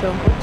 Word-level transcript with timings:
Muy 0.00 0.37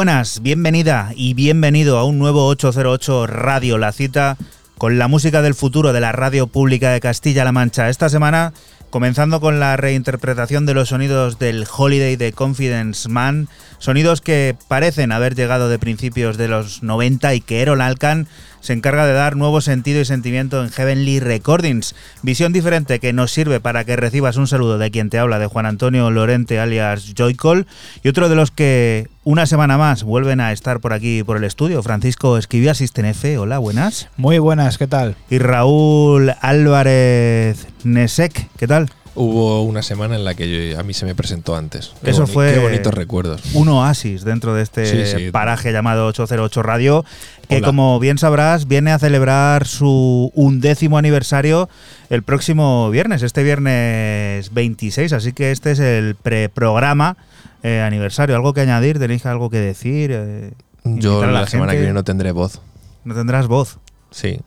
buenas, 0.00 0.40
bienvenida 0.40 1.12
y 1.14 1.34
bienvenido 1.34 1.98
a 1.98 2.04
un 2.04 2.18
nuevo 2.18 2.46
808 2.46 3.26
Radio, 3.26 3.76
la 3.76 3.92
cita 3.92 4.38
con 4.78 4.98
la 4.98 5.08
música 5.08 5.42
del 5.42 5.54
futuro 5.54 5.92
de 5.92 6.00
la 6.00 6.10
radio 6.10 6.46
pública 6.46 6.90
de 6.90 7.00
Castilla-La 7.00 7.52
Mancha. 7.52 7.90
Esta 7.90 8.08
semana, 8.08 8.54
comenzando 8.88 9.42
con 9.42 9.60
la 9.60 9.76
reinterpretación 9.76 10.64
de 10.64 10.72
los 10.72 10.88
sonidos 10.88 11.38
del 11.38 11.66
Holiday 11.70 12.16
de 12.16 12.32
Confidence 12.32 13.10
Man, 13.10 13.50
sonidos 13.76 14.22
que 14.22 14.56
parecen 14.68 15.12
haber 15.12 15.34
llegado 15.34 15.68
de 15.68 15.78
principios 15.78 16.38
de 16.38 16.48
los 16.48 16.82
90 16.82 17.34
y 17.34 17.42
que 17.42 17.60
Erol 17.60 17.82
Alcan 17.82 18.26
se 18.60 18.72
encarga 18.72 19.06
de 19.06 19.12
dar 19.12 19.36
nuevo 19.36 19.60
sentido 19.60 20.00
y 20.00 20.04
sentimiento 20.04 20.62
en 20.62 20.70
Heavenly 20.70 21.20
Recordings. 21.20 21.94
Visión 22.22 22.52
diferente 22.52 23.00
que 23.00 23.12
nos 23.12 23.32
sirve 23.32 23.60
para 23.60 23.84
que 23.84 23.96
recibas 23.96 24.36
un 24.36 24.46
saludo 24.46 24.78
de 24.78 24.90
quien 24.90 25.10
te 25.10 25.18
habla, 25.18 25.38
de 25.38 25.46
Juan 25.46 25.66
Antonio 25.66 26.10
Lorente 26.10 26.60
alias 26.60 27.12
Joycol, 27.16 27.66
y 28.02 28.08
otro 28.08 28.28
de 28.28 28.36
los 28.36 28.50
que 28.50 29.08
una 29.24 29.46
semana 29.46 29.78
más 29.78 30.02
vuelven 30.02 30.40
a 30.40 30.52
estar 30.52 30.80
por 30.80 30.92
aquí 30.92 31.22
por 31.22 31.36
el 31.36 31.44
estudio. 31.44 31.82
Francisco 31.82 32.38
Esquivia, 32.38 32.72
F. 32.72 33.38
Hola, 33.38 33.58
buenas. 33.58 34.08
Muy 34.16 34.38
buenas, 34.38 34.78
¿qué 34.78 34.86
tal? 34.86 35.16
Y 35.28 35.38
Raúl 35.38 36.32
Álvarez 36.40 37.66
Nesek, 37.84 38.48
¿qué 38.56 38.66
tal? 38.66 38.90
Hubo 39.16 39.62
una 39.64 39.82
semana 39.82 40.14
en 40.14 40.24
la 40.24 40.34
que 40.34 40.70
yo- 40.72 40.78
a 40.78 40.82
mí 40.82 40.94
se 40.94 41.04
me 41.04 41.14
presentó 41.14 41.56
antes. 41.56 41.92
Qué 42.02 42.10
Eso 42.10 42.26
fue- 42.26 42.54
Qué 42.54 42.60
bonitos 42.60 42.94
recuerdos. 42.94 43.42
Un 43.54 43.68
oasis 43.68 44.24
dentro 44.24 44.54
de 44.54 44.62
este 44.62 44.86
Sí, 44.86 45.18
sí. 45.18 45.30
paraje 45.32 45.72
llamado 45.72 46.06
808 46.06 46.62
Radio, 46.62 47.04
que 47.48 47.56
Hola. 47.56 47.66
como 47.66 47.98
bien 47.98 48.18
sabrás, 48.18 48.68
viene 48.68 48.92
a 48.92 48.98
celebrar 49.00 49.66
su 49.66 50.30
undécimo 50.34 50.96
aniversario 50.96 51.68
el 52.08 52.22
próximo 52.22 52.88
viernes, 52.90 53.22
este 53.22 53.42
viernes 53.42 54.52
26. 54.54 55.12
Así 55.12 55.32
que 55.32 55.50
este 55.50 55.72
es 55.72 55.80
el 55.80 56.14
preprograma 56.14 57.16
eh, 57.62 57.82
aniversario. 57.82 58.36
¿Algo 58.36 58.54
que 58.54 58.62
añadir? 58.62 58.98
¿Tenéis 58.98 59.26
algo 59.26 59.50
que 59.50 59.58
decir? 59.58 60.10
Eh, 60.14 60.52
Yo 60.84 61.26
la, 61.26 61.46
semana 61.46 61.72
que 61.72 61.78
viene 61.78 61.92
no 61.92 62.04
tendré 62.04 62.32
voz. 62.32 62.60
No 63.04 63.14
tendrás 63.14 63.48
voz. 63.48 63.78
Sí, 64.10 64.40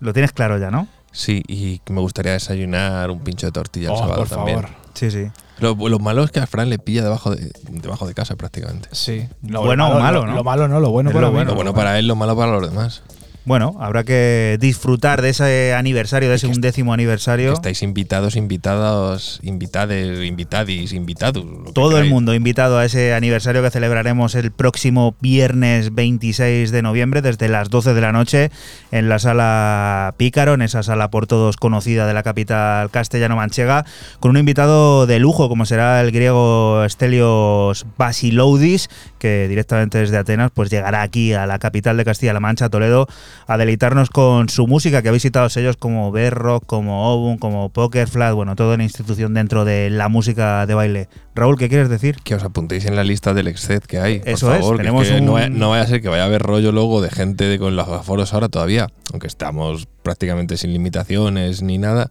Lo 0.00 0.12
tienes 0.12 0.32
claro 0.32 0.56
ya, 0.58 0.70
¿no? 0.70 0.88
Sí, 1.16 1.42
y 1.48 1.80
me 1.90 2.00
gustaría 2.00 2.32
desayunar 2.32 3.10
un 3.10 3.20
pincho 3.20 3.46
de 3.46 3.52
tortilla 3.52 3.88
el 3.88 3.94
Oh, 3.94 3.98
sábado 3.98 4.16
por 4.18 4.28
también. 4.28 4.60
favor. 4.62 4.76
Sí, 4.94 5.10
sí. 5.10 5.26
Lo, 5.58 5.74
lo 5.74 5.98
malo 5.98 6.22
es 6.24 6.30
que 6.30 6.40
a 6.40 6.46
Fran 6.46 6.68
le 6.68 6.78
pilla 6.78 7.02
debajo 7.02 7.34
de, 7.34 7.50
debajo 7.70 8.06
de 8.06 8.12
casa 8.14 8.36
prácticamente. 8.36 8.88
Sí. 8.92 9.26
Lo 9.42 9.62
Bueno 9.62 9.88
o 9.88 9.98
malo, 9.98 10.20
lo- 10.20 10.26
¿no? 10.26 10.34
Lo 10.36 10.44
malo 10.44 10.68
no, 10.68 10.80
lo 10.80 10.90
bueno 10.90 11.10
Es 11.10 11.14
para 11.14 11.26
lo 11.28 11.32
bueno. 11.32 11.50
Lo 11.50 11.54
bueno 11.56 11.72
para 11.74 11.98
él, 11.98 12.06
lo 12.06 12.14
malo 12.16 12.36
para 12.36 12.52
los 12.52 12.68
demás. 12.68 13.02
Bueno, 13.46 13.76
habrá 13.78 14.02
que 14.02 14.58
disfrutar 14.58 15.22
de 15.22 15.28
ese 15.28 15.72
aniversario, 15.72 16.28
de 16.28 16.34
ese 16.34 16.48
undécimo 16.48 16.90
Que 16.90 16.94
aniversario. 16.94 17.52
estáis 17.52 17.80
invitados, 17.84 18.34
invitados, 18.34 19.38
invitades, 19.44 20.26
invitadis, 20.26 20.92
invitados. 20.92 21.44
Todo 21.72 22.00
el 22.00 22.10
mundo 22.10 22.34
invitado 22.34 22.76
a 22.76 22.84
ese 22.84 23.14
aniversario 23.14 23.62
que 23.62 23.70
celebraremos 23.70 24.34
el 24.34 24.50
próximo 24.50 25.14
viernes 25.20 25.94
26 25.94 26.72
de 26.72 26.82
noviembre 26.82 27.22
desde 27.22 27.48
las 27.48 27.70
12 27.70 27.94
de 27.94 28.00
la 28.00 28.10
noche 28.10 28.50
en 28.90 29.08
la 29.08 29.20
sala 29.20 30.14
Pícaro, 30.16 30.54
en 30.54 30.62
esa 30.62 30.82
sala 30.82 31.12
por 31.12 31.28
todos 31.28 31.56
conocida 31.56 32.08
de 32.08 32.14
la 32.14 32.24
capital 32.24 32.90
castellano-manchega, 32.90 33.84
con 34.18 34.32
un 34.32 34.38
invitado 34.38 35.06
de 35.06 35.20
lujo 35.20 35.48
como 35.48 35.66
será 35.66 36.00
el 36.00 36.10
griego 36.10 36.84
Stelios 36.88 37.86
Basiloudis, 37.96 38.90
que 39.20 39.46
directamente 39.46 39.98
desde 39.98 40.16
Atenas 40.16 40.50
pues 40.52 40.68
llegará 40.68 41.02
aquí 41.02 41.32
a 41.32 41.46
la 41.46 41.60
capital 41.60 41.96
de 41.96 42.04
Castilla-La 42.04 42.40
Mancha, 42.40 42.68
Toledo, 42.70 43.06
a 43.46 43.56
deleitarnos 43.58 44.10
con 44.10 44.48
su 44.48 44.66
música, 44.66 45.02
que 45.02 45.08
ha 45.08 45.12
visitado 45.12 45.48
sellos 45.48 45.76
como 45.76 46.10
Berro, 46.12 46.60
como 46.60 47.12
Obun, 47.12 47.38
como 47.38 47.68
Pokerflat, 47.70 48.34
bueno, 48.34 48.56
toda 48.56 48.74
una 48.74 48.84
institución 48.84 49.34
dentro 49.34 49.64
de 49.64 49.90
la 49.90 50.08
música 50.08 50.66
de 50.66 50.74
baile. 50.74 51.08
Raúl, 51.34 51.58
¿qué 51.58 51.68
quieres 51.68 51.88
decir? 51.88 52.16
Que 52.24 52.34
os 52.34 52.42
apuntéis 52.44 52.84
en 52.86 52.96
la 52.96 53.04
lista 53.04 53.34
del 53.34 53.48
Exced 53.48 53.82
que 53.82 53.98
hay. 53.98 54.18
por 54.20 54.28
Eso 54.28 54.52
es, 54.54 54.60
favor, 54.60 54.76
que 54.76 54.82
tenemos 54.82 55.06
que 55.08 55.20
no, 55.20 55.32
vaya, 55.32 55.46
un- 55.48 55.58
no 55.58 55.70
vaya 55.70 55.82
a 55.82 55.86
ser 55.86 56.00
que 56.00 56.08
vaya 56.08 56.22
a 56.22 56.26
haber 56.26 56.42
rollo 56.42 56.72
luego 56.72 57.00
de 57.02 57.10
gente 57.10 57.44
de- 57.44 57.58
con 57.58 57.76
los 57.76 57.88
aforos 57.88 58.32
ahora 58.34 58.48
todavía, 58.48 58.88
aunque 59.12 59.26
estamos 59.26 59.86
prácticamente 60.02 60.56
sin 60.56 60.72
limitaciones 60.72 61.62
ni 61.62 61.78
nada, 61.78 62.10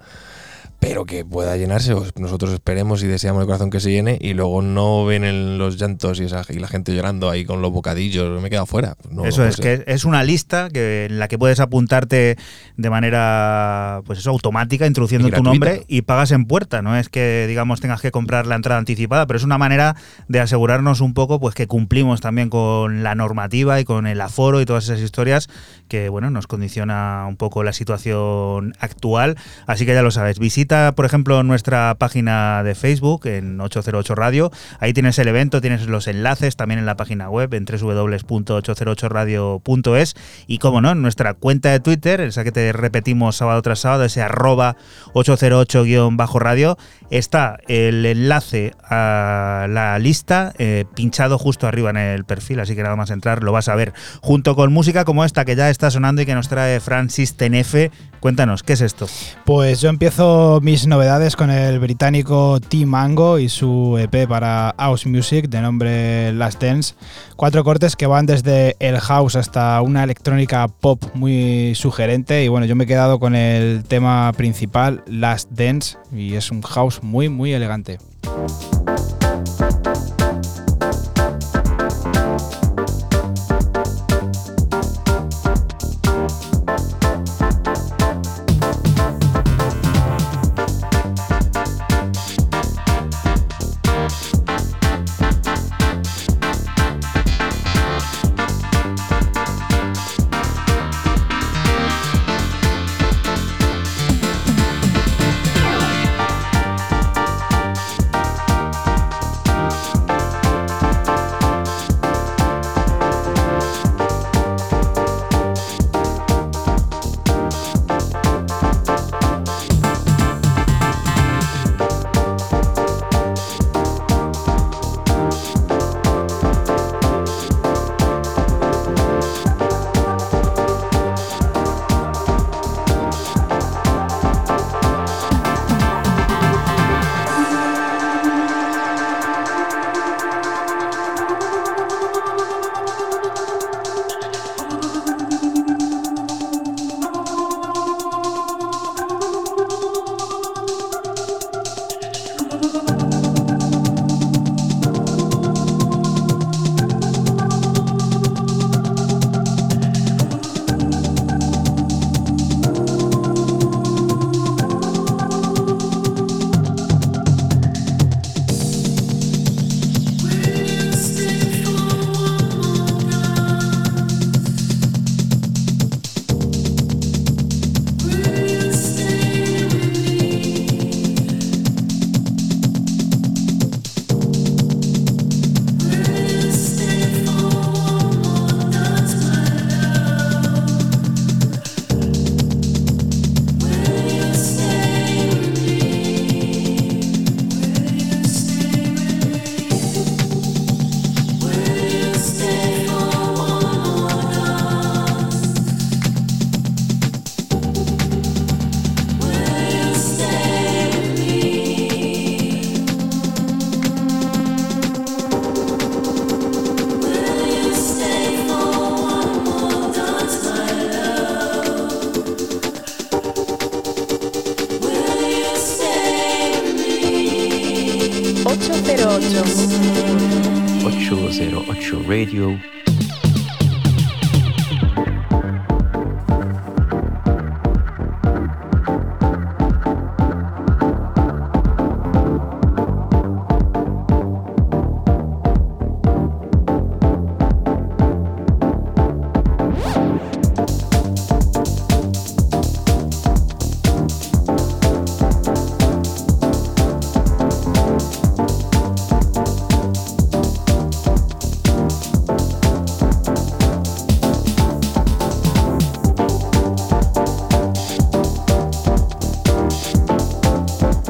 pero 0.88 1.06
que 1.06 1.26
pueda 1.26 1.58
llenarse. 1.58 1.94
os- 1.94 2.14
Nosotros 2.18 2.52
esperemos 2.54 3.02
y 3.04 3.08
deseamos 3.08 3.42
de 3.42 3.46
corazón 3.48 3.70
que 3.70 3.80
se 3.80 3.92
llene 3.92 4.18
y 4.22 4.34
luego 4.34 4.62
no 4.62 5.04
ven 5.06 5.58
los 5.58 5.78
llantos 5.78 6.20
y, 6.20 6.26
esa, 6.26 6.44
y 6.50 6.60
la 6.60 6.68
gente 6.68 6.94
llorando 6.96 7.30
ahí 7.30 7.44
con 7.46 7.62
los 7.62 7.72
bocadillos. 7.72 8.40
Me 8.42 8.48
he 8.48 8.50
quedado 8.52 8.66
fuera. 8.66 8.96
No, 9.10 9.26
eso 9.26 9.42
no 9.42 9.48
es, 9.48 9.58
que 9.58 9.84
es 9.88 10.06
una 10.06 10.24
lista 10.24 10.70
que, 10.70 11.06
en 11.06 11.20
la 11.20 11.28
que 11.28 11.38
puedes 11.38 11.60
apuntarte 11.60 12.38
de 12.78 12.90
manera 12.90 14.02
pues 14.06 14.20
eso, 14.20 14.30
automática, 14.30 14.86
introduciendo 14.86 15.28
tu 15.30 15.44
nombre 15.44 15.84
y 15.88 16.02
pagas 16.04 16.32
en 16.32 16.46
puerta. 16.46 16.82
No 16.82 16.96
es 16.98 17.10
que, 17.10 17.46
digamos, 17.48 17.82
tengas 17.82 18.02
que 18.02 18.12
comprar 18.12 18.46
la 18.46 18.56
entrada 18.56 18.80
anticipada, 18.80 19.26
pero 19.28 19.38
es 19.38 19.44
una 19.44 19.58
manera 19.58 19.96
de 20.28 20.40
asegurarnos 20.40 21.02
un 21.02 21.14
poco 21.14 21.40
pues 21.40 21.56
que 21.56 21.68
cumplimos 21.68 22.22
también 22.22 22.50
con 22.50 23.04
la 23.04 23.16
normativa 23.16 23.80
y 23.80 23.86
con 23.86 24.08
el 24.08 24.22
aforo 24.22 24.62
y 24.62 24.66
todas 24.66 24.84
esas 24.86 25.00
historias 25.00 25.50
que, 25.88 26.10
bueno, 26.10 26.30
nos 26.30 26.48
condiciona 26.48 27.26
un 27.28 27.38
poco 27.38 27.64
la 27.64 27.74
situación 27.74 28.74
actual. 28.80 29.36
Así 29.68 29.86
que 29.86 29.94
ya 29.94 30.02
lo 30.02 30.12
sabes. 30.12 30.40
Visita, 30.40 30.75
por 30.96 31.06
ejemplo, 31.06 31.44
nuestra 31.44 31.94
página 31.96 32.64
de 32.64 32.74
Facebook 32.76 33.28
en 33.28 33.60
808 33.62 34.16
Radio. 34.16 34.52
Ahí 34.80 34.94
tienes 34.94 35.20
el 35.20 35.28
evento, 35.28 35.62
tienes 35.62 35.86
los 35.88 36.08
enlaces 36.08 36.56
también 36.56 36.80
en 36.80 36.86
la 36.86 36.96
página 36.98 37.30
web 37.30 37.54
en 37.54 37.66
www.808radio.es 37.66 40.16
y 40.48 40.58
como 40.60 40.82
no, 40.82 40.92
en 40.92 41.02
nuestra 41.02 41.34
cuenta 41.34 41.72
de 41.72 41.80
Twitter, 41.80 42.22
esa 42.22 42.44
que 42.44 42.52
te 42.52 42.72
repetimos 42.74 43.36
sábado 43.36 43.62
tras 43.62 43.80
sábado, 43.80 44.06
ese 44.06 44.22
arroba 44.22 44.76
808-radio, 45.14 46.78
está 47.10 47.58
el 47.68 48.06
enlace 48.06 48.74
a 48.84 49.68
la 49.70 49.98
lista 50.00 50.54
eh, 50.58 50.86
pinchado 50.96 51.38
justo 51.38 51.68
arriba 51.68 51.90
en 51.90 51.98
el 51.98 52.26
perfil, 52.26 52.60
así 52.60 52.76
que 52.76 52.84
nada 52.84 52.96
más 52.96 53.12
entrar 53.12 53.44
lo 53.44 53.52
vas 53.52 53.70
a 53.70 53.76
ver, 53.76 53.94
junto 54.22 54.56
con 54.56 54.74
música 54.74 55.06
como 55.06 55.26
esta 55.26 55.46
que 55.46 55.56
ya 55.56 55.70
está 55.70 55.92
sonando 55.92 56.22
y 56.22 56.26
que 56.26 56.36
nos 56.36 56.50
trae 56.50 56.80
Francis 56.80 57.36
Tenefe. 57.36 57.92
Cuéntanos, 58.20 58.64
¿qué 58.64 58.74
es 58.74 58.82
esto? 58.82 59.08
Pues 59.46 59.82
yo 59.82 59.90
empiezo 59.90 60.60
mis 60.66 60.88
novedades 60.88 61.36
con 61.36 61.52
el 61.52 61.78
británico 61.78 62.60
T 62.60 62.88
Mango 62.88 63.38
y 63.38 63.50
su 63.50 64.00
EP 64.00 64.28
para 64.28 64.74
House 64.80 65.06
Music 65.06 65.48
de 65.48 65.62
nombre 65.62 66.34
Last 66.34 66.60
Dance. 66.60 66.96
Cuatro 67.36 67.64
cortes 67.64 67.96
que 67.96 68.08
van 68.08 68.26
desde 68.26 68.76
el 68.80 69.00
house 69.00 69.36
hasta 69.36 69.80
una 69.84 70.04
electrónica 70.04 70.68
pop 70.68 71.04
muy 71.14 71.76
sugerente. 71.76 72.44
Y 72.44 72.48
bueno, 72.48 72.66
yo 72.66 72.76
me 72.76 72.86
he 72.86 72.88
quedado 72.88 73.20
con 73.20 73.36
el 73.36 73.84
tema 73.84 74.34
principal, 74.36 75.04
Last 75.06 75.52
Dance, 75.52 76.00
y 76.12 76.34
es 76.34 76.50
un 76.50 76.64
house 76.64 77.04
muy, 77.04 77.30
muy 77.30 77.54
elegante. 77.54 78.00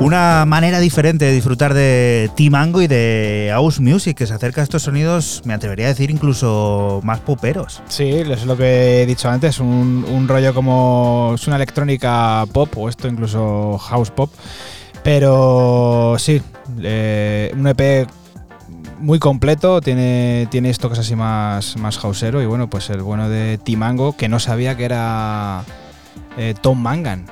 Una 0.05 0.45
manera 0.45 0.79
diferente 0.79 1.25
de 1.25 1.31
disfrutar 1.31 1.73
de 1.73 2.29
T-Mango 2.35 2.79
y 2.83 2.85
de 2.85 3.47
House 3.49 3.79
Music, 3.79 4.15
que 4.15 4.27
se 4.27 4.35
acerca 4.35 4.61
a 4.61 4.63
estos 4.63 4.83
sonidos, 4.83 5.41
me 5.45 5.55
atrevería 5.55 5.87
a 5.87 5.89
decir, 5.89 6.11
incluso 6.11 7.01
más 7.03 7.21
poperos. 7.21 7.81
Sí, 7.87 8.09
es 8.09 8.45
lo 8.45 8.55
que 8.55 9.01
he 9.01 9.07
dicho 9.07 9.31
antes, 9.31 9.59
un, 9.59 10.05
un 10.07 10.27
rollo 10.27 10.53
como 10.53 11.31
es 11.33 11.47
una 11.47 11.55
electrónica 11.55 12.45
pop 12.53 12.69
o 12.77 12.87
esto 12.87 13.07
incluso 13.07 13.79
house 13.79 14.11
pop, 14.11 14.31
pero 15.03 16.17
sí, 16.19 16.39
eh, 16.83 17.51
un 17.55 17.65
EP 17.65 18.07
muy 18.99 19.17
completo, 19.17 19.81
tiene, 19.81 20.47
tiene 20.51 20.69
esto 20.69 20.87
que 20.87 20.93
es 20.93 20.99
así 20.99 21.15
más, 21.15 21.77
más 21.77 21.97
houseero 21.97 22.43
y 22.43 22.45
bueno, 22.45 22.69
pues 22.69 22.91
el 22.91 23.01
bueno 23.01 23.27
de 23.27 23.57
T-Mango, 23.57 24.15
que 24.15 24.29
no 24.29 24.39
sabía 24.39 24.77
que 24.77 24.85
era 24.85 25.63
eh, 26.37 26.53
Tom 26.61 26.79
Mangan. 26.79 27.25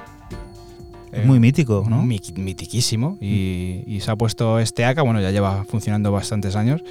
Es 1.13 1.25
muy 1.25 1.39
mítico, 1.39 1.85
¿no? 1.87 2.03
Mi- 2.03 2.19
mitiquísimo. 2.35 3.17
Y, 3.21 3.83
y 3.87 3.99
se 4.01 4.09
ha 4.11 4.15
puesto 4.15 4.59
este 4.59 4.83
AK, 4.85 5.01
bueno, 5.03 5.21
ya 5.21 5.31
lleva 5.31 5.63
funcionando 5.65 6.11
bastantes 6.11 6.55
años. 6.55 6.81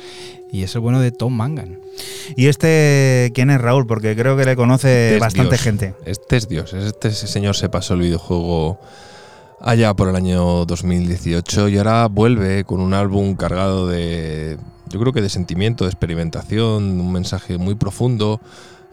Y 0.50 0.62
es 0.62 0.75
el 0.75 0.81
bueno 0.83 1.00
de 1.00 1.11
Tom 1.12 1.33
Mangan. 1.35 1.79
¿Y 2.37 2.47
este 2.47 3.33
quién 3.35 3.50
es 3.50 3.61
Raúl? 3.61 3.87
Porque 3.87 4.14
creo 4.14 4.37
que 4.37 4.45
le 4.45 4.55
conoce 4.55 4.88
Este 5.07 5.14
es 5.17 5.21
bastante 5.21 5.50
Dios. 5.57 5.61
gente. 5.62 5.95
Este 6.07 6.37
es 6.37 6.49
Dios. 6.49 6.73
Este 6.73 7.11
señor 7.11 7.57
se 7.57 7.69
pasó 7.69 7.95
el 7.95 8.00
videojuego 8.00 8.79
allá 9.61 9.95
por 9.95 10.09
el 10.09 10.17
año 10.17 10.64
2018 10.67 11.69
y 11.69 11.79
ahora 11.79 12.07
vuelve 12.09 12.64
con 12.64 12.81
un 12.81 12.95
álbum 12.95 13.35
cargado 13.35 13.87
de, 13.88 14.59
yo 14.91 14.99
creo 15.00 15.12
que 15.12 15.23
de 15.23 15.29
sentimiento, 15.29 15.85
de 15.85 15.91
experimentación, 15.91 17.00
un 17.00 17.12
mensaje 17.12 17.59
muy 17.59 17.75
profundo. 17.75 18.41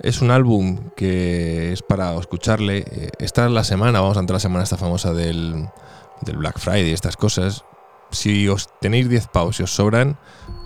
Es 0.02 0.22
un 0.22 0.32
álbum 0.32 0.92
que 0.96 1.74
es 1.74 1.82
para 1.82 2.16
escucharle. 2.16 2.86
Eh, 2.90 3.10
Esta 3.20 3.46
es 3.46 3.52
la 3.52 3.66
semana, 3.66 4.00
vamos 4.00 4.16
a 4.16 4.22
entrar 4.22 4.36
a 4.36 4.38
la 4.38 4.42
semana 4.42 4.64
esta 4.64 4.78
famosa 4.78 5.14
del, 5.14 5.68
Black 6.22 6.58
Friday 6.58 6.92
estas 6.92 7.18
cosas. 7.18 7.66
Si 8.12 8.48
os 8.48 8.70
tenéis 8.80 9.10
10 9.10 9.28
paus 9.28 9.60
y 9.60 9.64
os 9.64 9.72
sobran, 9.72 10.18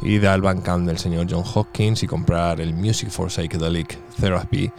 id 0.01 0.23
al 0.25 0.41
Bandcamp 0.41 0.87
del 0.87 0.97
señor 0.97 1.27
John 1.29 1.43
Hopkins 1.53 2.03
y 2.03 2.07
comprar 2.07 2.61
el 2.61 2.73
Music 2.73 3.09
for 3.09 3.29
Psychedelic 3.29 3.99
Therapy 4.19 4.71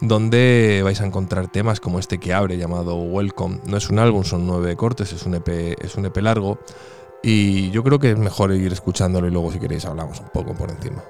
donde 0.00 0.80
vais 0.84 1.00
a 1.00 1.06
encontrar 1.06 1.48
temas 1.48 1.80
como 1.80 1.98
este 1.98 2.18
que 2.18 2.32
abre 2.32 2.56
llamado 2.56 2.96
Welcome. 2.96 3.60
No 3.66 3.76
es 3.76 3.90
un 3.90 3.98
álbum, 3.98 4.22
son 4.22 4.46
nueve 4.46 4.76
cortes, 4.76 5.12
es 5.12 5.26
un 5.26 5.34
EP, 5.34 5.76
es 5.82 5.96
un 5.96 6.06
EP 6.06 6.16
largo 6.18 6.60
y 7.22 7.70
yo 7.72 7.82
creo 7.82 7.98
que 7.98 8.12
es 8.12 8.18
mejor 8.18 8.52
ir 8.52 8.72
escuchándolo 8.72 9.26
y 9.26 9.32
luego 9.32 9.50
si 9.50 9.58
queréis 9.58 9.84
hablamos 9.86 10.20
un 10.20 10.28
poco 10.28 10.54
por 10.54 10.70
encima. 10.70 11.02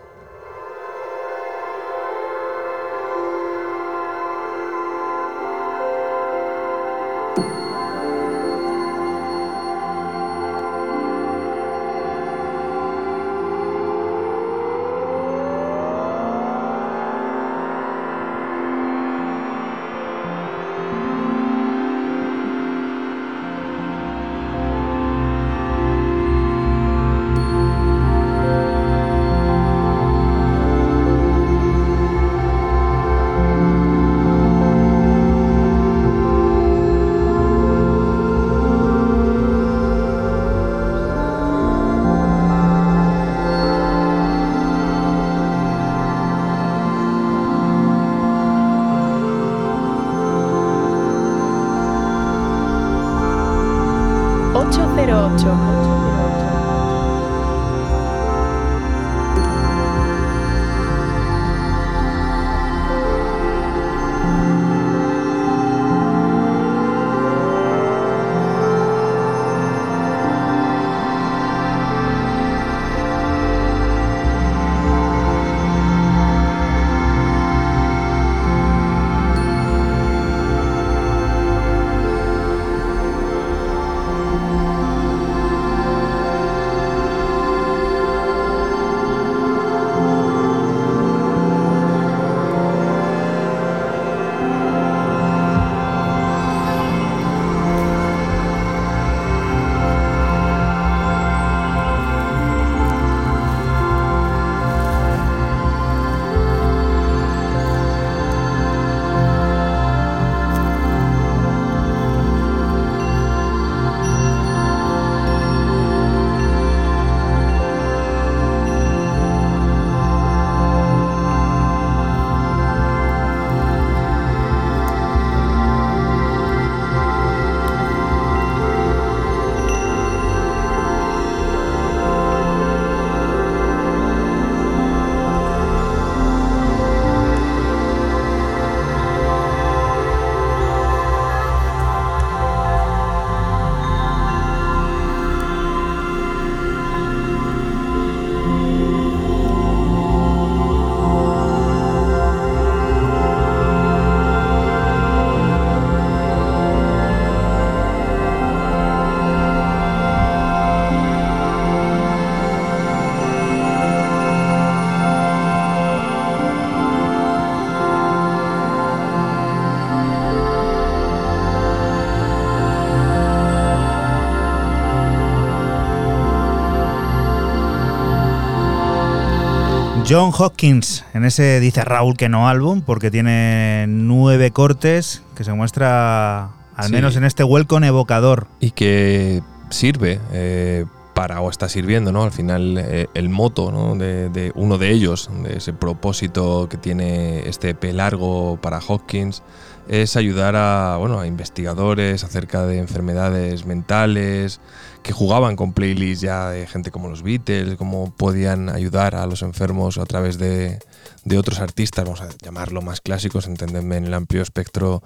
John 180.09 180.33
Hopkins, 180.37 181.05
en 181.12 181.25
ese 181.25 181.61
dice 181.61 181.85
Raúl 181.85 182.17
que 182.17 182.29
no 182.29 182.49
álbum, 182.49 182.81
porque 182.81 183.11
tiene 183.11 183.85
nueve 183.88 184.50
cortes 184.53 185.23
que 185.37 185.45
se 185.45 185.53
muestra, 185.53 186.45
al 186.77 186.87
Sí. 186.87 186.93
menos 186.93 187.17
en 187.17 187.25
este 187.25 187.45
welcome 187.45 187.87
evocador. 187.87 188.47
y 188.61 188.71
que 188.71 189.43
sirve 189.71 190.19
eh, 190.33 190.87
para, 191.15 191.41
o 191.43 191.50
está 191.50 191.69
sirviendo, 191.69 192.11
¿no? 192.12 192.23
Al 192.23 192.33
final, 192.33 192.79
eh, 192.79 193.09
el 193.12 193.29
moto, 193.29 193.71
¿no? 193.71 193.97
De, 193.97 194.31
de 194.31 194.53
uno 194.55 194.79
de 194.79 194.91
ellos, 194.93 195.29
de 195.43 195.59
ese 195.59 195.73
propósito 195.75 196.69
que 196.71 196.79
tiene 196.79 197.41
este 197.49 197.71
EP 197.71 197.93
largo 197.93 198.59
para 198.62 198.79
Hopkins, 198.87 199.43
es 199.88 200.17
ayudar 200.17 200.55
a, 200.57 200.97
bueno, 200.99 201.19
a 201.21 201.27
investigadores 201.27 202.23
acerca 202.25 202.65
de 202.67 202.79
enfermedades 202.79 203.67
mentales, 203.67 204.61
que 205.02 205.12
jugaban 205.12 205.57
con 205.57 205.73
playlists 205.73 206.23
ya 206.23 206.50
de 206.50 206.67
gente 206.67 206.90
como 206.90 207.09
los 207.09 207.23
Beatles, 207.23 207.76
cómo 207.76 208.12
podían 208.14 208.69
ayudar 208.69 209.14
a 209.14 209.26
los 209.26 209.43
enfermos 209.43 209.99
a 209.99 210.07
través 210.07 210.38
de, 210.38 210.78
de 211.25 211.38
otros 211.38 211.61
artistas, 211.61 212.05
vamos 212.05 212.21
a 212.21 212.28
llamarlo 212.43 212.83
más 212.83 213.00
clásicos, 213.00 213.47
entendedme 213.47 213.97
en 213.97 214.05
el 214.07 214.14
amplio 214.14 214.43
espectro 214.43 215.02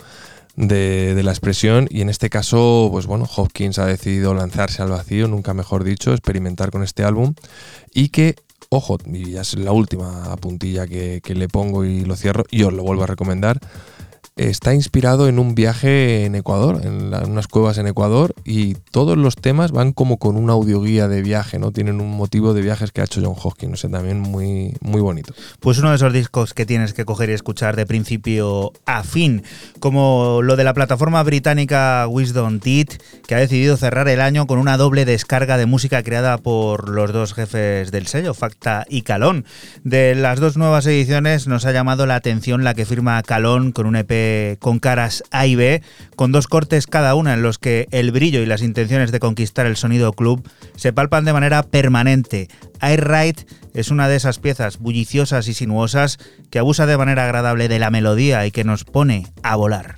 de, 0.56 1.14
de 1.14 1.22
la 1.22 1.30
expresión. 1.30 1.87
Y 1.90 2.00
en 2.00 2.08
este 2.08 2.30
caso, 2.30 2.88
pues 2.90 3.06
bueno, 3.06 3.28
Hopkins 3.37 3.78
ha 3.78 3.87
decidido 3.87 4.34
lanzarse 4.34 4.82
al 4.82 4.90
vacío, 4.90 5.28
nunca 5.28 5.54
mejor 5.54 5.84
dicho, 5.84 6.12
experimentar 6.12 6.70
con 6.70 6.82
este 6.82 7.04
álbum. 7.04 7.34
Y 7.92 8.08
que, 8.08 8.37
ojo, 8.68 8.99
y 9.06 9.32
ya 9.32 9.42
es 9.42 9.54
la 9.54 9.72
última 9.72 10.34
puntilla 10.37 10.87
que, 10.87 11.20
que 11.22 11.34
le 11.34 11.49
pongo 11.49 11.84
y 11.84 12.04
lo 12.04 12.16
cierro 12.16 12.44
y 12.50 12.62
os 12.64 12.72
lo 12.72 12.82
vuelvo 12.82 13.04
a 13.04 13.06
recomendar, 13.06 13.61
está 14.36 14.72
inspirado 14.74 15.28
en 15.28 15.38
un 15.38 15.54
viaje 15.54 16.24
en 16.24 16.34
Ecuador, 16.34 16.80
en 16.82 17.12
unas 17.30 17.48
cuevas 17.48 17.76
en 17.76 17.86
Ecuador 17.86 18.34
y 18.44 18.74
todos 18.90 19.18
los 19.18 19.36
temas 19.36 19.72
van 19.72 19.92
como 19.92 20.16
con 20.16 20.36
una 20.36 20.54
audioguía 20.54 21.06
de 21.06 21.22
viaje, 21.22 21.58
¿no? 21.58 21.70
Tienen 21.70 22.00
un 22.00 22.10
motivo 22.10 22.54
de 22.54 22.62
viajes 22.62 22.92
que 22.92 23.02
ha 23.02 23.04
hecho 23.04 23.20
John 23.22 23.36
Hopkins, 23.40 23.74
o 23.74 23.76
sea, 23.76 23.90
también 23.90 24.20
muy, 24.20 24.74
muy 24.80 25.02
bonito. 25.02 25.34
Pues 25.60 25.78
uno 25.78 25.90
de 25.90 25.96
esos 25.96 26.12
discos 26.12 26.54
que 26.54 26.64
tienes 26.64 26.94
que 26.94 27.04
coger 27.04 27.28
y 27.28 27.34
escuchar 27.34 27.76
de 27.76 27.84
principio 27.84 28.72
a 28.86 29.02
fin, 29.02 29.42
como 29.80 30.40
lo 30.42 30.56
de 30.56 30.64
la 30.64 30.72
plataforma 30.72 31.22
británica 31.22 32.06
Wisdom 32.08 32.58
Teeth, 32.58 33.02
que 33.26 33.34
ha 33.34 33.38
decidido 33.38 33.76
cerrar 33.76 34.08
el 34.08 34.20
año 34.20 34.46
con 34.46 34.58
una 34.58 34.78
doble 34.78 35.04
descarga 35.04 35.58
de 35.58 35.66
música 35.66 36.02
creada 36.02 36.38
por 36.38 36.88
los 36.88 37.12
dos 37.12 37.34
jefes 37.34 37.90
del 37.90 38.06
sello, 38.06 38.32
Facta 38.32 38.86
y 38.88 39.02
Calón. 39.02 39.44
De 39.84 40.14
las 40.14 40.40
dos 40.40 40.56
nuevas 40.56 40.86
ediciones 40.86 41.46
nos 41.46 41.66
ha 41.66 41.72
llamado 41.72 42.06
la 42.06 42.14
atención 42.14 42.64
la 42.64 42.74
que 42.74 42.86
firma 42.86 43.22
Calón 43.22 43.72
con 43.72 43.86
un 43.86 43.96
EP 43.96 44.21
con 44.60 44.78
caras 44.78 45.22
A 45.30 45.46
y 45.46 45.54
B, 45.54 45.82
con 46.16 46.32
dos 46.32 46.46
cortes 46.46 46.86
cada 46.86 47.14
una 47.14 47.34
en 47.34 47.42
los 47.42 47.58
que 47.58 47.88
el 47.90 48.12
brillo 48.12 48.40
y 48.40 48.46
las 48.46 48.62
intenciones 48.62 49.12
de 49.12 49.20
conquistar 49.20 49.66
el 49.66 49.76
sonido 49.76 50.12
club 50.12 50.48
se 50.76 50.92
palpan 50.92 51.24
de 51.24 51.32
manera 51.32 51.62
permanente. 51.62 52.48
Air 52.80 53.08
Ride 53.08 53.46
es 53.74 53.90
una 53.90 54.08
de 54.08 54.16
esas 54.16 54.38
piezas 54.38 54.78
bulliciosas 54.78 55.48
y 55.48 55.54
sinuosas 55.54 56.18
que 56.50 56.58
abusa 56.58 56.86
de 56.86 56.98
manera 56.98 57.24
agradable 57.24 57.68
de 57.68 57.78
la 57.78 57.90
melodía 57.90 58.46
y 58.46 58.50
que 58.50 58.64
nos 58.64 58.84
pone 58.84 59.26
a 59.42 59.56
volar. 59.56 59.96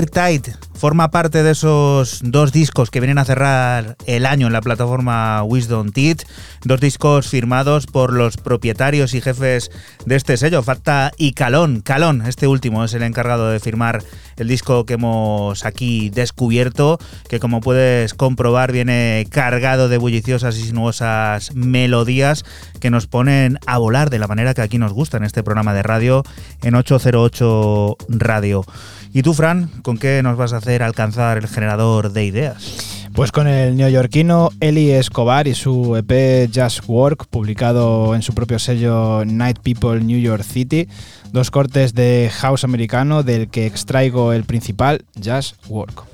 Airtight 0.00 0.70
forma 0.80 1.10
parte 1.10 1.42
de 1.42 1.50
esos 1.50 2.20
dos 2.24 2.52
discos 2.52 2.90
que 2.90 3.00
vienen 3.00 3.18
a 3.18 3.26
cerrar 3.26 3.96
el 4.06 4.24
año 4.24 4.46
en 4.46 4.54
la 4.54 4.62
plataforma 4.62 5.42
Wisdom 5.42 5.92
Teeth, 5.92 6.22
dos 6.64 6.80
discos 6.80 7.28
firmados 7.28 7.86
por 7.86 8.14
los 8.14 8.38
propietarios 8.38 9.12
y 9.12 9.20
jefes 9.20 9.70
de 10.06 10.16
este 10.16 10.38
sello, 10.38 10.62
Facta 10.62 11.12
y 11.18 11.34
Calón. 11.34 11.82
Calón, 11.82 12.22
este 12.26 12.46
último, 12.46 12.82
es 12.82 12.94
el 12.94 13.02
encargado 13.02 13.50
de 13.50 13.60
firmar 13.60 14.02
el 14.38 14.48
disco 14.48 14.86
que 14.86 14.94
hemos 14.94 15.66
aquí 15.66 16.08
descubierto, 16.08 16.98
que 17.28 17.40
como 17.40 17.60
puedes 17.60 18.14
comprobar 18.14 18.72
viene 18.72 19.26
cargado 19.28 19.90
de 19.90 19.98
bulliciosas 19.98 20.56
y 20.56 20.62
sinuosas 20.62 21.54
melodías 21.54 22.46
que 22.80 22.88
nos 22.88 23.06
ponen 23.06 23.58
a 23.66 23.76
volar 23.76 24.08
de 24.08 24.18
la 24.18 24.28
manera 24.28 24.54
que 24.54 24.62
aquí 24.62 24.78
nos 24.78 24.94
gusta 24.94 25.18
en 25.18 25.24
este 25.24 25.42
programa 25.42 25.74
de 25.74 25.82
radio 25.82 26.22
en 26.62 26.74
808 26.74 27.98
Radio. 28.08 28.64
¿Y 29.12 29.22
tú, 29.22 29.34
Fran, 29.34 29.68
con 29.82 29.98
qué 29.98 30.22
nos 30.22 30.36
vas 30.36 30.52
a 30.52 30.58
hacer 30.58 30.82
alcanzar 30.82 31.38
el 31.38 31.48
generador 31.48 32.12
de 32.12 32.24
ideas? 32.24 33.08
Pues 33.12 33.32
con 33.32 33.48
el 33.48 33.76
neoyorquino 33.76 34.50
Eli 34.60 34.92
Escobar 34.92 35.48
y 35.48 35.54
su 35.54 35.96
EP 35.96 36.48
Just 36.54 36.84
Work, 36.86 37.26
publicado 37.26 38.14
en 38.14 38.22
su 38.22 38.32
propio 38.34 38.60
sello 38.60 39.24
Night 39.24 39.58
People 39.58 40.00
New 40.00 40.20
York 40.20 40.44
City, 40.44 40.86
dos 41.32 41.50
cortes 41.50 41.92
de 41.94 42.30
house 42.32 42.62
americano 42.62 43.24
del 43.24 43.48
que 43.48 43.66
extraigo 43.66 44.32
el 44.32 44.44
principal, 44.44 45.04
Just 45.22 45.56
Work. 45.68 46.04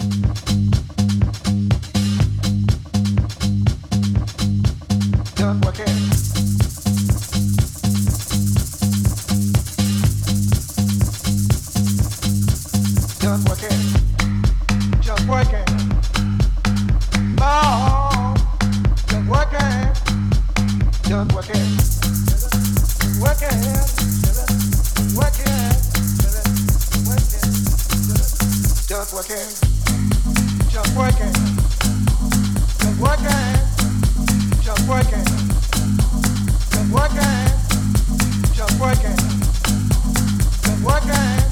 Work 5.38 5.95
Just 13.26 13.48
work 13.48 13.58
it. 13.64 13.72
Just 15.02 15.26
work 15.26 15.52
it. 15.52 15.68
No. 17.34 18.34
Just 19.08 19.26
work 19.26 19.52
it. 19.52 19.98
Just 21.02 21.34
work 21.34 21.50
it. 21.50 21.58
Just 22.30 22.46
work 23.20 23.42
it. 23.42 23.50
Just 24.22 24.46
work 25.16 25.40
it. 25.40 25.58
Just 28.86 29.12
work 29.12 29.30
it. 29.32 29.50
Just 30.70 30.94
work 30.94 31.18
it. 31.18 31.34
Just 32.70 32.96
work 33.02 33.18
it. 33.18 33.56
Just 34.62 34.86
work 34.86 35.10
it. 35.10 35.26
Just 36.70 36.90
work 36.92 37.16
it. 37.16 37.50
Just 38.54 38.78
work 38.78 39.02
it. 39.02 39.18
Just 40.62 40.84
work 40.84 41.04
it 41.08 41.45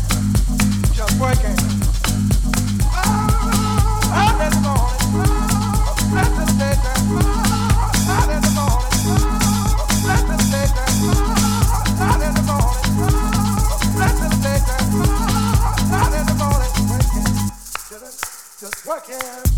just 18.64 18.86
working. 18.86 19.53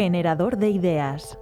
Generador 0.00 0.58
de 0.58 0.70
ideas. 0.70 1.36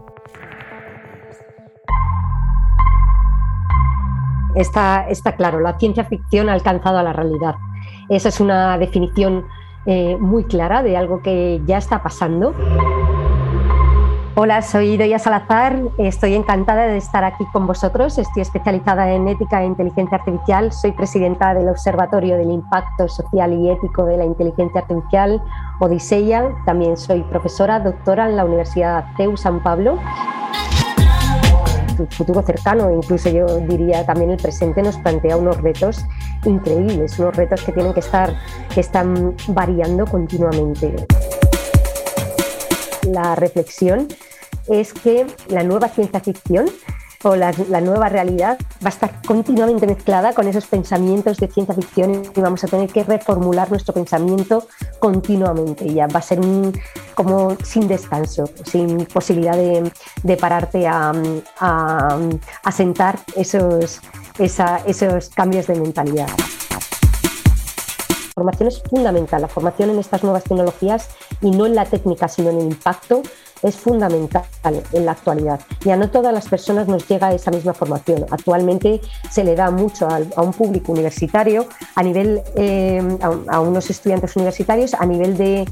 Está, 4.55 5.07
está 5.11 5.37
claro, 5.37 5.61
la 5.61 5.79
ciencia 5.79 6.07
ficción 6.07 6.49
ha 6.49 6.55
alcanzado 6.55 6.97
a 6.97 7.03
la 7.03 7.13
realidad. 7.13 7.57
Esa 8.09 8.31
es 8.31 8.41
una 8.41 8.79
definición 8.79 9.45
eh, 9.85 10.17
muy 10.19 10.45
clara 10.45 10.83
de 10.83 10.97
algo 10.97 11.21
que 11.21 11.61
ya 11.67 11.77
está 11.77 12.03
pasando. 12.03 12.55
Hola, 14.39 14.61
soy 14.61 14.99
Doya 14.99 15.19
Salazar, 15.19 15.81
estoy 15.97 16.35
encantada 16.35 16.89
de 16.89 16.99
estar 16.99 17.25
aquí 17.25 17.47
con 17.55 17.67
vosotros, 17.67 18.19
estoy 18.19 18.43
especializada 18.43 19.11
en 19.11 19.27
ética 19.29 19.63
e 19.63 19.65
inteligencia 19.67 20.19
artificial, 20.19 20.73
soy 20.73 20.93
presidenta 20.93 21.55
del 21.55 21.71
Observatorio 21.71 22.37
del 22.37 22.51
Impacto 22.51 23.09
Social 23.09 23.55
y 23.55 23.71
Ético 23.71 24.05
de 24.05 24.19
la 24.19 24.27
Inteligencia 24.27 24.83
Artificial, 24.83 25.43
Odiseya, 25.81 26.55
también 26.67 26.99
soy 26.99 27.23
profesora, 27.23 27.81
doctora 27.81 28.29
en 28.29 28.37
la 28.37 28.45
Universidad 28.45 29.07
CEU 29.17 29.39
San 29.39 29.63
Pablo. 29.63 29.99
El 31.99 32.07
futuro 32.09 32.43
cercano, 32.43 32.91
incluso 32.91 33.31
yo 33.31 33.47
diría 33.61 34.05
también 34.05 34.33
el 34.33 34.37
presente, 34.37 34.83
nos 34.83 34.99
plantea 34.99 35.39
unos 35.39 35.63
retos 35.63 36.05
increíbles, 36.45 37.19
unos 37.19 37.35
retos 37.35 37.63
que 37.65 37.73
tienen 37.73 37.95
que 37.95 38.01
estar, 38.01 38.35
que 38.75 38.81
están 38.81 39.35
variando 39.49 40.05
continuamente. 40.05 40.95
La 43.11 43.35
reflexión 43.37 44.09
es 44.69 44.93
que 44.93 45.27
la 45.49 45.63
nueva 45.63 45.89
ciencia 45.89 46.21
ficción 46.21 46.67
o 47.23 47.35
la, 47.35 47.53
nueva 47.81 48.09
realidad 48.09 48.59
va 48.85 48.87
a 48.87 48.89
estar 48.89 49.21
continuamente 49.27 49.87
mezclada 49.87 50.33
con 50.33 50.47
esos 50.47 50.67
pensamientos 50.67 51.39
de 51.39 51.49
ciencia 51.49 51.75
ficción 51.75 52.23
y 52.35 52.41
vamos 52.41 52.63
a 52.63 52.69
tener 52.69 52.91
que 52.91 53.03
reformular 53.05 53.71
nuestro 53.71 53.95
pensamiento 53.95 54.69
continuamente. 55.01 55.93
Ya 55.93 56.07
va 56.07 56.21
a 56.21 56.23
ser 56.23 56.41
como 57.15 57.57
sin 57.65 57.89
descanso, 57.89 58.49
sin 58.65 59.07
posibilidad 59.07 59.57
de, 59.57 60.37
pararte 60.37 60.87
a, 60.87 61.13
a, 61.59 62.73
sentar 62.73 63.19
esos, 63.35 64.01
esos 64.39 65.29
cambios 65.31 65.67
de 65.67 65.81
mentalidad. 65.81 66.29
La 68.37 68.43
formación 68.43 68.69
es 68.69 68.83
fundamental, 68.83 69.41
la 69.41 69.49
formación 69.49 69.91
en 69.91 69.99
estas 69.99 70.23
nuevas 70.23 70.45
tecnologías 70.45 71.09
y 71.41 71.51
no 71.51 71.65
en 71.65 71.75
la 71.75 71.87
técnica, 71.87 72.29
sino 72.29 72.51
en 72.51 72.59
el 72.59 72.67
impacto, 72.67 73.23
es 73.63 73.77
fundamental 73.77 74.45
en 74.93 75.07
la 75.07 75.13
actualidad. 75.13 75.61
Y 75.85 75.91
a 75.91 75.97
no 75.97 76.11
todas 76.11 76.33
las 76.33 76.49
personas 76.49 76.89
nos 76.89 77.07
llega 77.09 77.33
esa 77.33 77.51
misma 77.51 77.75
formación. 77.75 78.27
Actualmente 78.31 79.01
se 79.31 79.45
le 79.45 79.55
da 79.55 79.71
mucho 79.71 80.09
a, 80.09 80.43
un 80.43 80.53
público 80.53 80.93
universitario, 80.93 81.67
a 81.95 82.03
nivel 82.03 82.43
eh, 82.57 83.03
a, 83.49 83.61
unos 83.61 83.91
estudiantes 83.91 84.37
universitarios, 84.37 84.95
a 84.95 85.07
nivel 85.07 85.37
de, 85.37 85.67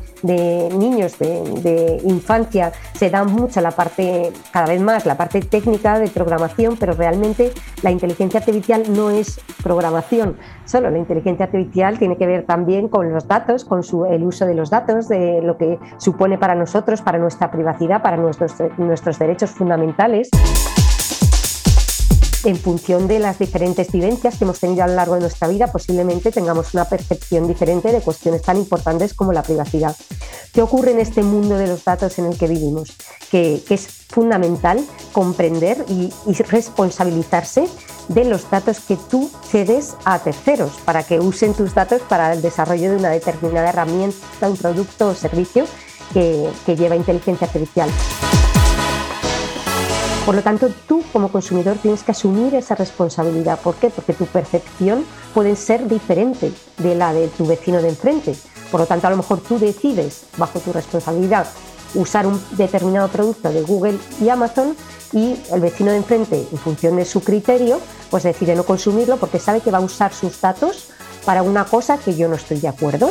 niños 0.76 1.18
de, 1.18 2.00
infancia, 2.04 2.72
se 2.94 3.10
da 3.10 3.24
mucho 3.24 3.60
la 3.60 3.70
parte, 3.70 4.32
cada 4.52 4.66
vez 4.66 4.80
más, 4.80 5.06
la 5.06 5.16
parte 5.16 5.40
técnica 5.40 5.98
de 5.98 6.08
programación, 6.08 6.76
pero 6.76 6.92
realmente 6.94 7.52
la 7.82 7.90
inteligencia 7.90 8.40
artificial 8.40 8.84
no 8.92 9.10
es 9.10 9.40
programación 9.62 10.36
solo. 10.64 10.90
La 10.90 10.98
inteligencia 10.98 11.46
artificial 11.46 11.98
tiene 11.98 12.16
que 12.16 12.26
ver 12.26 12.46
también 12.46 12.88
con 12.88 13.12
los 13.12 13.28
datos, 13.28 13.64
con 13.64 13.82
su, 13.82 14.04
el 14.06 14.24
uso 14.24 14.46
de 14.46 14.54
los 14.54 14.70
datos, 14.70 15.08
de 15.08 15.40
lo 15.42 15.56
que 15.56 15.78
supone 15.98 16.38
para 16.38 16.54
nosotros, 16.54 17.02
para 17.02 17.18
nuestra 17.18 17.50
privacidad, 17.50 17.74
para 17.88 18.16
nuestros, 18.16 18.54
nuestros 18.78 19.18
derechos 19.18 19.50
fundamentales 19.50 20.30
en 22.44 22.56
función 22.56 23.08
de 23.08 23.18
las 23.18 23.38
diferentes 23.38 23.90
vivencias 23.90 24.36
que 24.36 24.44
hemos 24.44 24.60
tenido 24.60 24.84
a 24.84 24.86
lo 24.86 24.94
largo 24.94 25.14
de 25.14 25.22
nuestra 25.22 25.48
vida, 25.48 25.72
posiblemente 25.72 26.30
tengamos 26.30 26.74
una 26.74 26.84
percepción 26.84 27.48
diferente 27.48 27.90
de 27.90 28.00
cuestiones 28.00 28.42
tan 28.42 28.58
importantes 28.58 29.14
como 29.14 29.32
la 29.32 29.42
privacidad. 29.42 29.96
¿Qué 30.52 30.62
ocurre 30.62 30.92
en 30.92 31.00
este 31.00 31.22
mundo 31.22 31.56
de 31.56 31.66
los 31.66 31.84
datos 31.84 32.18
en 32.18 32.26
el 32.26 32.38
que 32.38 32.46
vivimos? 32.46 32.96
Que, 33.30 33.62
es 33.70 33.88
fundamental 34.08 34.84
comprender 35.12 35.84
y, 35.88 36.12
y 36.26 36.34
responsabilizarse 36.34 37.66
de 38.08 38.24
los 38.24 38.48
datos 38.50 38.80
que 38.80 38.96
tú 38.96 39.30
cedes 39.50 39.96
a 40.04 40.18
terceros 40.18 40.72
para 40.84 41.02
que 41.02 41.18
usen 41.20 41.54
tus 41.54 41.74
datos 41.74 42.02
para 42.02 42.32
el 42.32 42.42
desarrollo 42.42 42.90
de 42.90 42.96
una 42.96 43.10
determinada 43.10 43.70
herramienta, 43.70 44.48
un 44.48 44.56
producto 44.56 45.08
o 45.08 45.14
servicio 45.14 45.64
que, 46.12 46.50
lleva 46.76 46.96
inteligencia 46.96 47.46
artificial. 47.46 47.88
Por 50.26 50.34
lo 50.34 50.42
tanto, 50.42 50.70
tú 50.88 51.02
como 51.12 51.30
consumidor 51.30 51.76
tienes 51.76 52.02
que 52.02 52.12
asumir 52.12 52.54
esa 52.54 52.74
responsabilidad. 52.74 53.58
¿Por 53.60 53.74
qué? 53.74 53.90
Porque 53.90 54.14
tu 54.14 54.24
percepción 54.26 55.04
puede 55.34 55.54
ser 55.54 55.86
diferente 55.86 56.52
de 56.78 56.94
la 56.94 57.12
de 57.12 57.28
tu 57.28 57.46
vecino 57.46 57.82
de 57.82 57.90
enfrente. 57.90 58.34
Por 58.70 58.80
lo 58.80 58.86
tanto, 58.86 59.06
a 59.06 59.10
lo 59.10 59.18
mejor 59.18 59.40
tú 59.40 59.58
decides, 59.58 60.24
bajo 60.38 60.60
tu 60.60 60.72
responsabilidad, 60.72 61.46
usar 61.94 62.26
un 62.26 62.42
determinado 62.52 63.08
producto 63.08 63.50
de 63.50 63.62
Google 63.62 63.98
y 64.20 64.28
Amazon 64.30 64.74
y 65.12 65.36
el 65.52 65.60
vecino 65.60 65.92
de 65.92 65.98
enfrente, 65.98 66.48
en 66.50 66.58
función 66.58 66.96
de 66.96 67.04
su 67.04 67.20
criterio, 67.20 67.78
pues 68.10 68.24
decide 68.24 68.54
no 68.54 68.64
consumirlo 68.64 69.16
porque 69.18 69.38
sabe 69.38 69.60
que 69.60 69.70
va 69.70 69.78
a 69.78 69.82
usar 69.82 70.12
sus 70.12 70.40
datos 70.40 70.88
para 71.24 71.42
una 71.42 71.64
cosa 71.64 71.98
que 71.98 72.14
yo 72.16 72.28
no 72.28 72.34
estoy 72.34 72.60
de 72.60 72.68
acuerdo. 72.68 73.10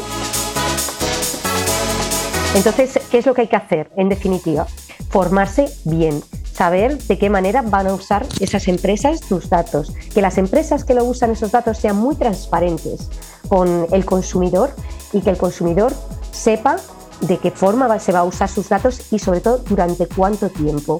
Entonces, 2.56 3.00
¿qué 3.10 3.18
es 3.18 3.26
lo 3.26 3.34
que 3.34 3.42
hay 3.42 3.48
que 3.48 3.56
hacer? 3.56 3.89
En 3.96 4.10
definitiva, 4.10 4.68
formarse 5.10 5.70
bien, 5.86 6.22
saber 6.52 7.00
de 7.00 7.18
qué 7.18 7.30
manera 7.30 7.63
van 7.63 7.88
a 7.88 7.96
usar 7.96 8.28
esas 8.39 8.68
empresas 8.68 9.22
tus 9.22 9.50
datos, 9.50 9.92
que 10.13 10.22
las 10.22 10.38
empresas 10.38 10.86
que 10.86 10.94
lo 10.94 11.04
usan 11.04 11.32
esos 11.32 11.52
datos 11.52 11.80
sean 11.80 11.98
muy 11.98 12.16
transparentes 12.16 13.10
con 13.50 13.88
el 13.92 14.06
consumidor 14.06 14.70
y 15.13 15.22
que 15.22 15.32
el 15.32 15.38
consumidor 15.38 15.94
sepa 16.32 16.78
de 17.22 17.39
qué 17.39 17.50
forma 17.50 17.98
se 17.98 18.12
va 18.12 18.20
a 18.20 18.24
usar 18.24 18.50
sus 18.50 18.70
datos 18.70 19.12
y 19.12 19.18
sobre 19.18 19.42
todo 19.42 19.58
durante 19.58 20.08
cuánto 20.08 20.50
tiempo. 20.50 21.00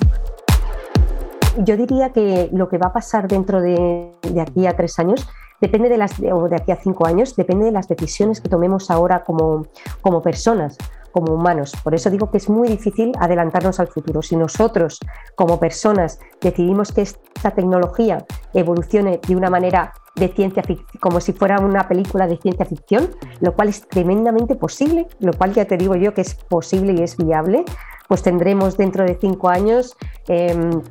Yo 1.60 1.78
diría 1.78 2.10
que 2.10 2.50
lo 2.52 2.68
que 2.68 2.80
va 2.80 2.88
a 2.88 2.94
pasar 2.94 3.28
dentro 3.28 3.62
de, 3.62 4.12
aquí 4.42 4.66
a 4.66 4.76
tres 4.76 4.98
años 4.98 5.28
depende 5.62 5.88
de 5.88 5.98
las, 5.98 6.14
o 6.20 6.50
de 6.50 6.56
aquí 6.56 6.72
a 6.72 6.78
cinco 6.78 7.06
años, 7.06 7.36
depende 7.36 7.66
de 7.66 7.72
las 7.72 7.88
decisiones 7.88 8.42
que 8.42 8.50
tomemos 8.50 8.90
ahora 8.90 9.24
como, 9.24 9.68
como 10.02 10.24
personas 10.24 10.78
como 11.14 11.34
humanos. 11.34 11.72
Por 11.84 11.96
eso 11.96 12.10
digo 12.10 12.30
que 12.30 12.38
es 12.38 12.50
muy 12.50 12.68
difícil 12.68 13.14
adelantarnos 13.20 13.80
al 13.80 13.88
futuro. 13.88 14.22
Si 14.22 14.36
nosotros, 14.36 15.00
como 15.36 15.60
personas, 15.60 16.20
decidimos 16.42 16.92
que 16.92 17.02
esta 17.02 17.52
tecnología 17.52 18.26
evolucione 18.54 19.22
de 19.26 19.36
una 19.36 19.50
manera 19.50 19.94
de 20.16 20.28
ciencia 20.28 20.62
ficción, 20.64 20.88
como 21.00 21.20
si 21.22 21.34
fuera 21.34 21.60
una 21.60 21.88
película 21.88 22.28
de 22.28 22.38
ciencia 22.38 22.66
ficción, 22.66 23.12
lo 23.40 23.54
cual 23.56 23.70
es 23.70 23.88
tremendamente 23.88 24.56
posible, 24.56 25.08
lo 25.20 25.34
cual 25.34 25.54
ya 25.54 25.66
te 25.66 25.78
digo 25.78 25.96
yo 25.96 26.14
que 26.14 26.22
es 26.22 26.36
posible 26.36 26.94
y 26.94 27.04
es 27.04 27.18
viable, 27.18 27.64
pues 28.08 28.22
tendremos 28.22 28.78
dentro 28.78 29.06
de 29.06 29.18
cinco 29.20 29.50
años 29.50 29.96
em, 30.28 30.82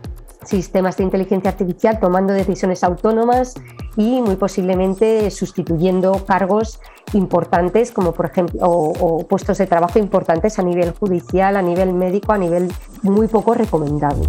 sistemas 0.44 0.96
de 0.96 1.04
inteligencia 1.04 1.50
artificial 1.50 1.98
tomando 2.00 2.32
decisiones 2.32 2.82
autónomas 2.84 3.54
y 3.96 4.20
muy 4.20 4.36
posiblemente 4.36 5.30
sustituyendo 5.30 6.24
cargos 6.26 6.80
importantes 7.12 7.92
como 7.92 8.12
por 8.12 8.26
ejemplo 8.26 8.92
puestos 9.28 9.58
de 9.58 9.66
trabajo 9.66 9.98
importantes 9.98 10.58
a 10.58 10.62
nivel 10.62 10.92
judicial, 10.92 11.56
a 11.56 11.62
nivel 11.62 11.92
médico, 11.92 12.32
a 12.32 12.38
nivel 12.38 12.72
muy 13.02 13.28
poco 13.28 13.54
recomendado. 13.54 14.22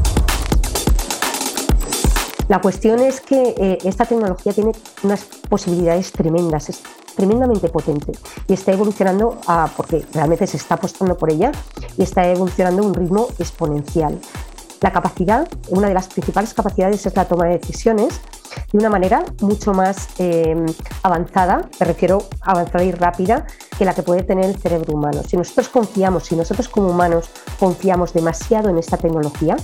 La 2.49 2.59
cuestión 2.59 2.99
es 2.99 3.21
que 3.21 3.55
eh, 3.57 3.77
esta 3.83 4.05
tecnología 4.05 4.51
tiene 4.51 4.73
unas 5.01 5.23
posibilidades 5.49 6.11
tremendas, 6.11 6.69
es 6.69 6.83
tremendamente 7.15 7.69
potente 7.69 8.11
y 8.47 8.53
está 8.53 8.73
evolucionando, 8.73 9.39
a, 9.47 9.69
porque 9.77 10.05
realmente 10.13 10.45
se 10.47 10.57
está 10.57 10.75
apostando 10.75 11.17
por 11.17 11.31
ella, 11.31 11.51
y 11.97 12.03
está 12.03 12.27
evolucionando 12.27 12.83
a 12.83 12.85
un 12.85 12.93
ritmo 12.93 13.27
exponencial. 13.39 14.19
La 14.83 14.91
capacidad, 14.91 15.47
una 15.69 15.87
de 15.87 15.93
las 15.93 16.07
principales 16.09 16.53
capacidades 16.53 17.05
es 17.05 17.15
la 17.15 17.23
toma 17.23 17.45
de 17.45 17.57
decisiones 17.57 18.19
de 18.69 18.77
una 18.77 18.89
manera 18.89 19.23
mucho 19.39 19.73
más 19.73 20.09
eh, 20.19 20.57
avanzada, 21.03 21.69
me 21.79 21.85
refiero 21.85 22.25
avanzada 22.41 22.83
y 22.83 22.91
rápida, 22.91 23.47
que 23.77 23.85
la 23.85 23.93
que 23.93 24.03
puede 24.03 24.23
tener 24.23 24.43
el 24.43 24.57
cerebro 24.57 24.93
humano. 24.93 25.21
Si 25.25 25.37
nosotros 25.37 25.69
confiamos, 25.69 26.25
si 26.25 26.35
nosotros 26.35 26.67
como 26.67 26.89
humanos 26.89 27.29
confiamos 27.61 28.11
demasiado 28.11 28.69
en 28.69 28.77
esta 28.77 28.97
tecnología, 28.97 29.55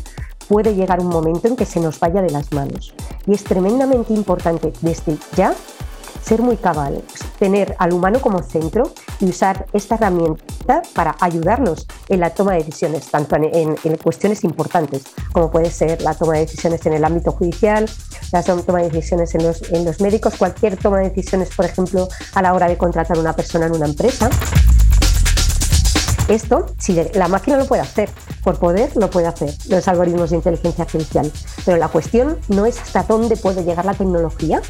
puede 0.48 0.74
llegar 0.74 1.02
un 1.02 1.10
momento 1.10 1.50
en 1.50 1.58
que 1.58 1.66
se 1.66 1.82
nos 1.82 2.00
vaya 2.00 2.22
de 2.22 2.30
las 2.30 2.54
manos. 2.54 2.94
Y 3.28 3.34
es 3.34 3.44
tremendamente 3.44 4.14
importante 4.14 4.72
desde 4.80 5.18
ya 5.36 5.54
ser 6.24 6.42
muy 6.42 6.58
cabal, 6.58 7.04
tener 7.38 7.76
al 7.80 7.94
humano 7.94 8.20
como 8.22 8.44
centro 8.44 8.92
y 9.20 9.26
usar 9.26 9.66
esta 9.74 9.96
herramienta 9.96 10.82
para 10.94 11.16
ayudarnos 11.20 11.88
en 12.08 12.20
la 12.20 12.30
toma 12.32 12.54
de 12.54 12.60
decisiones, 12.60 13.10
tanto 13.10 13.36
en, 13.36 13.76
cuestiones 13.98 14.44
importantes 14.44 15.04
como 15.32 15.52
puede 15.52 15.72
ser 15.72 16.02
la 16.02 16.14
toma 16.14 16.34
de 16.34 16.42
decisiones 16.42 16.86
en 16.86 16.94
el 16.94 17.04
ámbito 17.04 17.32
judicial, 17.32 17.90
la 18.32 18.44
toma 18.44 18.80
de 18.80 18.90
decisiones 18.90 19.34
en 19.36 19.44
los, 19.44 19.62
en 19.72 19.86
los 19.86 20.00
médicos, 20.02 20.36
cualquier 20.38 20.78
toma 20.78 21.00
de 21.00 21.10
decisiones, 21.10 21.50
por 21.56 21.66
ejemplo, 21.66 22.08
a 22.34 22.42
la 22.42 22.54
hora 22.54 22.68
de 22.68 22.78
contratar 22.78 23.18
a 23.18 23.20
una 23.20 23.34
persona 23.34 23.66
en 23.68 23.76
una 23.76 23.88
empresa. 23.88 24.30
Esto, 26.30 26.68
si 26.78 26.94
la 27.16 27.28
máquina 27.28 27.58
lo 27.58 27.66
puede 27.66 27.82
hacer, 27.82 28.08
por 28.44 28.60
poder 28.60 28.96
lo 28.96 29.10
puede 29.10 29.26
hacer, 29.26 29.52
los 29.68 29.88
algoritmos 29.88 30.30
de 30.30 30.36
inteligencia 30.36 30.84
artificial. 30.84 31.32
Pero 31.66 31.78
la 31.78 31.88
cuestión 31.88 32.38
no 32.50 32.68
es 32.68 32.80
hasta 32.80 33.02
dónde 33.02 33.36
puede 33.36 33.64
llegar 33.64 33.86
la 33.86 33.96
tecnología, 33.96 34.62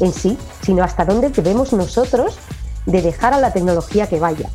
en 0.00 0.12
sí, 0.12 0.38
sino 0.62 0.82
hasta 0.84 1.04
dónde 1.04 1.30
debemos 1.30 1.72
nosotros 1.72 2.38
de 2.86 3.02
dejar 3.02 3.34
a 3.34 3.38
la 3.38 3.52
tecnología 3.52 4.08
que 4.08 4.20
vaya. 4.20 4.48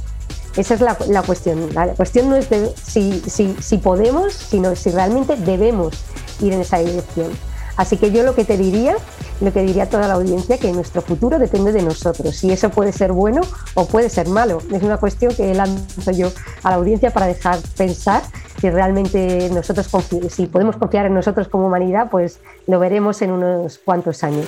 Esa 0.55 0.73
es 0.73 0.81
la, 0.81 0.95
cuestión. 1.23 1.69
La 1.73 1.87
cuestión 1.93 2.29
no 2.29 2.35
es 2.35 2.49
de 2.49 2.73
si, 2.75 3.21
si 3.59 3.77
podemos, 3.77 4.33
sino 4.33 4.75
si 4.75 4.89
realmente 4.89 5.35
debemos 5.35 5.93
ir 6.41 6.53
en 6.53 6.61
esa 6.61 6.79
dirección. 6.79 7.31
Así 7.77 7.97
que 7.97 8.11
yo 8.11 8.23
lo 8.23 8.33
que 8.33 8.43
te 8.43 8.57
diría, 8.57 8.95
lo 9.39 9.53
que 9.53 9.61
diría 9.61 9.83
a 9.83 9.85
toda 9.89 10.07
la 10.07 10.15
audiencia, 10.15 10.57
que 10.57 10.71
nuestro 10.73 11.03
futuro 11.03 11.37
depende 11.37 11.71
de 11.71 11.83
nosotros. 11.83 12.43
Y 12.43 12.51
eso 12.51 12.71
puede 12.71 12.91
ser 12.91 13.13
bueno 13.13 13.41
o 13.75 13.85
puede 13.85 14.09
ser 14.09 14.27
malo. 14.27 14.57
Es 14.73 14.81
una 14.81 14.97
cuestión 14.97 15.33
que 15.35 15.53
lanzo 15.53 16.11
yo 16.11 16.31
a 16.63 16.71
la 16.71 16.77
audiencia 16.77 17.11
para 17.11 17.27
dejar 17.27 17.59
pensar 17.77 18.23
si 18.59 18.71
realmente 18.71 19.49
nosotros 19.53 19.87
si 20.31 20.47
podemos 20.47 20.75
confiar 20.77 21.05
en 21.05 21.13
nosotros 21.13 21.47
como 21.47 21.67
humanidad, 21.67 22.09
pues 22.09 22.39
lo 22.65 22.79
veremos 22.79 23.21
en 23.21 23.31
unos 23.31 23.77
cuantos 23.77 24.23
años. 24.23 24.47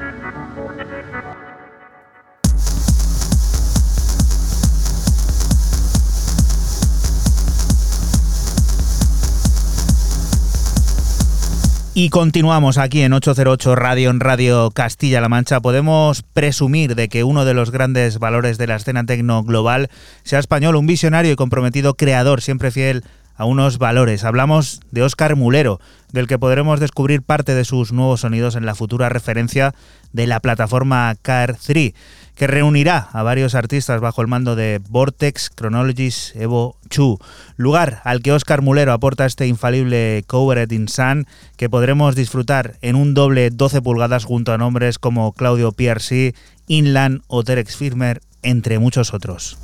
Y 11.93 12.09
continuamos 12.09 12.77
aquí 12.77 13.01
en 13.01 13.11
808 13.11 13.75
Radio, 13.75 14.11
en 14.11 14.21
Radio 14.21 14.71
Castilla-La 14.71 15.27
Mancha. 15.27 15.59
Podemos 15.59 16.21
presumir 16.21 16.95
de 16.95 17.09
que 17.09 17.25
uno 17.25 17.43
de 17.43 17.53
los 17.53 17.69
grandes 17.69 18.17
valores 18.17 18.57
de 18.57 18.67
la 18.67 18.77
escena 18.77 19.05
tecno 19.05 19.43
global 19.43 19.89
sea 20.23 20.39
español, 20.39 20.77
un 20.77 20.87
visionario 20.87 21.33
y 21.33 21.35
comprometido 21.35 21.95
creador, 21.95 22.41
siempre 22.41 22.71
fiel 22.71 23.03
a 23.35 23.43
unos 23.43 23.77
valores. 23.77 24.23
Hablamos 24.23 24.79
de 24.91 25.03
Óscar 25.03 25.35
Mulero, 25.35 25.81
del 26.13 26.27
que 26.27 26.39
podremos 26.39 26.79
descubrir 26.79 27.23
parte 27.23 27.55
de 27.55 27.65
sus 27.65 27.91
nuevos 27.91 28.21
sonidos 28.21 28.55
en 28.55 28.65
la 28.65 28.75
futura 28.75 29.09
referencia 29.09 29.75
de 30.13 30.27
la 30.27 30.39
plataforma 30.39 31.13
KR3, 31.21 31.93
que 32.35 32.47
reunirá 32.47 33.09
a 33.13 33.23
varios 33.23 33.55
artistas 33.55 34.01
bajo 34.01 34.21
el 34.21 34.27
mando 34.27 34.55
de 34.55 34.81
Vortex 34.89 35.49
Chronologies 35.55 36.33
Evo 36.35 36.77
Chu, 36.89 37.19
lugar 37.57 38.01
al 38.03 38.21
que 38.21 38.31
Oscar 38.31 38.61
Mulero 38.61 38.93
aporta 38.93 39.25
este 39.25 39.47
infalible 39.47 40.23
Covered 40.27 40.71
in 40.71 40.87
Sun 40.87 41.25
que 41.57 41.69
podremos 41.69 42.15
disfrutar 42.15 42.77
en 42.81 42.95
un 42.95 43.13
doble 43.13 43.49
12 43.49 43.81
pulgadas 43.81 44.25
junto 44.25 44.53
a 44.53 44.57
nombres 44.57 44.99
como 44.99 45.33
Claudio 45.33 45.71
PRC, 45.71 46.33
Inland 46.67 47.21
o 47.27 47.43
Terex 47.43 47.75
Firmer, 47.75 48.21
entre 48.43 48.79
muchos 48.79 49.13
otros. 49.13 49.57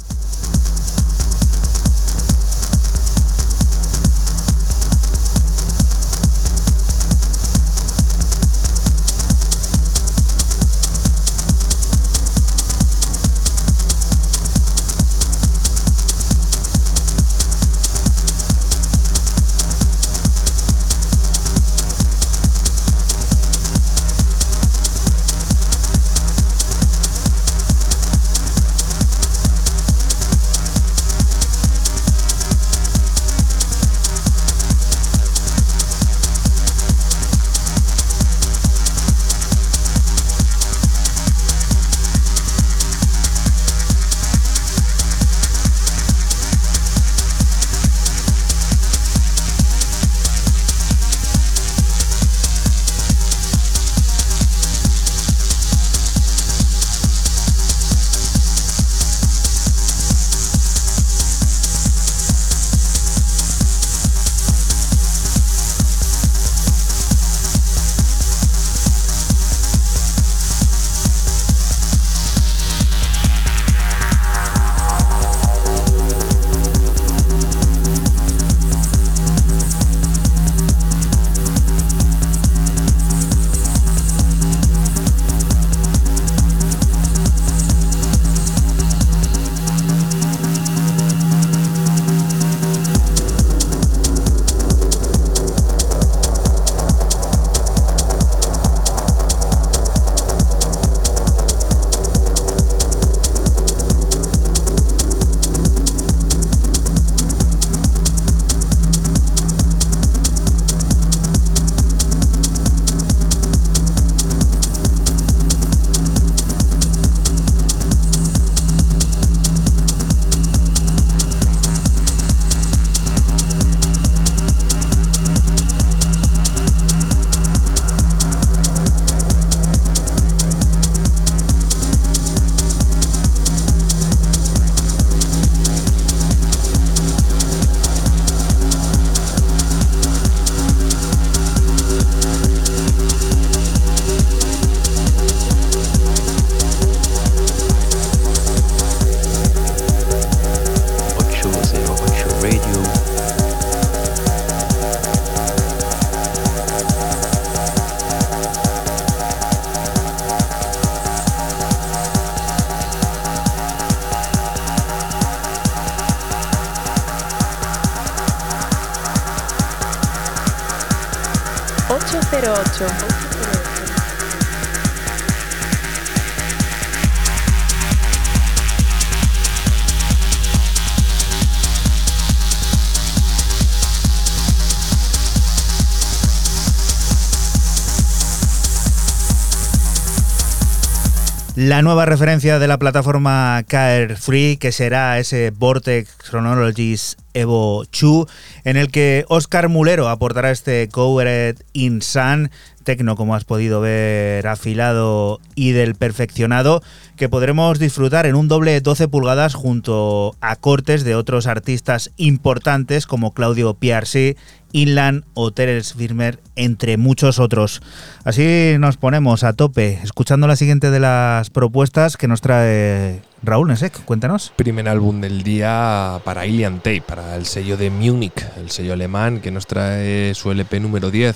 La 191.58 191.82
nueva 191.82 192.06
referencia 192.06 192.60
de 192.60 192.68
la 192.68 192.78
plataforma 192.78 193.64
KR 193.68 194.16
Free, 194.16 194.58
que 194.58 194.72
será 194.72 195.18
ese 195.18 195.50
Vortex 195.50 196.16
Chronologies 196.20 197.18
Evo 197.34 197.84
2, 198.00 198.28
en 198.64 198.78
el 198.78 198.92
que 198.92 199.26
Oscar 199.28 199.68
Mulero 199.68 200.08
aportará 200.08 200.52
este 200.52 200.88
Covered 200.88 201.58
in 201.74 202.04
Sun, 202.04 202.52
tecno 202.84 203.16
como 203.16 203.34
has 203.34 203.44
podido 203.44 203.82
ver 203.82 204.46
afilado 204.46 205.40
y 205.56 205.72
del 205.72 205.96
perfeccionado, 205.96 206.84
que 207.16 207.28
podremos 207.28 207.80
disfrutar 207.80 208.28
en 208.28 208.36
un 208.36 208.48
doble 208.48 208.80
12 208.80 209.08
pulgadas 209.08 209.56
junto 209.56 210.36
a 210.42 210.58
cortes 210.58 211.04
de 211.04 211.16
otros 211.16 211.48
artistas 211.48 212.12
importantes 212.18 213.08
como 213.08 213.34
Claudio 213.34 213.74
PRC, 213.74 214.38
Inland 214.72 215.24
o 215.34 215.52
Firmer, 215.52 216.40
entre 216.56 216.98
muchos 216.98 217.40
otros. 217.40 217.82
Así 218.24 218.76
nos 218.80 218.98
ponemos 218.98 219.44
a 219.44 219.54
tope, 219.54 220.00
escuchando 220.04 220.48
la 220.48 220.56
siguiente 220.56 220.92
de 220.92 221.00
las 221.00 221.50
propuestas 221.50 222.18
que 222.18 222.28
nos 222.28 222.42
trae 222.42 223.22
Raúl 223.44 223.68
Nesek. 223.70 224.04
Cuéntanos. 224.06 224.54
Primer 224.56 224.90
álbum 224.90 225.22
del 225.22 225.44
día 225.44 226.20
para 226.24 226.46
Ilian 226.46 226.78
Tape, 226.78 227.02
para 227.02 227.36
el 227.36 227.46
sello 227.46 227.78
de 227.78 227.90
Múnich, 227.90 228.46
el 228.58 228.70
sello 228.70 228.94
alemán 228.94 229.42
que 229.42 229.52
nos 229.52 229.68
trae 229.68 230.34
su 230.36 230.52
LP 230.52 230.80
número 230.80 231.12
10 231.12 231.36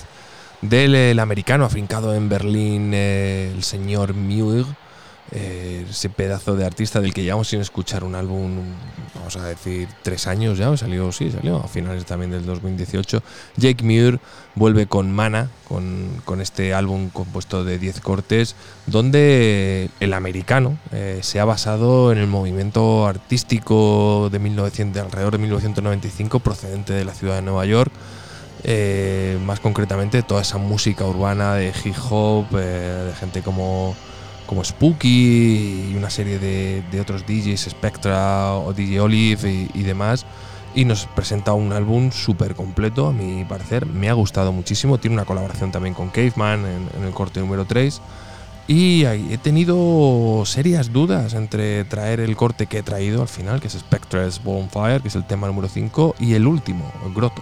del 0.61 0.95
el 0.95 1.19
americano 1.19 1.65
afincado 1.65 2.13
en 2.13 2.29
Berlín, 2.29 2.91
eh, 2.93 3.51
el 3.53 3.63
señor 3.63 4.13
Muir. 4.13 4.65
Eh, 5.33 5.85
ese 5.89 6.09
pedazo 6.09 6.55
de 6.55 6.65
artista 6.65 6.99
del 6.99 7.13
que 7.13 7.23
llevamos 7.23 7.47
sin 7.47 7.61
escuchar 7.61 8.03
un 8.03 8.15
álbum, 8.15 8.59
vamos 9.15 9.37
a 9.37 9.45
decir, 9.45 9.87
tres 10.01 10.27
años 10.27 10.57
ya, 10.57 10.75
salió, 10.75 11.11
sí, 11.13 11.31
salió 11.31 11.57
a 11.57 11.67
finales 11.67 12.05
también 12.05 12.31
del 12.31 12.45
2018. 12.45 13.23
Jake 13.55 13.83
Muir 13.83 14.19
vuelve 14.55 14.87
con 14.87 15.09
Mana, 15.11 15.49
con, 15.67 16.21
con 16.25 16.41
este 16.41 16.73
álbum 16.73 17.09
compuesto 17.09 17.63
de 17.63 17.79
10 17.79 18.01
cortes, 18.01 18.55
donde 18.87 19.89
el 20.01 20.13
americano 20.13 20.77
eh, 20.91 21.19
se 21.21 21.39
ha 21.39 21.45
basado 21.45 22.11
en 22.11 22.17
el 22.17 22.27
movimiento 22.27 23.07
artístico 23.07 24.29
de, 24.31 24.39
1900, 24.39 24.93
de 24.93 24.99
alrededor 24.99 25.31
de 25.33 25.37
1995 25.37 26.39
procedente 26.39 26.91
de 26.91 27.05
la 27.05 27.13
ciudad 27.13 27.35
de 27.35 27.41
Nueva 27.41 27.65
York. 27.65 27.91
Eh, 28.63 29.39
más 29.43 29.59
concretamente 29.59 30.21
toda 30.21 30.41
esa 30.41 30.57
música 30.59 31.05
urbana 31.05 31.55
de 31.55 31.73
hip 31.83 31.95
hop, 32.09 32.49
de 32.51 33.11
gente 33.19 33.41
como, 33.41 33.95
como 34.51 34.65
Spooky 34.65 35.91
y 35.91 35.95
una 35.95 36.09
serie 36.09 36.37
de, 36.37 36.99
otros 36.99 37.25
DJs, 37.25 37.69
Spectra 37.69 38.53
o 38.55 38.73
DJ 38.73 38.99
Olive 38.99 39.69
y, 39.73 39.83
demás, 39.83 40.25
y 40.75 40.83
nos 40.83 41.05
presenta 41.05 41.53
un 41.53 41.71
álbum 41.71 42.11
súper 42.11 42.53
completo, 42.53 43.07
a 43.07 43.13
mi 43.13 43.45
parecer. 43.45 43.85
Me 43.85 44.09
ha 44.09 44.13
gustado 44.13 44.51
muchísimo. 44.51 44.97
Tiene 44.97 45.13
una 45.13 45.23
colaboración 45.23 45.71
también 45.71 45.95
con 45.95 46.09
Caveman 46.09 46.65
en, 46.65 47.05
el 47.05 47.13
corte 47.13 47.39
número 47.39 47.63
3. 47.63 48.01
Y 48.67 49.05
he 49.05 49.37
tenido 49.37 50.43
serias 50.45 50.91
dudas 50.91 51.33
entre 51.33 51.85
traer 51.85 52.19
el 52.19 52.35
corte 52.35 52.65
que 52.65 52.79
he 52.79 52.83
traído 52.83 53.21
al 53.21 53.29
final, 53.29 53.61
que 53.61 53.67
es 53.67 53.73
Spectre's 53.75 54.43
Bonfire, 54.43 54.99
que 54.99 55.07
es 55.07 55.15
el 55.15 55.25
tema 55.25 55.47
número 55.47 55.69
5, 55.69 56.15
y 56.19 56.33
el 56.33 56.45
último, 56.45 56.91
el 57.05 57.13
Grotto. 57.13 57.41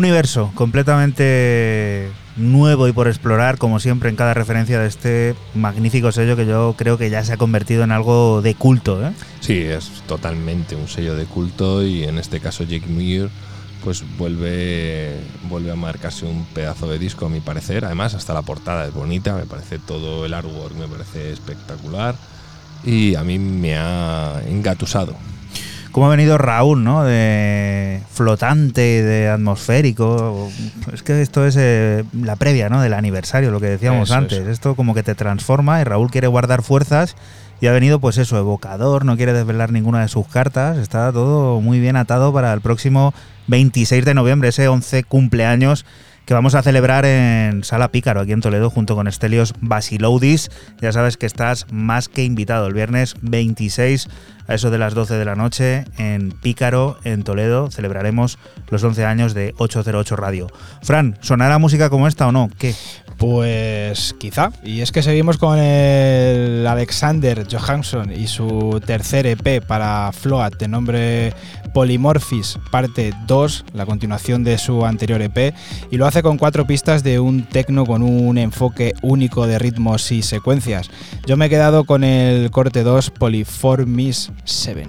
Universo 0.00 0.50
completamente 0.54 2.10
nuevo 2.36 2.88
y 2.88 2.92
por 2.92 3.06
explorar, 3.06 3.58
como 3.58 3.80
siempre 3.80 4.08
en 4.08 4.16
cada 4.16 4.34
referencia 4.34 4.80
de 4.80 4.88
este 4.88 5.34
magnífico 5.54 6.10
sello 6.10 6.36
que 6.36 6.46
yo 6.46 6.74
creo 6.76 6.98
que 6.98 7.10
ya 7.10 7.24
se 7.24 7.34
ha 7.34 7.36
convertido 7.36 7.84
en 7.84 7.92
algo 7.92 8.42
de 8.42 8.54
culto. 8.54 9.06
¿eh? 9.06 9.12
Sí, 9.40 9.58
es 9.58 10.02
totalmente 10.06 10.74
un 10.74 10.88
sello 10.88 11.14
de 11.14 11.24
culto 11.24 11.84
y 11.84 12.04
en 12.04 12.18
este 12.18 12.40
caso 12.40 12.64
Jake 12.64 12.86
Muir 12.86 13.28
pues 13.84 14.04
vuelve, 14.18 15.18
vuelve 15.48 15.70
a 15.70 15.76
marcarse 15.76 16.26
un 16.26 16.44
pedazo 16.46 16.88
de 16.88 16.98
disco 16.98 17.26
a 17.26 17.28
mi 17.28 17.40
parecer. 17.40 17.84
Además 17.84 18.14
hasta 18.14 18.34
la 18.34 18.42
portada 18.42 18.86
es 18.86 18.92
bonita, 18.92 19.34
me 19.34 19.46
parece 19.46 19.78
todo 19.78 20.26
el 20.26 20.34
artwork 20.34 20.74
me 20.74 20.88
parece 20.88 21.32
espectacular 21.32 22.14
y 22.84 23.14
a 23.14 23.22
mí 23.22 23.38
me 23.38 23.76
ha 23.76 24.42
engatusado. 24.46 25.14
¿Cómo 25.92 26.06
ha 26.06 26.10
venido 26.10 26.38
Raúl, 26.38 26.84
¿no? 26.84 27.04
De 27.04 28.00
flotante, 28.12 28.80
de 29.02 29.28
atmosférico. 29.28 30.48
Es 30.92 31.02
que 31.02 31.20
esto 31.20 31.46
es 31.46 31.56
eh, 31.58 32.04
la 32.12 32.36
previa, 32.36 32.68
¿no? 32.68 32.80
Del 32.80 32.94
aniversario, 32.94 33.50
lo 33.50 33.60
que 33.60 33.66
decíamos 33.66 34.08
Eso, 34.10 34.18
antes. 34.18 34.38
eso. 34.38 34.50
Esto 34.50 34.74
como 34.76 34.94
que 34.94 35.02
te 35.02 35.14
transforma 35.14 35.80
y 35.80 35.84
Raúl 35.84 36.10
quiere 36.10 36.28
guardar 36.28 36.62
fuerzas 36.62 37.16
y 37.60 37.66
ha 37.66 37.72
venido, 37.72 37.98
pues 38.00 38.18
eso, 38.18 38.38
evocador, 38.38 39.04
no 39.04 39.16
quiere 39.16 39.32
desvelar 39.32 39.72
ninguna 39.72 40.00
de 40.02 40.08
sus 40.08 40.26
cartas. 40.28 40.78
Está 40.78 41.12
todo 41.12 41.60
muy 41.60 41.80
bien 41.80 41.96
atado 41.96 42.32
para 42.32 42.52
el 42.52 42.60
próximo 42.60 43.12
26 43.48 44.04
de 44.04 44.14
noviembre, 44.14 44.50
ese 44.50 44.68
11 44.68 45.02
cumpleaños 45.04 45.84
que 46.30 46.34
vamos 46.34 46.54
a 46.54 46.62
celebrar 46.62 47.06
en 47.06 47.64
Sala 47.64 47.90
Pícaro, 47.90 48.20
aquí 48.20 48.30
en 48.30 48.40
Toledo, 48.40 48.70
junto 48.70 48.94
con 48.94 49.08
Estelios 49.08 49.52
Basiloudis. 49.60 50.48
Ya 50.80 50.92
sabes 50.92 51.16
que 51.16 51.26
estás 51.26 51.66
más 51.72 52.08
que 52.08 52.22
invitado 52.22 52.68
el 52.68 52.72
viernes 52.72 53.16
26 53.20 54.06
a 54.46 54.54
eso 54.54 54.70
de 54.70 54.78
las 54.78 54.94
12 54.94 55.14
de 55.14 55.24
la 55.24 55.34
noche 55.34 55.86
en 55.98 56.30
Pícaro, 56.30 56.98
en 57.02 57.24
Toledo. 57.24 57.72
Celebraremos 57.72 58.38
los 58.68 58.84
11 58.84 59.04
años 59.06 59.34
de 59.34 59.54
808 59.58 60.14
Radio. 60.14 60.46
Fran, 60.82 61.18
¿sonará 61.20 61.58
música 61.58 61.90
como 61.90 62.06
esta 62.06 62.28
o 62.28 62.32
no? 62.32 62.48
¿Qué? 62.58 62.76
Pues 63.16 64.14
quizá. 64.18 64.50
Y 64.64 64.80
es 64.80 64.92
que 64.92 65.02
seguimos 65.02 65.36
con 65.36 65.58
el 65.58 66.66
Alexander 66.66 67.46
Johansson 67.50 68.12
y 68.12 68.28
su 68.28 68.80
tercer 68.86 69.26
EP 69.26 69.62
para 69.66 70.10
Float 70.12 70.56
de 70.58 70.68
nombre 70.68 71.34
Polymorphis, 71.74 72.58
parte 72.70 73.12
2, 73.26 73.66
la 73.74 73.86
continuación 73.86 74.42
de 74.42 74.58
su 74.58 74.86
anterior 74.86 75.20
EP, 75.22 75.54
y 75.90 75.96
lo 75.96 76.06
hace 76.06 76.19
con 76.22 76.38
cuatro 76.38 76.66
pistas 76.66 77.02
de 77.02 77.20
un 77.20 77.44
techno 77.44 77.86
con 77.86 78.02
un 78.02 78.38
enfoque 78.38 78.94
único 79.02 79.46
de 79.46 79.58
ritmos 79.58 80.10
y 80.12 80.22
secuencias. 80.22 80.90
Yo 81.26 81.36
me 81.36 81.46
he 81.46 81.50
quedado 81.50 81.84
con 81.84 82.04
el 82.04 82.50
corte 82.50 82.82
2 82.82 83.10
Polyformis 83.10 84.30
7. 84.44 84.88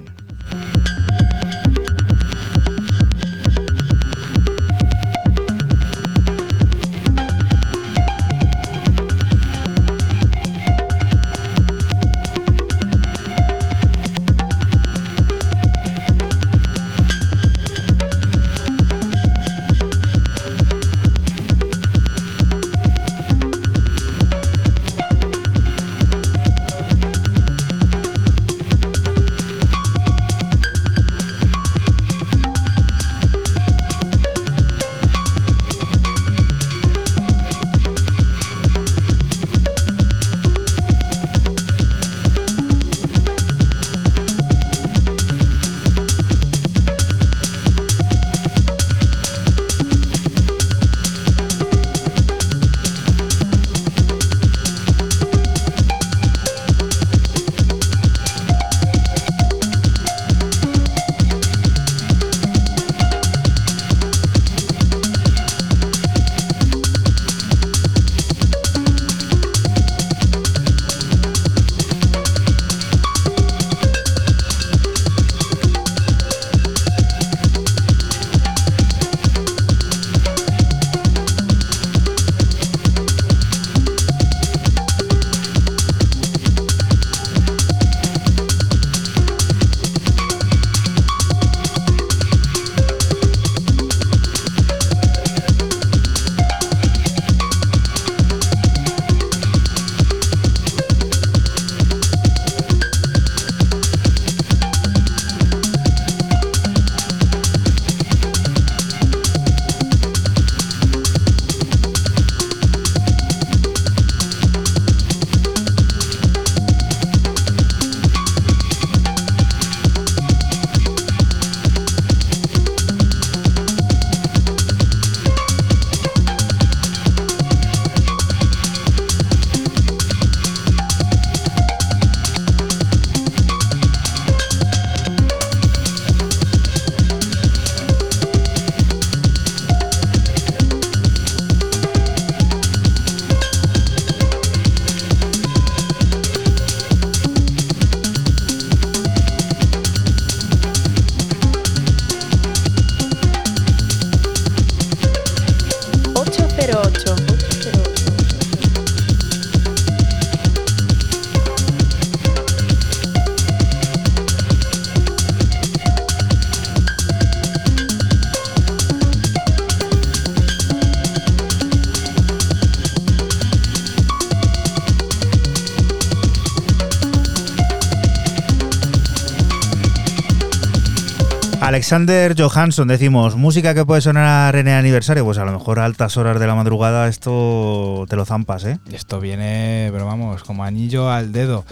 Alexander 181.95 182.33
Johansson, 182.37 182.87
decimos, 182.87 183.35
música 183.35 183.73
que 183.73 183.83
puede 183.85 183.99
sonar 183.99 184.55
en 184.55 184.69
el 184.69 184.75
aniversario, 184.75 185.25
pues 185.25 185.37
a 185.39 185.43
lo 185.43 185.51
mejor 185.51 185.77
a 185.77 185.83
altas 185.83 186.15
horas 186.15 186.39
de 186.39 186.47
la 186.47 186.55
madrugada 186.55 187.09
esto 187.09 188.05
te 188.07 188.15
lo 188.15 188.23
zampas, 188.23 188.63
¿eh? 188.63 188.79
Esto 188.93 189.19
viene, 189.19 189.89
pero 189.91 190.05
vamos, 190.05 190.41
como 190.43 190.63
anillo 190.63 191.11
al 191.11 191.33
dedo. 191.33 191.65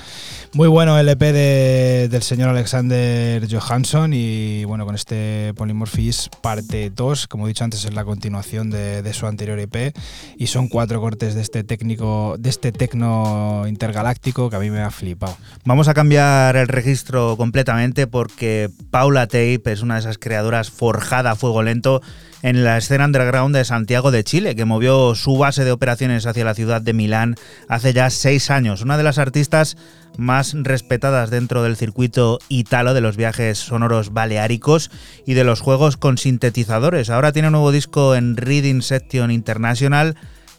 Muy 0.51 0.67
bueno 0.67 0.99
el 0.99 1.07
EP 1.07 1.19
de- 1.31 2.09
del 2.11 2.21
señor 2.21 2.49
Alexander 2.49 3.47
Johansson 3.49 4.11
y 4.13 4.65
bueno, 4.65 4.85
con 4.85 4.95
este 4.95 5.53
Polymorphis 5.55 6.29
parte 6.41 6.91
2, 6.93 7.27
como 7.27 7.45
he 7.45 7.49
dicho 7.51 7.63
antes, 7.63 7.85
es 7.85 7.93
la 7.93 8.03
continuación 8.03 8.69
de, 8.71 9.01
de 9.01 9.13
su 9.13 9.25
anterior 9.25 9.57
EP 9.57 9.95
y 10.39 10.47
son 10.47 10.69
cuatro 10.69 11.01
cortes 11.01 11.35
de 11.35 11.41
este 11.41 11.65
técnico, 11.65 12.37
de 12.39 12.49
este 12.49 12.71
tecno 12.71 13.65
intergaláctico 13.67 14.49
que 14.49 14.55
a 14.55 14.59
mí 14.59 14.69
me 14.69 14.79
ha 14.79 14.89
flipado. 14.89 15.35
Vamos 15.65 15.89
a 15.89 15.93
cambiar 15.93 16.55
el 16.55 16.69
registro 16.69 17.35
completamente 17.35 18.07
porque 18.07 18.69
Paula 18.89 19.27
Tape 19.27 19.61
es 19.65 19.81
una 19.81 19.95
de 19.95 19.99
esas 19.99 20.17
creadoras 20.17 20.71
forjada 20.71 21.31
a 21.31 21.35
fuego 21.35 21.61
lento 21.61 22.01
en 22.41 22.63
la 22.63 22.77
escena 22.77 23.05
underground 23.05 23.55
de 23.55 23.65
Santiago 23.65 24.11
de 24.11 24.23
Chile, 24.23 24.55
que 24.55 24.65
movió 24.65 25.15
su 25.15 25.37
base 25.37 25.65
de 25.65 25.71
operaciones 25.71 26.25
hacia 26.25 26.45
la 26.45 26.53
ciudad 26.53 26.81
de 26.81 26.93
Milán 26.93 27.35
hace 27.67 27.93
ya 27.93 28.09
seis 28.09 28.49
años. 28.49 28.81
Una 28.81 28.97
de 28.97 29.03
las 29.03 29.17
artistas 29.17 29.77
más 30.17 30.53
respetadas 30.53 31.29
dentro 31.29 31.63
del 31.63 31.77
circuito 31.77 32.39
italo 32.49 32.93
de 32.93 33.01
los 33.01 33.17
viajes 33.17 33.57
sonoros 33.57 34.11
baleáricos 34.13 34.91
y 35.25 35.33
de 35.33 35.43
los 35.43 35.61
juegos 35.61 35.97
con 35.97 36.17
sintetizadores. 36.17 37.09
Ahora 37.09 37.31
tiene 37.31 37.47
un 37.47 37.53
nuevo 37.53 37.71
disco 37.71 38.15
en 38.15 38.37
Reading 38.37 38.81
Section 38.81 39.31
International 39.31 40.15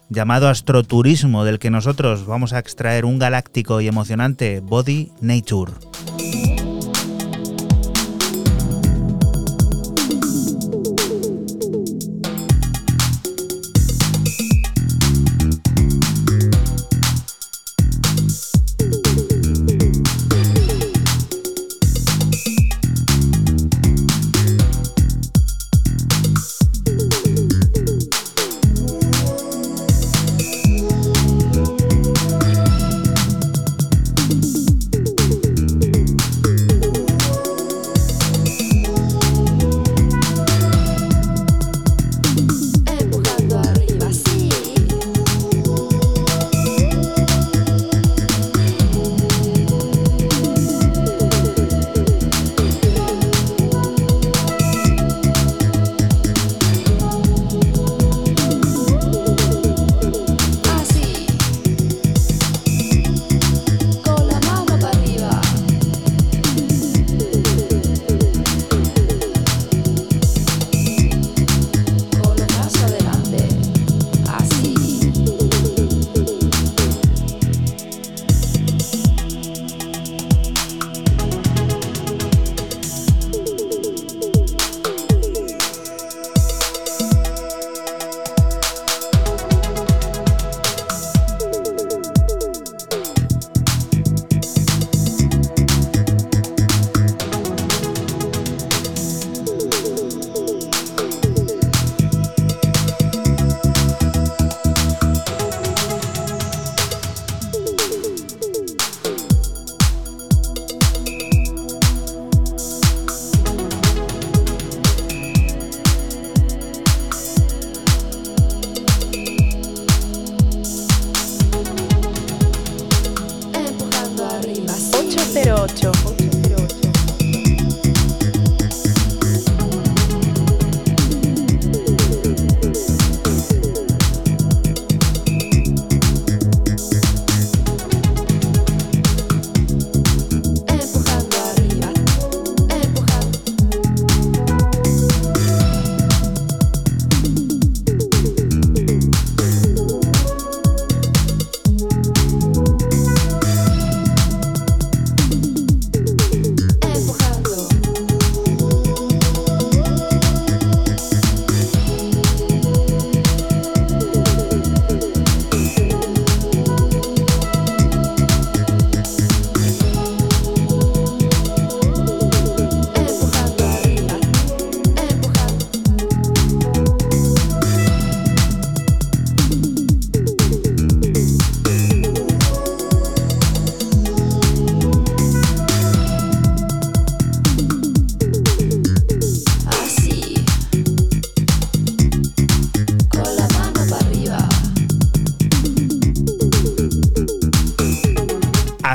llamado 0.09 0.49
Astroturismo, 0.49 1.45
del 1.45 1.59
que 1.59 1.71
nosotros 1.71 2.27
vamos 2.27 2.53
a 2.53 2.59
extraer 2.59 3.05
un 3.05 3.19
galáctico 3.19 3.81
y 3.81 3.89
emocionante 3.89 4.61
Body 4.61 5.13
Nature. 5.21 5.73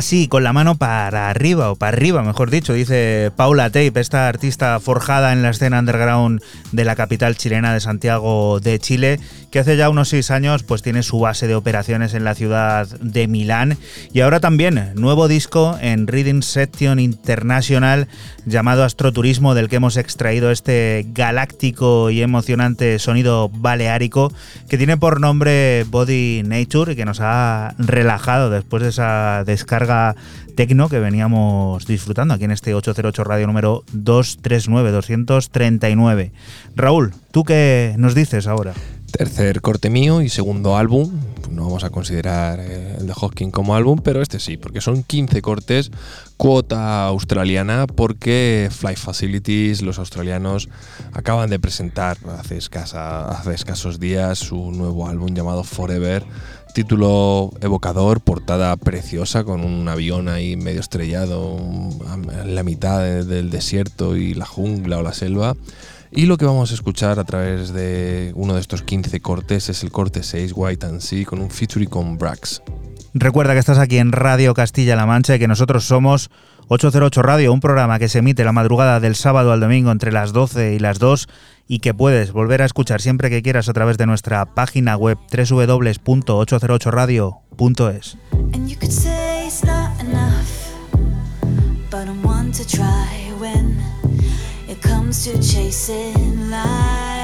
Así, 0.05 0.27
con 0.27 0.43
la 0.43 0.53
mano 0.53 0.75
para 0.75 1.31
arriba, 1.31 1.71
o 1.71 1.75
para 1.77 1.97
arriba, 1.97 2.21
mejor 2.21 2.51
dicho, 2.51 2.73
dice 2.73 3.31
Paula 3.35 3.71
Tape, 3.71 3.99
esta 3.99 4.27
artista 4.27 4.79
forjada 4.79 5.33
en 5.33 5.41
la 5.41 5.49
escena 5.49 5.79
underground 5.79 6.43
de 6.71 6.85
la 6.85 6.95
capital 6.95 7.35
chilena 7.37 7.73
de 7.73 7.79
Santiago 7.79 8.59
de 8.59 8.77
Chile, 8.77 9.19
que 9.55 9.59
hace 9.59 9.77
ya 9.77 9.87
unos 9.89 10.09
seis 10.09 10.31
años 10.31 10.63
pues 10.63 10.81
tiene 10.81 11.01
su 11.01 11.17
base 11.17 11.47
de 11.47 11.55
operaciones 11.55 12.13
en 12.13 12.25
la 12.25 12.35
ciudad 12.35 12.89
de 12.99 13.29
Milán 13.29 13.77
y 14.11 14.19
ahora 14.19 14.41
también 14.41 14.91
nuevo 14.95 15.29
disco 15.29 15.77
en 15.79 16.07
Reading 16.07 16.41
Section 16.41 16.99
International 16.99 18.09
llamado 18.45 18.83
Astroturismo, 18.83 19.55
del 19.55 19.69
que 19.69 19.77
hemos 19.77 19.95
extraído 19.95 20.51
este 20.51 21.05
galáctico 21.13 22.09
y 22.09 22.21
emocionante 22.21 22.99
sonido 22.99 23.47
baleárico 23.47 24.33
que 24.67 24.77
tiene 24.77 24.97
por 24.97 25.21
nombre 25.21 25.85
Body 25.89 26.43
Nature 26.43 26.91
y 26.91 26.95
que 26.97 27.05
nos 27.05 27.21
ha 27.21 27.75
relajado 27.77 28.49
después 28.49 28.83
de 28.83 28.89
esa 28.89 29.45
descarga 29.45 30.17
tecno 30.57 30.89
que 30.89 30.99
veníamos 30.99 31.85
disfrutando 31.85 32.33
aquí 32.33 32.43
en 32.43 32.51
este 32.51 32.73
808 32.73 33.23
radio 33.23 33.47
número 33.47 33.85
239, 33.93 34.91
239. 34.91 36.33
Raúl, 36.75 37.13
¿tú 37.31 37.45
qué 37.45 37.95
nos 37.97 38.15
dices 38.15 38.47
ahora? 38.47 38.73
Tercer 39.17 39.61
corte 39.61 39.89
mío 39.89 40.21
y 40.21 40.27
segundo 40.27 40.75
álbum. 40.75 41.09
No 41.49 41.63
vamos 41.63 41.85
a 41.85 41.89
considerar 41.89 42.59
eh, 42.59 42.97
el 42.99 43.07
de 43.07 43.13
Hawking 43.13 43.49
como 43.49 43.73
álbum, 43.73 43.99
pero 44.03 44.21
este 44.21 44.39
sí, 44.41 44.57
porque 44.57 44.81
son 44.81 45.03
15 45.03 45.41
cortes, 45.41 45.89
cuota 46.35 47.05
australiana, 47.05 47.87
porque 47.87 48.67
Fly 48.69 48.97
Facilities, 48.97 49.83
los 49.83 49.99
australianos, 49.99 50.67
acaban 51.13 51.49
de 51.49 51.59
presentar 51.59 52.17
hace, 52.37 52.57
escasos 52.57 53.99
días 54.01 54.37
su 54.39 54.71
nuevo 54.71 55.07
álbum 55.07 55.33
llamado 55.33 55.63
Forever. 55.63 56.25
Título 56.73 57.51
evocador, 57.61 58.19
portada 58.19 58.75
preciosa 58.75 59.45
con 59.45 59.63
un 59.63 59.87
avión 59.87 60.27
ahí 60.27 60.57
medio 60.57 60.81
estrellado 60.81 61.53
un- 61.53 61.97
en 62.37 62.53
la 62.53 62.63
mitad 62.63 62.99
de- 62.99 63.23
del 63.23 63.49
desierto 63.49 64.17
y 64.17 64.33
la 64.33 64.45
jungla 64.45 64.97
o 64.97 65.03
la 65.03 65.13
selva. 65.13 65.55
Y 66.15 66.27
lo 66.27 66.37
que 66.37 66.45
vamos 66.45 66.71
a 66.71 66.75
escuchar 66.75 67.19
a 67.19 67.25
través 67.25 67.73
de 67.73 68.31
uno 68.35 68.53
de 68.53 68.61
estos 68.61 68.83
15 68.83 69.19
cortes 69.19 69.67
es 69.67 69.83
el 69.83 69.91
corte 69.91 70.23
6, 70.23 70.53
White 70.55 70.85
and 70.85 71.01
Sea, 71.01 71.25
con 71.25 71.41
un 71.41 71.49
featuring 71.49 71.89
con 71.89 72.17
Brax. 72.17 72.61
Recuerda 73.13 73.51
que 73.51 73.59
estás 73.59 73.79
aquí 73.79 73.97
en 73.97 74.13
Radio 74.13 74.53
Castilla-La 74.53 75.05
Mancha 75.05 75.35
y 75.35 75.39
que 75.39 75.49
nosotros 75.49 75.83
somos 75.83 76.29
808 76.69 77.21
Radio, 77.21 77.51
un 77.51 77.59
programa 77.59 77.99
que 77.99 78.07
se 78.07 78.19
emite 78.19 78.45
la 78.45 78.53
madrugada 78.53 79.01
del 79.01 79.15
sábado 79.15 79.51
al 79.51 79.59
domingo 79.59 79.91
entre 79.91 80.13
las 80.13 80.31
12 80.31 80.75
y 80.75 80.79
las 80.79 80.99
2 80.99 81.27
y 81.67 81.79
que 81.79 81.93
puedes 81.93 82.31
volver 82.31 82.61
a 82.61 82.65
escuchar 82.65 83.01
siempre 83.01 83.29
que 83.29 83.41
quieras 83.41 83.67
a 83.67 83.73
través 83.73 83.97
de 83.97 84.05
nuestra 84.05 84.45
página 84.45 84.95
web 84.95 85.17
www.808radio.es. 85.31 88.17
comes 95.05 95.23
to 95.25 95.33
chasing 95.33 96.49
light. 96.49 97.14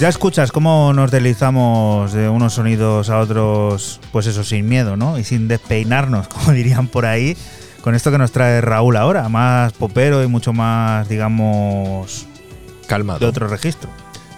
Ya 0.00 0.08
escuchas 0.08 0.52
cómo 0.52 0.92
nos 0.92 1.10
deslizamos 1.10 2.12
de 2.12 2.28
unos 2.28 2.54
sonidos 2.54 3.10
a 3.10 3.18
otros, 3.18 3.98
pues 4.12 4.28
eso, 4.28 4.44
sin 4.44 4.68
miedo, 4.68 4.96
¿no? 4.96 5.18
Y 5.18 5.24
sin 5.24 5.48
despeinarnos, 5.48 6.28
como 6.34 6.52
dirían 6.52 6.86
por 6.86 7.04
ahí, 7.04 7.36
con 7.80 7.96
esto 7.96 8.12
que 8.12 8.18
nos 8.18 8.30
trae 8.30 8.60
Raúl 8.60 8.96
ahora, 8.96 9.28
más 9.28 9.72
popero 9.72 10.22
y 10.22 10.28
mucho 10.28 10.52
más, 10.52 11.08
digamos, 11.08 12.26
Calmado. 12.86 13.18
de 13.18 13.26
otro 13.26 13.48
registro. 13.48 13.90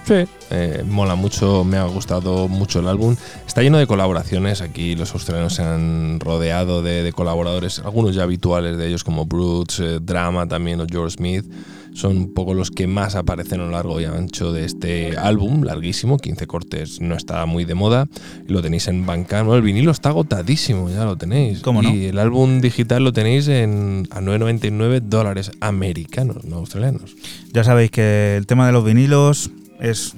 Sí. 0.08 0.26
Eh, 0.50 0.82
mola 0.88 1.14
mucho, 1.14 1.62
me 1.62 1.76
ha 1.76 1.84
gustado 1.84 2.48
mucho 2.48 2.80
el 2.80 2.88
álbum. 2.88 3.14
Está 3.46 3.61
lleno 3.61 3.76
de 3.76 3.86
colaboraciones. 3.86 4.62
Aquí 4.62 4.96
los 4.96 5.12
australianos 5.12 5.54
se 5.54 5.62
han 5.62 6.20
rodeado 6.20 6.82
de, 6.82 7.02
de 7.02 7.12
colaboradores, 7.12 7.80
algunos 7.80 8.14
ya 8.14 8.22
habituales 8.22 8.78
de 8.78 8.88
ellos, 8.88 9.04
como 9.04 9.26
Brutes, 9.26 9.78
eh, 9.80 9.98
Drama 10.00 10.48
también 10.48 10.80
o 10.80 10.86
George 10.88 11.16
Smith. 11.18 11.44
Son 11.93 12.16
un 12.16 12.32
poco 12.32 12.55
los 12.55 12.70
que 12.70 12.86
más 12.86 13.14
aparecen 13.14 13.61
a 13.61 13.64
lo 13.64 13.70
largo 13.70 14.01
y 14.01 14.05
ancho 14.05 14.53
de 14.53 14.64
este 14.64 15.16
álbum, 15.16 15.62
larguísimo, 15.62 16.18
15 16.18 16.47
cortes, 16.47 17.01
no 17.01 17.14
está 17.14 17.45
muy 17.47 17.64
de 17.64 17.74
moda. 17.74 18.09
Lo 18.47 18.62
tenéis 18.62 18.88
en 18.88 19.07
Bandcamp. 19.07 19.47
Bueno, 19.47 19.57
el 19.57 19.62
vinilo 19.62 19.91
está 19.91 20.11
agotadísimo, 20.11 20.88
ya 20.91 21.05
lo 21.05 21.16
tenéis. 21.16 21.61
¿Cómo 21.61 21.82
no? 21.82 21.95
Y 21.95 22.07
el 22.07 22.18
álbum 22.18 22.61
digital 22.61 23.05
lo 23.05 23.12
tenéis 23.12 23.49
en, 23.49 24.07
a 24.11 24.20
9,99 24.20 25.01
dólares 25.01 25.51
americanos, 25.61 26.45
no 26.45 26.57
australianos. 26.57 27.16
Ya 27.53 27.64
sabéis 27.64 27.91
que 27.91 28.36
el 28.36 28.47
tema 28.47 28.66
de 28.66 28.72
los 28.72 28.84
vinilos 28.84 29.51
es 29.80 30.14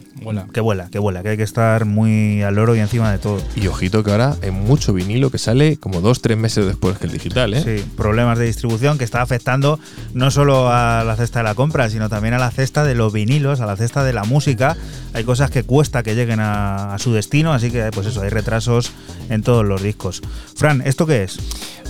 que 0.52 0.60
vuela, 0.60 0.88
que 0.90 0.98
vuela, 0.98 1.22
que 1.22 1.30
hay 1.30 1.36
que 1.36 1.42
estar 1.42 1.84
muy 1.84 2.42
al 2.42 2.54
loro 2.54 2.74
y 2.74 2.80
encima 2.80 3.10
de 3.10 3.18
todo. 3.18 3.40
Y 3.56 3.66
ojito 3.66 4.02
que 4.02 4.10
ahora 4.10 4.36
hay 4.42 4.50
mucho 4.50 4.92
vinilo 4.92 5.30
que 5.30 5.38
sale 5.38 5.76
como 5.76 6.00
dos, 6.00 6.20
tres 6.20 6.36
meses 6.38 6.66
después 6.66 6.98
que 6.98 7.06
el 7.06 7.12
digital, 7.12 7.54
¿eh? 7.54 7.62
Sí, 7.62 7.84
problemas 7.96 8.38
de 8.38 8.46
distribución 8.46 8.98
que 8.98 9.04
está 9.04 9.22
afectando 9.22 9.78
no 10.14 10.30
solo 10.30 10.68
a 10.70 11.04
la 11.04 11.16
cesta 11.16 11.40
de 11.40 11.44
la 11.44 11.54
compra, 11.54 11.88
sino 11.90 12.08
también 12.08 12.34
a 12.34 12.38
la 12.38 12.50
cesta 12.50 12.84
de 12.84 12.94
los 12.94 13.12
vinilos, 13.12 13.60
a 13.60 13.66
la 13.66 13.76
cesta 13.76 14.04
de 14.04 14.12
la 14.12 14.24
música. 14.24 14.76
Hay 15.14 15.24
cosas 15.24 15.50
que 15.50 15.62
cuesta 15.64 16.02
que 16.02 16.14
lleguen 16.14 16.40
a, 16.40 16.94
a 16.94 16.98
su 16.98 17.12
destino, 17.12 17.52
así 17.52 17.70
que 17.70 17.90
pues 17.92 18.06
eso, 18.06 18.22
hay 18.22 18.30
retrasos 18.30 18.92
en 19.28 19.42
todos 19.42 19.64
los 19.64 19.82
discos. 19.82 20.22
Fran, 20.56 20.82
¿esto 20.82 21.06
qué 21.06 21.24
es? 21.24 21.38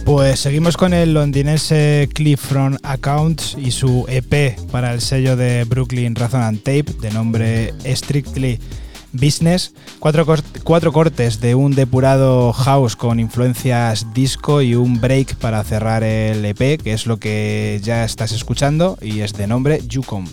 Pues 0.05 0.41
seguimos 0.41 0.77
con 0.77 0.95
el 0.95 1.15
londinense 1.15 2.09
Cliffron 2.13 2.79
Accounts 2.83 3.57
y 3.59 3.71
su 3.71 4.05
EP 4.09 4.59
para 4.71 4.93
el 4.93 5.01
sello 5.01 5.37
de 5.37 5.65
Brooklyn 5.65 6.17
Razon 6.17 6.59
Tape 6.59 6.87
de 7.01 7.11
nombre 7.13 7.73
Strictly 7.87 8.59
Business. 9.13 9.73
Cuatro, 10.01 10.27
cuatro 10.65 10.93
cortes 10.93 11.41
de 11.41 11.55
un 11.55 11.75
depurado 11.75 12.53
house 12.53 12.97
con 12.97 13.21
influencias 13.21 14.13
disco 14.13 14.61
y 14.61 14.75
un 14.75 15.01
break 15.01 15.37
para 15.37 15.63
cerrar 15.63 16.03
el 16.03 16.45
EP, 16.45 16.83
que 16.83 16.93
es 16.93 17.07
lo 17.07 17.19
que 17.19 17.81
ya 17.83 18.05
estás 18.05 18.33
escuchando 18.33 18.99
y 19.01 19.21
es 19.21 19.35
de 19.35 19.47
nombre 19.47 19.81
Yukon. 19.87 20.25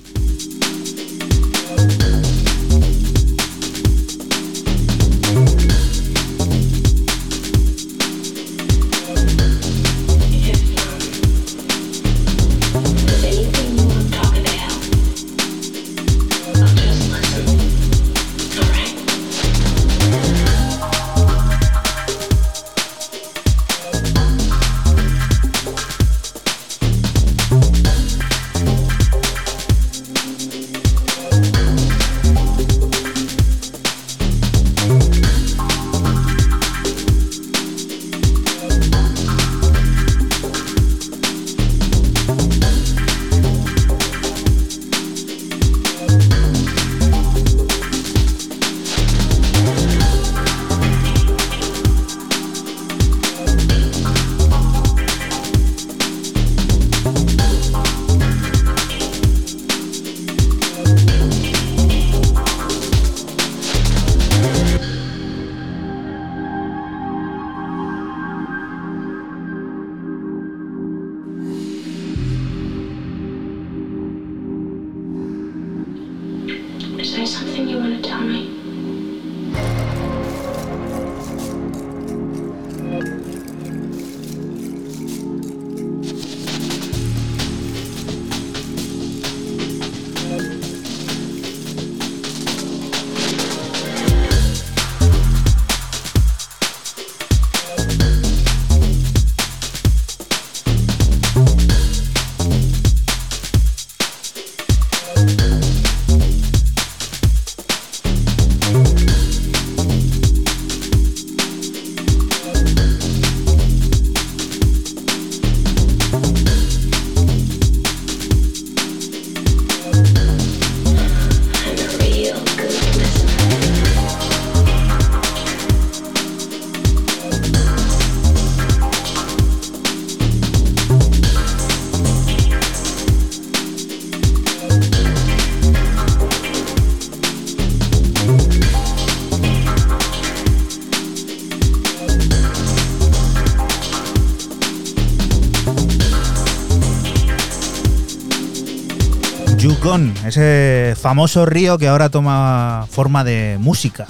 Ese 150.30 150.95
famoso 150.99 151.45
río 151.45 151.77
que 151.77 151.88
ahora 151.88 152.09
toma 152.09 152.88
forma 152.89 153.23
de 153.23 153.57
música. 153.59 154.07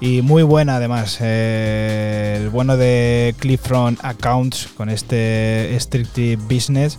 Y 0.00 0.22
muy 0.22 0.42
buena 0.42 0.76
además. 0.76 1.18
eh, 1.20 2.38
el 2.40 2.50
bueno 2.50 2.76
de 2.76 3.34
Cliffron 3.38 3.98
Accounts 4.02 4.68
con 4.76 4.90
este 4.90 5.76
Strictly 5.78 6.36
Business. 6.36 6.98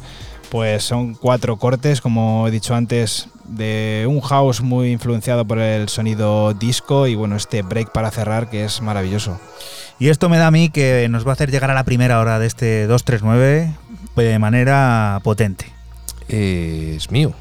Pues 0.49 0.83
son 0.83 1.13
cuatro 1.13 1.57
cortes, 1.57 1.99
como 2.01 2.47
he 2.47 2.51
dicho 2.51 2.73
antes, 2.73 3.27
de 3.45 4.05
un 4.09 4.21
house 4.21 4.61
muy 4.61 4.91
influenciado 4.91 5.45
por 5.45 5.59
el 5.59 5.89
sonido 5.89 6.53
disco 6.53 7.05
y 7.05 7.15
bueno, 7.15 7.35
este 7.35 7.61
break 7.61 7.91
para 7.91 8.11
cerrar 8.11 8.49
que 8.49 8.63
es 8.63 8.81
maravilloso. 8.81 9.39
Y 9.99 10.09
esto 10.09 10.29
me 10.29 10.37
da 10.37 10.47
a 10.47 10.51
mí 10.51 10.69
que 10.69 11.07
nos 11.09 11.25
va 11.25 11.31
a 11.31 11.33
hacer 11.33 11.51
llegar 11.51 11.69
a 11.71 11.73
la 11.73 11.83
primera 11.83 12.19
hora 12.19 12.39
de 12.39 12.47
este 12.47 12.87
239 12.87 13.73
de 14.15 14.39
manera 14.39 15.19
potente. 15.23 15.65
Es 16.27 17.11
mío. 17.11 17.33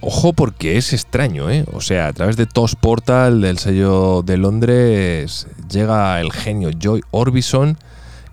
Ojo 0.00 0.32
porque 0.32 0.76
es 0.76 0.92
extraño, 0.92 1.50
¿eh? 1.50 1.64
O 1.72 1.80
sea, 1.80 2.08
a 2.08 2.12
través 2.12 2.36
de 2.36 2.46
TOS 2.46 2.76
Portal 2.76 3.40
del 3.40 3.58
sello 3.58 4.22
de 4.22 4.36
Londres 4.36 5.46
llega 5.68 6.20
el 6.20 6.32
genio 6.32 6.70
Joy 6.78 7.02
Orbison 7.10 7.78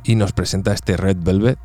y 0.04 0.16
nos 0.16 0.32
presenta 0.32 0.74
este 0.74 0.98
Red 0.98 1.18
Velvet, 1.20 1.60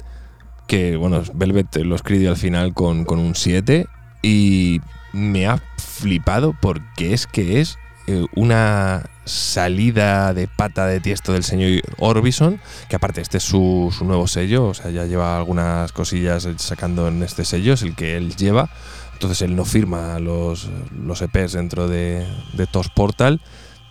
que 0.67 0.97
bueno, 0.97 1.23
Velvet 1.35 1.77
lo 1.77 1.95
escribió 1.95 2.31
al 2.31 2.37
final 2.37 2.75
con, 2.75 3.05
con 3.05 3.19
un 3.19 3.35
7 3.35 3.87
y 4.23 4.81
me 5.13 5.47
ha 5.47 5.63
flipado 5.79 6.55
porque 6.61 7.15
es 7.15 7.27
que 7.27 7.61
es 7.61 7.79
eh, 8.07 8.25
una 8.35 9.05
salida 9.25 10.33
de 10.33 10.47
pata 10.47 10.87
de 10.87 11.01
tiesto 11.01 11.33
del 11.33 11.43
señor 11.43 11.83
Orbison, 11.99 12.61
que 12.89 12.97
aparte 12.97 13.21
este 13.21 13.39
es 13.39 13.45
su, 13.45 13.93
su 13.97 14.05
nuevo 14.05 14.29
sello, 14.29 14.67
o 14.67 14.75
sea, 14.75 14.91
ya 14.91 15.05
lleva 15.05 15.37
algunas 15.37 15.91
cosillas 15.91 16.47
sacando 16.59 17.09
en 17.09 17.23
este 17.25 17.45
sello, 17.45 17.73
es 17.73 17.83
el 17.83 17.97
que 17.97 18.17
él 18.17 18.37
lleva 18.37 18.71
Entonces 19.17 19.41
él 19.41 19.57
no 19.57 19.65
firma 19.65 20.19
los, 20.19 20.69
los 20.95 21.23
EPs 21.23 21.53
dentro 21.53 21.89
de, 21.89 22.27
de 22.53 22.67
TOS 22.67 22.91
Portal, 22.91 23.41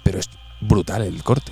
pero 0.03 0.19
es 0.19 0.30
brutal 0.61 1.01
el 1.01 1.23
corte. 1.23 1.51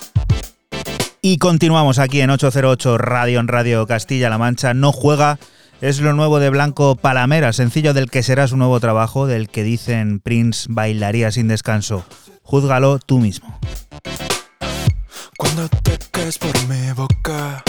Y 1.23 1.37
continuamos 1.37 1.99
aquí 1.99 2.19
en 2.21 2.31
808 2.31 2.97
Radio 2.97 3.39
en 3.39 3.47
Radio 3.47 3.85
Castilla-La 3.85 4.39
Mancha. 4.39 4.73
No 4.73 4.91
juega 4.91 5.37
es 5.79 6.01
lo 6.01 6.13
nuevo 6.13 6.39
de 6.39 6.49
Blanco 6.49 6.95
Palamera, 6.95 7.53
sencillo 7.53 7.93
del 7.93 8.09
que 8.09 8.23
será 8.23 8.47
su 8.47 8.57
nuevo 8.57 8.79
trabajo, 8.79 9.27
del 9.27 9.47
que 9.47 9.63
dicen 9.63 10.19
Prince 10.19 10.65
bailaría 10.67 11.29
sin 11.29 11.47
descanso. 11.47 12.03
Júzgalo 12.41 12.97
tú 12.97 13.19
mismo. 13.19 13.59
Cuando 15.37 15.69
te 15.69 15.99
caes 16.09 16.39
por 16.39 16.67
mi 16.67 16.91
boca, 16.93 17.63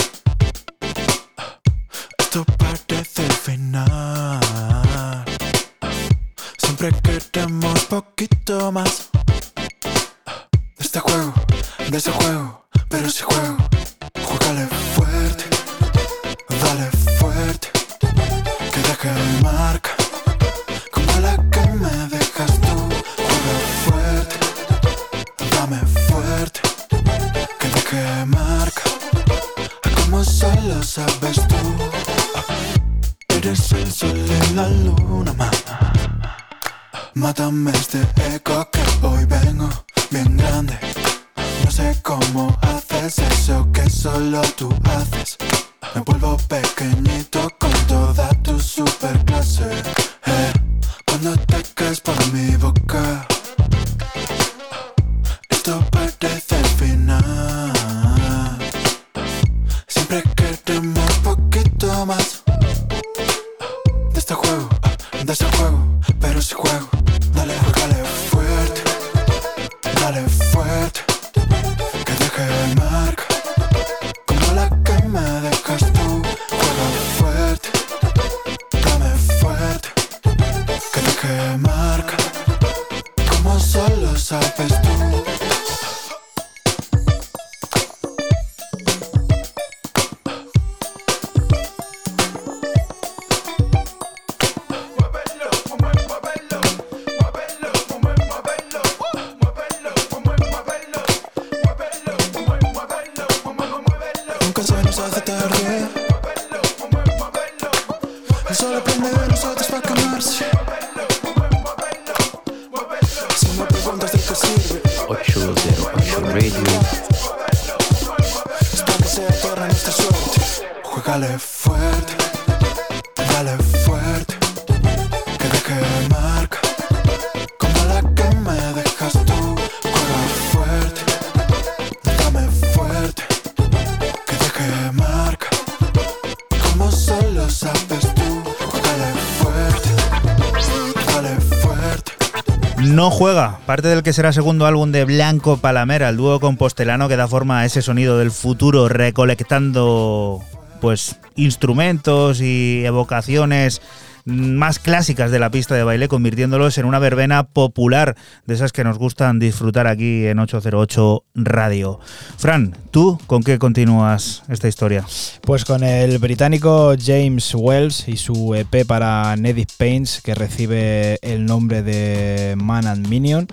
que 144.03 144.11
será 144.11 144.33
segundo 144.33 144.65
álbum 144.65 144.91
de 144.91 145.05
Blanco 145.05 145.57
Palamera, 145.57 146.09
el 146.09 146.17
dúo 146.17 146.39
compostelano 146.41 147.07
que 147.07 147.15
da 147.15 147.27
forma 147.27 147.59
a 147.59 147.65
ese 147.65 147.81
sonido 147.81 148.17
del 148.17 148.31
futuro, 148.31 148.89
recolectando 148.89 150.41
pues 150.81 151.15
instrumentos 151.35 152.41
y 152.41 152.83
evocaciones 152.85 153.81
más 154.25 154.79
clásicas 154.79 155.31
de 155.31 155.39
la 155.39 155.51
pista 155.51 155.75
de 155.75 155.83
baile, 155.83 156.07
convirtiéndolos 156.07 156.77
en 156.77 156.85
una 156.85 156.99
verbena 156.99 157.43
popular 157.43 158.15
de 158.45 158.53
esas 158.53 158.73
que 158.73 158.83
nos 158.83 158.97
gustan 158.97 159.39
disfrutar 159.39 159.87
aquí 159.87 160.27
en 160.27 160.39
808 160.39 161.23
Radio. 161.35 161.99
Fran, 162.43 162.75
¿tú 162.91 163.17
con 163.25 163.41
qué 163.41 163.57
continúas 163.57 164.43
esta 164.49 164.67
historia? 164.67 165.05
Pues 165.43 165.63
con 165.63 165.81
el 165.81 166.17
británico 166.17 166.93
James 167.01 167.55
Wells 167.55 168.09
y 168.09 168.17
su 168.17 168.53
EP 168.53 168.85
para 168.85 169.33
Neddy 169.37 169.65
Paints, 169.77 170.21
que 170.21 170.35
recibe 170.35 171.19
el 171.21 171.45
nombre 171.45 171.83
de 171.83 172.55
Man 172.57 172.85
and 172.85 173.07
Minion. 173.07 173.47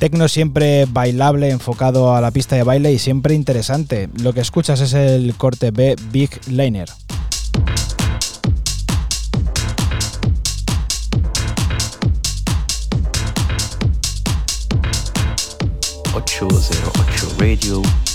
Tecno 0.00 0.26
siempre 0.26 0.86
bailable, 0.86 1.50
enfocado 1.50 2.16
a 2.16 2.20
la 2.20 2.32
pista 2.32 2.56
de 2.56 2.64
baile 2.64 2.92
y 2.92 2.98
siempre 2.98 3.34
interesante. 3.34 4.08
Lo 4.20 4.32
que 4.32 4.40
escuchas 4.40 4.80
es 4.80 4.92
el 4.94 5.36
corte 5.36 5.70
B 5.70 5.94
Big 6.10 6.40
Liner. 6.48 6.88
808 16.12 17.36
Radio. 17.38 17.82
Radio. 17.82 18.11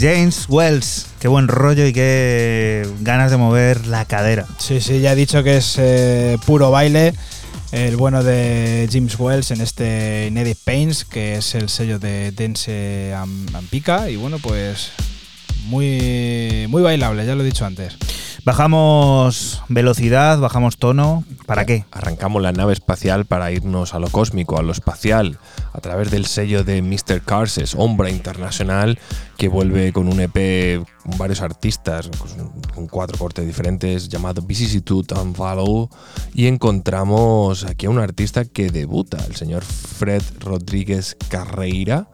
James 0.00 0.46
Wells, 0.48 1.06
qué 1.20 1.28
buen 1.28 1.46
rollo 1.46 1.86
y 1.86 1.92
qué 1.92 2.88
ganas 3.00 3.30
de 3.30 3.36
mover 3.36 3.86
la 3.86 4.06
cadera. 4.06 4.46
Sí, 4.58 4.80
sí, 4.80 5.00
ya 5.00 5.12
he 5.12 5.14
dicho 5.14 5.42
que 5.42 5.58
es 5.58 5.76
eh, 5.78 6.38
puro 6.46 6.70
baile. 6.70 7.12
El 7.70 7.96
bueno 7.96 8.24
de 8.24 8.88
James 8.90 9.18
Wells 9.18 9.50
en 9.50 9.60
este 9.60 10.30
Neddy 10.32 10.54
Paints, 10.54 11.04
que 11.04 11.36
es 11.36 11.54
el 11.54 11.68
sello 11.68 11.98
de 11.98 13.14
Am- 13.14 13.46
Ampica. 13.54 14.08
Y 14.08 14.16
bueno, 14.16 14.38
pues 14.38 14.90
muy, 15.64 16.66
muy 16.68 16.82
bailable, 16.82 17.26
ya 17.26 17.34
lo 17.34 17.42
he 17.42 17.46
dicho 17.46 17.66
antes. 17.66 17.96
Bajamos 18.42 19.62
velocidad, 19.68 20.38
bajamos 20.38 20.78
tono. 20.78 21.24
¿Para 21.44 21.66
qué? 21.66 21.84
Arrancamos 21.92 22.40
la 22.40 22.52
nave 22.52 22.72
espacial 22.72 23.26
para 23.26 23.52
irnos 23.52 23.92
a 23.92 23.98
lo 23.98 24.08
cósmico, 24.08 24.58
a 24.58 24.62
lo 24.62 24.72
espacial, 24.72 25.38
a 25.72 25.80
través 25.80 26.10
del 26.10 26.26
sello 26.26 26.64
de 26.64 26.82
Mr. 26.82 27.22
Carses, 27.22 27.74
Ombra 27.74 28.10
Internacional, 28.10 28.98
que 29.36 29.48
vuelve 29.48 29.92
con 29.92 30.08
un 30.08 30.20
EP 30.20 30.84
con 31.02 31.18
varios 31.18 31.40
artistas, 31.40 32.10
con 32.74 32.86
cuatro 32.88 33.18
cortes 33.18 33.46
diferentes, 33.46 34.08
llamado 34.08 34.42
Vicissitude 34.42 35.14
and 35.18 35.36
Follow. 35.36 35.88
Y 36.34 36.46
encontramos 36.46 37.64
aquí 37.64 37.86
a 37.86 37.90
un 37.90 37.98
artista 37.98 38.44
que 38.44 38.70
debuta, 38.70 39.18
el 39.26 39.36
señor 39.36 39.62
Fred 39.62 40.22
Rodríguez 40.40 41.16
Carreira. 41.28 42.08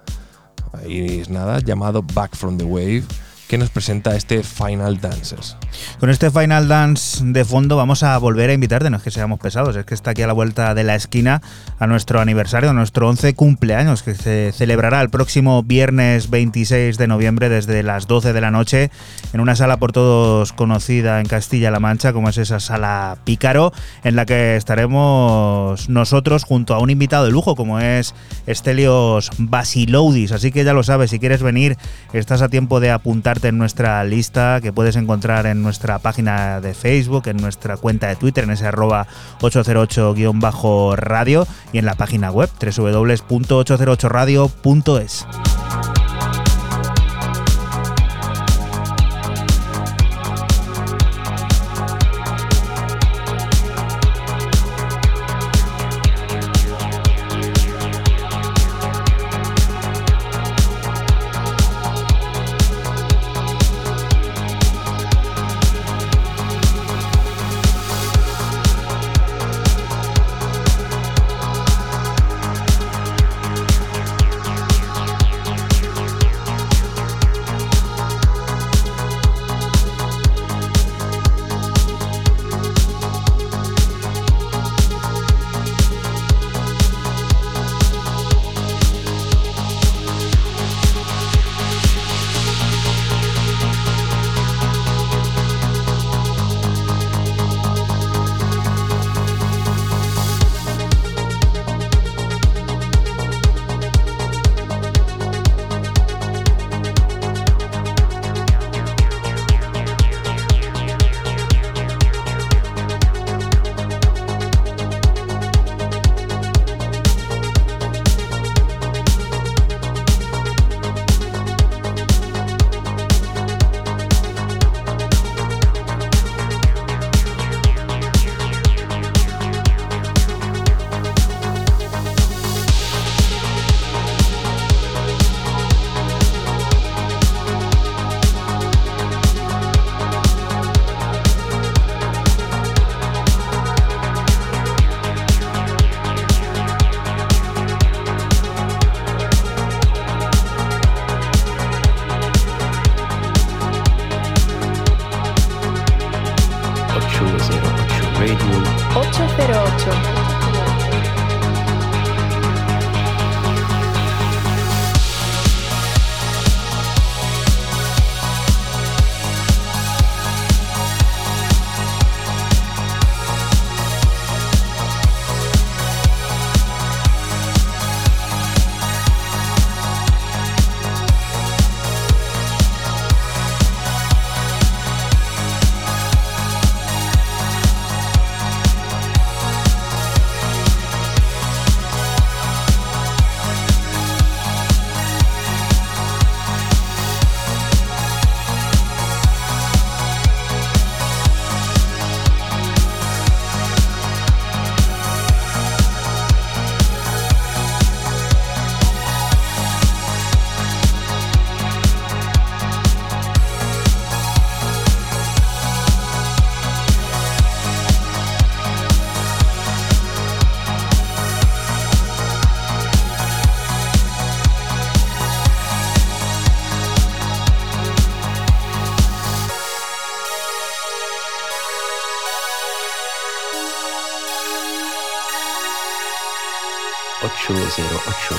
Es 0.86 1.30
nada, 1.30 1.61
llamado 1.61 2.02
Back 2.02 2.36
from 2.36 2.59
the 2.59 2.64
Wave 2.64 3.04
que 3.49 3.59
nos 3.59 3.70
presenta 3.70 4.16
este 4.16 4.42
Final 4.42 5.01
Dances. 5.01 5.57
Con 6.01 6.11
este 6.11 6.30
Final 6.30 6.68
Dance 6.68 7.24
de 7.24 7.44
fondo 7.44 7.76
vamos 7.76 8.03
a 8.03 8.16
volver 8.18 8.51
a 8.51 8.53
invitarte, 8.53 8.90
no 8.90 8.97
es 8.97 9.03
que 9.03 9.11
seamos 9.11 9.38
pesados, 9.38 9.76
es 9.76 9.84
que 9.84 9.94
está 9.94 10.11
aquí 10.11 10.22
a 10.22 10.26
la 10.26 10.32
vuelta 10.32 10.74
de 10.74 10.84
la 10.84 10.94
esquina 10.94 11.42
a 11.78 11.86
nuestro 11.86 12.20
aniversario, 12.20 12.70
a 12.70 12.72
nuestro 12.72 13.09
11 13.09 13.34
cumpleaños, 13.34 14.03
que 14.03 14.14
se 14.14 14.53
celebrará 14.53 15.01
el 15.01 15.11
próximo 15.11 15.62
viernes 15.62 16.30
26 16.30 16.99
de 16.99 17.07
noviembre 17.07 17.49
desde 17.49 17.82
las 17.82 18.07
12 18.07 18.32
de 18.32 18.40
la 18.40 18.51
noche 18.51 18.90
en 19.32 19.40
una 19.40 19.55
sala 19.55 19.76
por 19.76 19.92
todos 19.92 20.53
conocida 20.53 21.20
en 21.20 21.26
Castilla-La 21.26 21.80
Mancha, 21.80 22.12
como 22.12 22.28
es 22.28 22.38
esa 22.38 22.59
sala 22.59 23.18
Pícaro, 23.24 23.72
en 24.03 24.16
la 24.16 24.26
que 24.26 24.57
estaremos 24.57 25.88
nosotros 25.88 26.44
junto 26.44 26.74
a 26.74 26.80
un 26.80 26.90
invitado 26.90 27.26
de 27.26 27.30
lujo 27.30 27.55
como 27.55 27.78
es 27.78 28.14
Estelios 28.47 29.30
Basiloudis. 29.38 30.32
Así 30.32 30.51
que 30.51 30.64
ya 30.64 30.73
lo 30.73 30.82
sabes, 30.82 31.10
si 31.10 31.18
quieres 31.18 31.43
venir, 31.43 31.77
estás 32.12 32.43
a 32.43 32.48
tiempo 32.48 32.81
de 32.81 32.90
apuntar 32.90 33.35
en 33.44 33.58
nuestra 33.58 34.02
lista 34.04 34.60
que 34.60 34.72
puedes 34.72 34.94
encontrar 34.96 35.46
en 35.46 35.62
nuestra 35.62 35.98
página 35.98 36.60
de 36.60 36.74
Facebook, 36.74 37.22
en 37.26 37.36
nuestra 37.36 37.76
cuenta 37.76 38.08
de 38.08 38.16
Twitter, 38.16 38.42
en 38.44 38.50
ese 38.50 38.66
arroba 38.66 39.06
808-radio 39.40 41.46
y 41.72 41.78
en 41.78 41.86
la 41.86 41.94
página 41.94 42.30
web 42.30 42.50
www.808radio.es. 42.60 45.26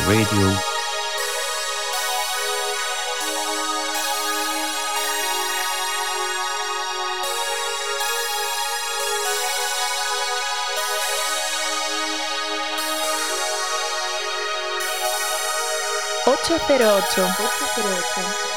Radio. 0.05 0.61
Ocho 16.25 16.57
cero 16.65 16.95
ocho. 16.95 18.56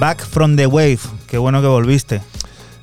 Back 0.00 0.24
from 0.24 0.56
the 0.56 0.66
Wave. 0.66 1.00
Qué 1.26 1.36
bueno 1.36 1.60
que 1.60 1.66
volviste. 1.66 2.22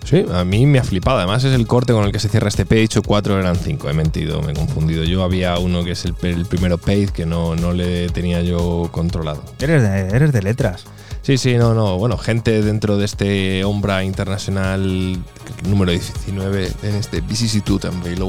Sí, 0.06 0.24
a 0.32 0.44
mí 0.44 0.68
me 0.68 0.78
ha 0.78 0.84
flipado. 0.84 1.18
Además 1.18 1.44
es 1.44 1.54
el 1.56 1.66
corte 1.66 1.92
con 1.92 2.06
el 2.06 2.12
que 2.12 2.20
se 2.20 2.30
cierra 2.30 2.48
este 2.48 2.64
page. 2.64 3.02
Cuatro 3.04 3.40
eran 3.40 3.56
cinco. 3.56 3.90
He 3.90 3.94
mentido, 3.94 4.44
me 4.44 4.52
he 4.52 4.56
confundido. 4.56 5.04
Yo 5.04 5.24
había 5.24 5.58
uno 5.58 5.84
que 5.84 5.94
es 5.94 6.06
el, 6.06 6.14
el 6.22 6.46
primero 6.46 6.78
page 6.78 7.08
que 7.08 7.26
no, 7.26 7.56
no 7.56 7.74
le 7.74 8.08
tenía 8.10 8.44
yo 8.44 8.90
controlado. 8.92 9.44
Eres 9.60 9.82
de, 9.82 10.16
eres 10.16 10.32
de 10.32 10.44
letras. 10.44 10.86
Sí, 11.24 11.40
sí, 11.40 11.56
no, 11.56 11.74
no. 11.74 11.98
Bueno, 11.98 12.20
gente 12.20 12.62
dentro 12.62 12.98
de 12.98 13.06
este 13.06 13.66
Ombra 13.66 14.04
Internacional 14.04 15.18
número 15.68 15.92
19 15.92 16.72
en 16.84 16.96
este 16.96 17.22
vicissitude 17.22 17.90
también. 17.90 18.20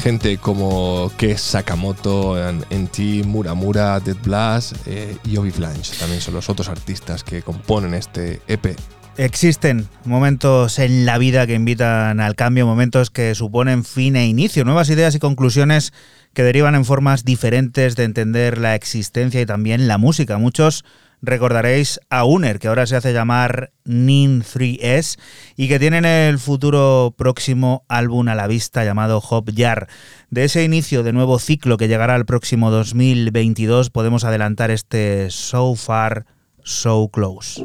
Gente 0.00 0.38
como 0.38 1.12
Kes 1.18 1.42
Sakamoto, 1.42 2.36
NT, 2.70 3.26
Muramura, 3.26 4.00
Dead 4.00 4.16
Blast 4.22 4.74
eh, 4.86 5.16
y 5.24 5.36
Obi 5.36 5.50
Blanche. 5.50 5.94
También 5.98 6.22
son 6.22 6.34
los 6.34 6.48
otros 6.48 6.70
artistas 6.70 7.22
que 7.22 7.42
componen 7.42 7.92
este 7.92 8.40
EP. 8.48 8.76
Existen 9.18 9.86
momentos 10.06 10.78
en 10.78 11.04
la 11.04 11.18
vida 11.18 11.46
que 11.46 11.52
invitan 11.52 12.20
al 12.20 12.34
cambio, 12.34 12.64
momentos 12.64 13.10
que 13.10 13.34
suponen 13.34 13.84
fin 13.84 14.16
e 14.16 14.26
inicio, 14.26 14.64
nuevas 14.64 14.88
ideas 14.88 15.14
y 15.14 15.18
conclusiones 15.18 15.92
que 16.32 16.44
derivan 16.44 16.74
en 16.74 16.86
formas 16.86 17.24
diferentes 17.24 17.94
de 17.96 18.04
entender 18.04 18.56
la 18.56 18.74
existencia 18.74 19.40
y 19.40 19.46
también 19.46 19.86
la 19.86 19.98
música. 19.98 20.38
Muchos 20.38 20.84
recordaréis 21.22 22.00
a 22.10 22.24
Uner, 22.24 22.58
que 22.58 22.68
ahora 22.68 22.86
se 22.86 22.96
hace 22.96 23.12
llamar 23.12 23.72
Nin 23.84 24.42
3S 24.42 25.18
y 25.56 25.68
que 25.68 25.78
tienen 25.78 26.04
el 26.04 26.38
futuro 26.38 27.14
próximo 27.16 27.84
álbum 27.88 28.28
a 28.28 28.34
la 28.34 28.46
vista 28.46 28.84
llamado 28.84 29.22
Hop 29.28 29.50
Jar. 29.54 29.88
De 30.30 30.44
ese 30.44 30.64
inicio 30.64 31.02
de 31.02 31.12
nuevo 31.12 31.38
ciclo 31.38 31.76
que 31.76 31.88
llegará 31.88 32.14
al 32.14 32.26
próximo 32.26 32.70
2022 32.70 33.90
podemos 33.90 34.24
adelantar 34.24 34.70
este 34.70 35.30
So 35.30 35.74
Far, 35.74 36.26
So 36.62 37.08
Close. 37.08 37.64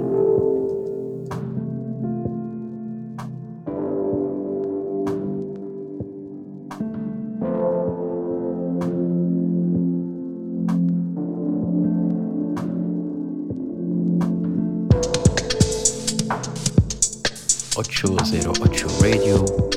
808 17.76 18.86
Radio 19.02 19.75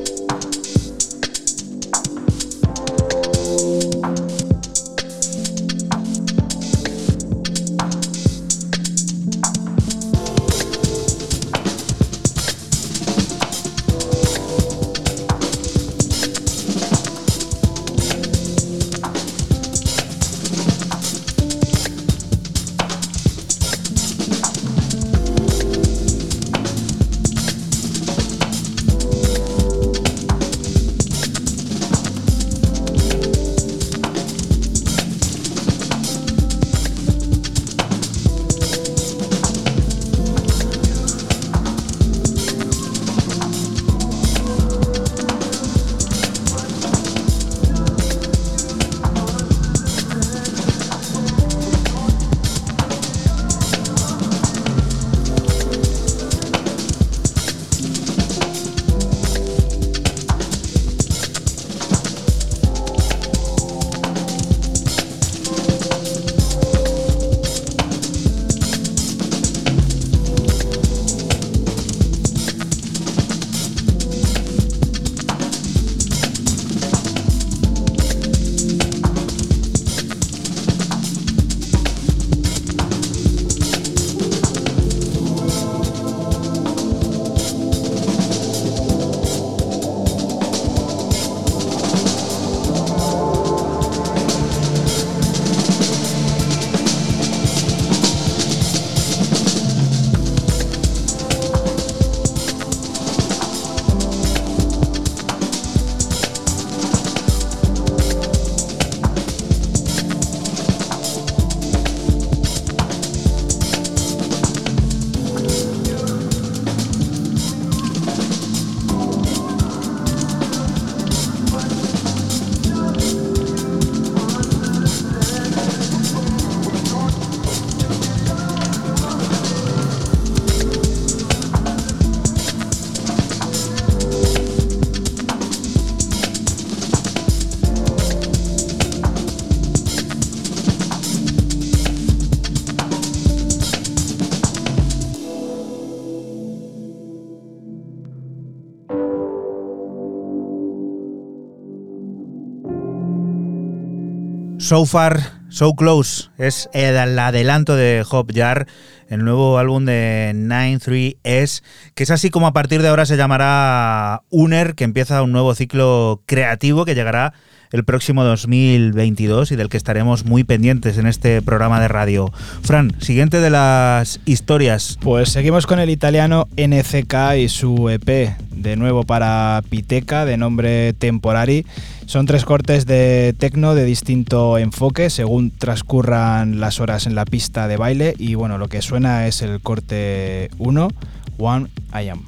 So 154.68 154.84
Far, 154.84 155.18
So 155.48 155.72
Close 155.72 156.28
es 156.36 156.68
el 156.74 157.18
adelanto 157.18 157.74
de 157.74 158.04
Hop 158.10 158.30
Jar, 158.34 158.66
el 159.08 159.24
nuevo 159.24 159.56
álbum 159.56 159.86
de 159.86 160.32
93S, 160.34 161.62
que 161.94 162.02
es 162.02 162.10
así 162.10 162.28
como 162.28 162.46
a 162.46 162.52
partir 162.52 162.82
de 162.82 162.88
ahora 162.88 163.06
se 163.06 163.16
llamará 163.16 164.24
Uner, 164.28 164.74
que 164.74 164.84
empieza 164.84 165.22
un 165.22 165.32
nuevo 165.32 165.54
ciclo 165.54 166.20
creativo 166.26 166.84
que 166.84 166.94
llegará 166.94 167.32
el 167.72 167.84
próximo 167.84 168.24
2022 168.24 169.52
y 169.52 169.56
del 169.56 169.70
que 169.70 169.78
estaremos 169.78 170.26
muy 170.26 170.44
pendientes 170.44 170.98
en 170.98 171.06
este 171.06 171.40
programa 171.40 171.80
de 171.80 171.88
radio. 171.88 172.30
Fran, 172.62 172.92
siguiente 173.00 173.40
de 173.40 173.48
las 173.48 174.20
historias. 174.26 174.98
Pues 175.00 175.30
seguimos 175.30 175.66
con 175.66 175.78
el 175.80 175.88
italiano 175.88 176.46
NCK 176.58 177.36
y 177.38 177.48
su 177.48 177.88
EP, 177.88 178.36
de 178.50 178.76
nuevo 178.76 179.04
para 179.04 179.62
Piteca, 179.70 180.26
de 180.26 180.36
nombre 180.36 180.92
Temporari. 180.92 181.64
Son 182.08 182.24
tres 182.24 182.46
cortes 182.46 182.86
de 182.86 183.34
tecno 183.38 183.74
de 183.74 183.84
distinto 183.84 184.56
enfoque 184.56 185.10
según 185.10 185.50
transcurran 185.50 186.58
las 186.58 186.80
horas 186.80 187.06
en 187.06 187.14
la 187.14 187.26
pista 187.26 187.68
de 187.68 187.76
baile 187.76 188.14
y 188.16 188.34
bueno, 188.34 188.56
lo 188.56 188.68
que 188.68 188.80
suena 188.80 189.26
es 189.26 189.42
el 189.42 189.60
corte 189.60 190.48
1, 190.56 190.88
One 191.36 191.68
I 191.92 192.08
Am. 192.08 192.24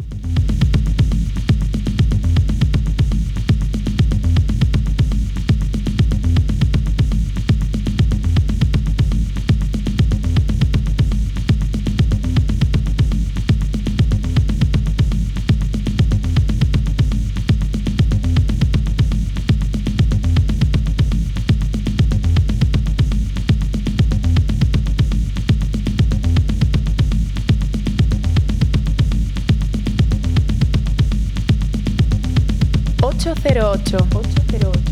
808. 33.34 33.94
808. 33.94 34.89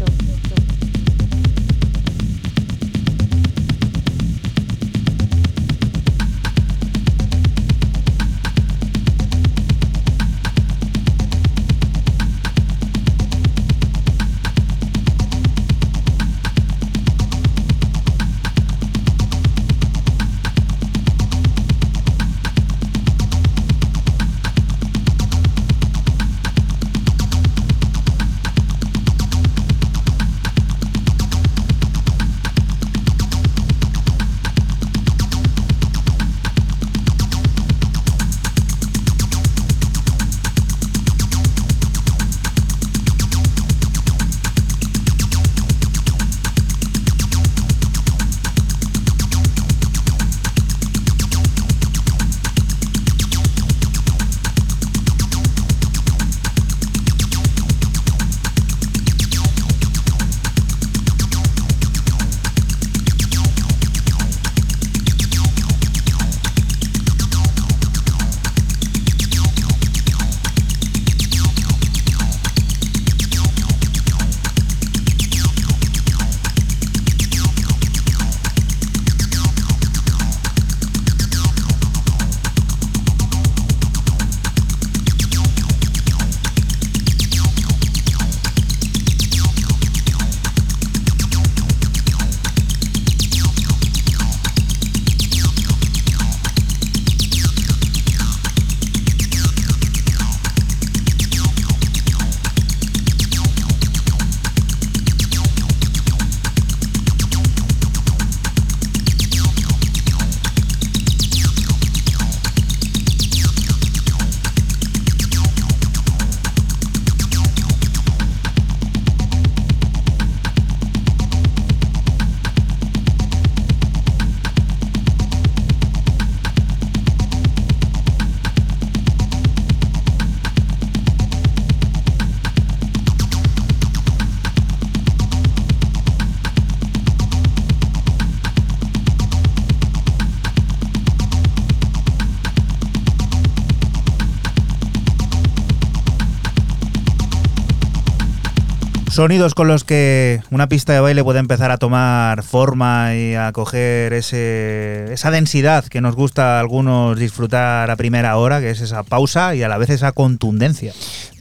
Sonidos 149.19 149.57
con 149.57 149.66
los 149.66 149.82
que 149.82 150.43
una 150.53 150.69
pista 150.69 150.93
de 150.93 151.01
baile 151.01 151.24
puede 151.24 151.40
empezar 151.40 151.73
a 151.73 151.77
tomar 151.77 152.45
forma 152.45 153.16
y 153.16 153.35
a 153.35 153.51
coger 153.51 154.12
ese, 154.12 155.12
esa 155.12 155.32
densidad 155.32 155.85
que 155.86 156.01
nos 156.01 156.15
gusta 156.15 156.57
a 156.57 156.61
algunos 156.61 157.19
disfrutar 157.19 157.90
a 157.90 157.97
primera 157.97 158.36
hora, 158.36 158.61
que 158.61 158.70
es 158.70 158.81
esa 158.81 159.03
pausa 159.03 159.57
y 159.57 159.65
a 159.65 159.69
la 159.69 159.77
vez 159.77 159.90
esa 159.90 160.12
contundencia. 160.12 160.93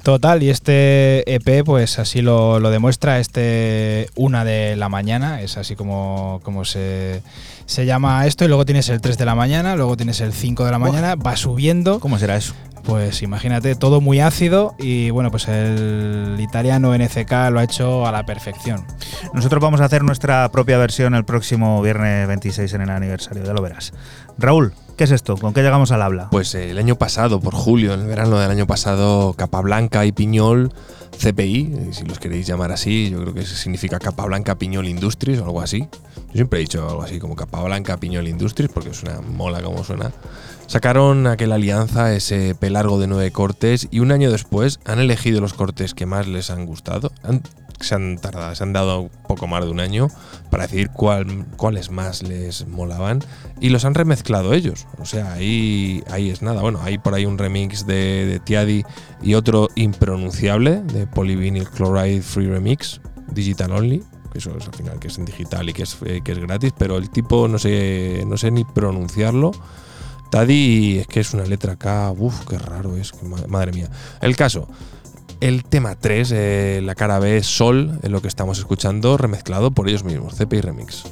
Total, 0.02 0.42
y 0.42 0.50
este 0.50 1.32
EP 1.32 1.64
pues 1.64 2.00
así 2.00 2.24
lo, 2.24 2.60
lo 2.60 2.72
demuestra, 2.72 3.20
este 3.20 4.10
una 4.16 4.44
de 4.44 4.76
la 4.76 4.90
mañana, 4.90 5.42
es 5.42 5.58
así 5.58 5.76
como, 5.76 6.40
como 6.42 6.66
se, 6.66 7.22
se 7.68 7.86
llama 7.86 8.26
esto, 8.26 8.44
y 8.44 8.48
luego 8.48 8.66
tienes 8.66 8.90
el 8.90 9.02
3 9.02 9.20
de 9.20 9.26
la 9.26 9.36
mañana, 9.36 9.76
luego 9.76 9.96
tienes 9.96 10.20
el 10.22 10.34
5 10.34 10.66
de 10.66 10.72
la 10.72 10.80
mañana, 10.80 11.14
va 11.14 11.36
subiendo. 11.36 12.00
¿Cómo 12.00 12.18
será 12.18 12.38
eso? 12.38 12.56
Pues 12.88 13.22
imagínate, 13.22 13.76
todo 13.76 14.00
muy 14.00 14.22
ácido 14.22 14.74
y 14.80 15.10
bueno, 15.10 15.30
pues 15.30 15.50
el 15.50 16.38
italiano 16.40 16.98
NCK 16.98 17.52
lo 17.52 17.60
ha 17.60 17.64
hecho 17.66 18.08
a 18.08 18.14
la 18.14 18.26
perfección. 18.26 18.86
Nosotros 19.34 19.62
vamos 19.62 19.82
a 19.82 19.86
hacer 19.86 20.06
nuestra 20.06 20.50
propia 20.54 20.78
versión 20.78 21.14
el 21.14 21.26
próximo 21.26 21.82
viernes 21.82 22.26
26 22.30 22.74
en 22.76 22.82
el 22.84 22.90
aniversario, 22.90 23.44
ya 23.44 23.52
lo 23.52 23.62
verás. 23.62 23.92
Raúl, 24.38 24.72
¿qué 24.96 25.04
es 25.04 25.12
esto? 25.12 25.36
¿Con 25.36 25.54
qué 25.54 25.64
llegamos 25.64 25.92
al 25.92 26.02
habla? 26.02 26.30
Pues 26.30 26.56
eh, 26.56 26.72
el 26.72 26.78
año 26.78 26.96
pasado, 26.96 27.42
por 27.42 27.54
julio, 27.54 27.94
en 27.94 28.00
el 28.00 28.08
verano 28.08 28.40
del 28.40 28.52
año 28.52 28.68
pasado, 28.68 29.34
Capablanca 29.34 30.06
y 30.06 30.14
Piñol, 30.14 30.72
CPI, 31.12 31.90
si 31.92 32.06
los 32.06 32.20
queréis 32.20 32.48
llamar 32.48 32.72
así, 32.72 33.10
yo 33.10 33.20
creo 33.20 33.34
que 33.34 33.46
significa 33.46 34.00
Capablanca 34.00 34.56
Piñol 34.56 34.88
Industries 34.88 35.42
o 35.42 35.44
algo 35.44 35.60
así. 35.60 35.90
Yo 36.28 36.34
siempre 36.34 36.60
he 36.60 36.62
dicho 36.62 36.88
algo 36.88 37.04
así 37.04 37.20
como 37.20 37.36
Capablanca 37.36 37.98
Piñol 37.98 38.30
Industries 38.30 38.72
porque 38.72 38.94
suena 38.94 39.20
mola 39.20 39.62
como 39.62 39.84
suena. 39.84 40.14
Sacaron 40.68 41.28
aquella 41.28 41.56
alianza, 41.56 42.14
ese 42.14 42.54
pelargo 42.54 43.00
de 43.00 43.08
nueve 43.08 43.32
cortes, 43.32 43.88
y 43.90 44.02
un 44.02 44.12
año 44.12 44.30
después 44.30 44.82
han 44.84 45.00
elegido 45.00 45.40
los 45.40 45.54
cortes 45.54 45.94
que 45.94 46.06
más 46.06 46.28
les 46.28 46.50
han 46.50 46.66
gustado. 46.66 47.14
se 47.80 47.96
han 47.96 48.18
tardado, 48.18 48.54
se 48.54 48.64
han 48.64 48.74
dado 48.74 49.10
poco 49.30 49.48
más 49.48 49.64
de 49.64 49.72
un 49.72 49.80
año 49.80 50.10
para 50.52 50.64
decir 50.64 50.90
cuál, 50.90 51.46
cuáles 51.56 51.90
más 51.90 52.22
les 52.22 52.68
molaban 52.68 53.24
y 53.62 53.70
los 53.70 53.86
han 53.86 53.94
remezclado 53.94 54.54
ellos. 54.54 54.88
O 55.00 55.06
sea, 55.06 55.32
ahí, 55.32 56.04
ahí 56.12 56.30
es 56.30 56.42
nada. 56.42 56.62
Bueno, 56.62 56.82
hay 56.84 56.98
por 56.98 57.14
ahí 57.14 57.26
un 57.26 57.38
remix 57.38 57.88
de, 57.88 58.42
Tiadi 58.44 58.84
y 59.22 59.36
otro 59.36 59.70
impronunciable 59.76 60.82
de 60.82 61.08
Polyvinyl 61.08 61.70
Chloride 61.70 62.22
Free 62.22 62.48
Remix, 62.48 63.00
Digital 63.32 63.72
Only, 63.72 64.04
que 64.34 64.40
eso 64.40 64.52
es 64.58 64.68
al 64.68 64.74
final 64.74 65.00
que 65.00 65.08
es 65.08 65.18
en 65.18 65.24
digital 65.24 65.70
y 65.70 65.74
que 65.74 65.84
es, 65.84 65.98
eh, 66.06 66.20
que 66.26 66.34
es 66.34 66.40
gratis, 66.40 66.74
pero 66.78 66.98
el 66.98 67.10
tipo 67.10 67.48
no 67.48 67.58
sé, 67.58 68.26
no 68.28 68.36
sé 68.36 68.52
ni 68.52 68.66
pronunciarlo. 68.66 69.54
Tadi 70.30 71.00
es 71.00 71.08
que 71.08 71.20
es 71.20 71.34
una 71.34 71.46
letra 71.46 71.74
acá, 71.74 72.12
uff, 72.12 72.46
qué 72.48 72.58
raro 72.58 72.98
es, 72.98 73.14
madre 73.48 73.72
mía. 73.72 73.90
El 74.22 74.36
caso, 74.36 74.68
el 75.40 75.64
tema 75.64 75.96
3, 75.96 76.32
eh, 76.34 76.82
la 76.84 76.96
cara 76.96 77.20
B, 77.20 77.44
Sol, 77.44 78.00
es 78.04 78.10
lo 78.10 78.22
que 78.22 78.28
estamos 78.28 78.60
escuchando, 78.60 79.18
remezclado 79.18 79.72
por 79.72 79.88
ellos 79.88 80.04
mismos, 80.04 80.36
CPI 80.36 80.62
Remix. 80.62 81.04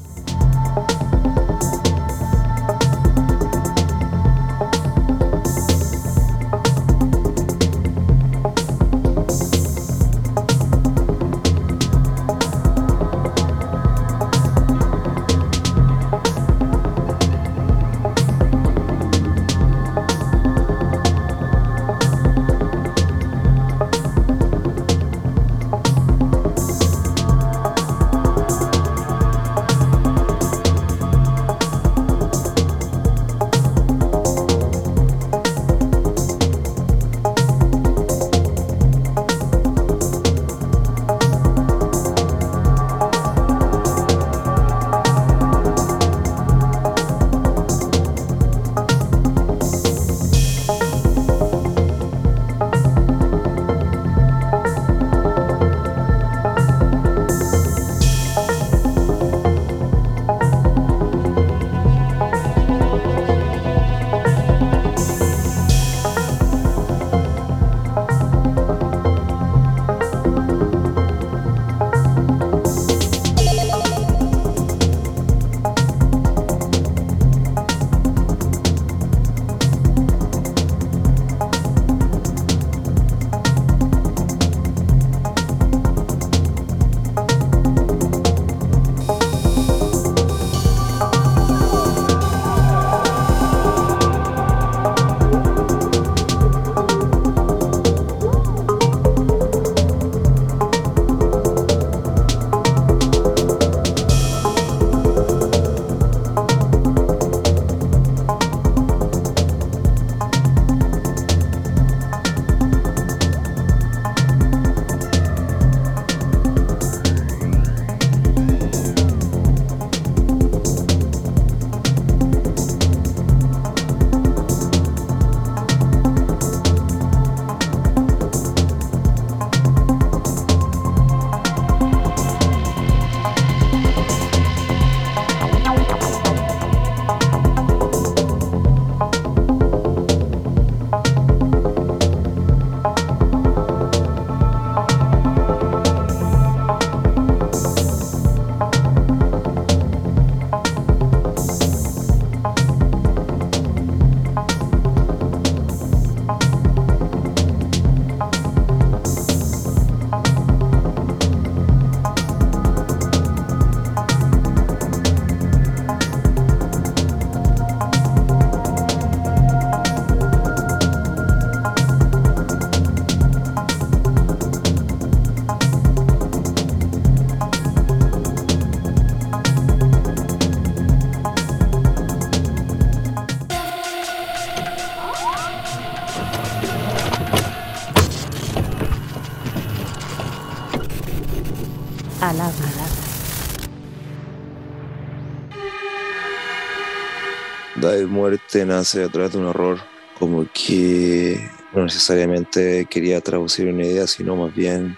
Muerte 198.26 198.66
nace 198.66 199.04
a 199.04 199.08
través 199.08 199.34
de 199.34 199.38
un 199.38 199.50
error, 199.50 199.78
como 200.18 200.48
que 200.52 201.48
no 201.72 201.84
necesariamente 201.84 202.88
quería 202.90 203.22
traducir 203.22 203.68
una 203.68 203.84
idea, 203.86 204.08
sino 204.08 204.36
más 204.36 204.56
bien 204.56 204.98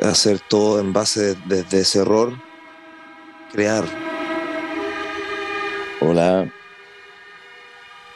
hacer 0.00 0.38
todo 0.48 0.78
en 0.78 0.92
base 0.92 1.34
desde 1.46 1.64
de 1.64 1.80
ese 1.80 1.98
error, 1.98 2.34
crear. 3.50 3.82
Hola, 6.00 6.48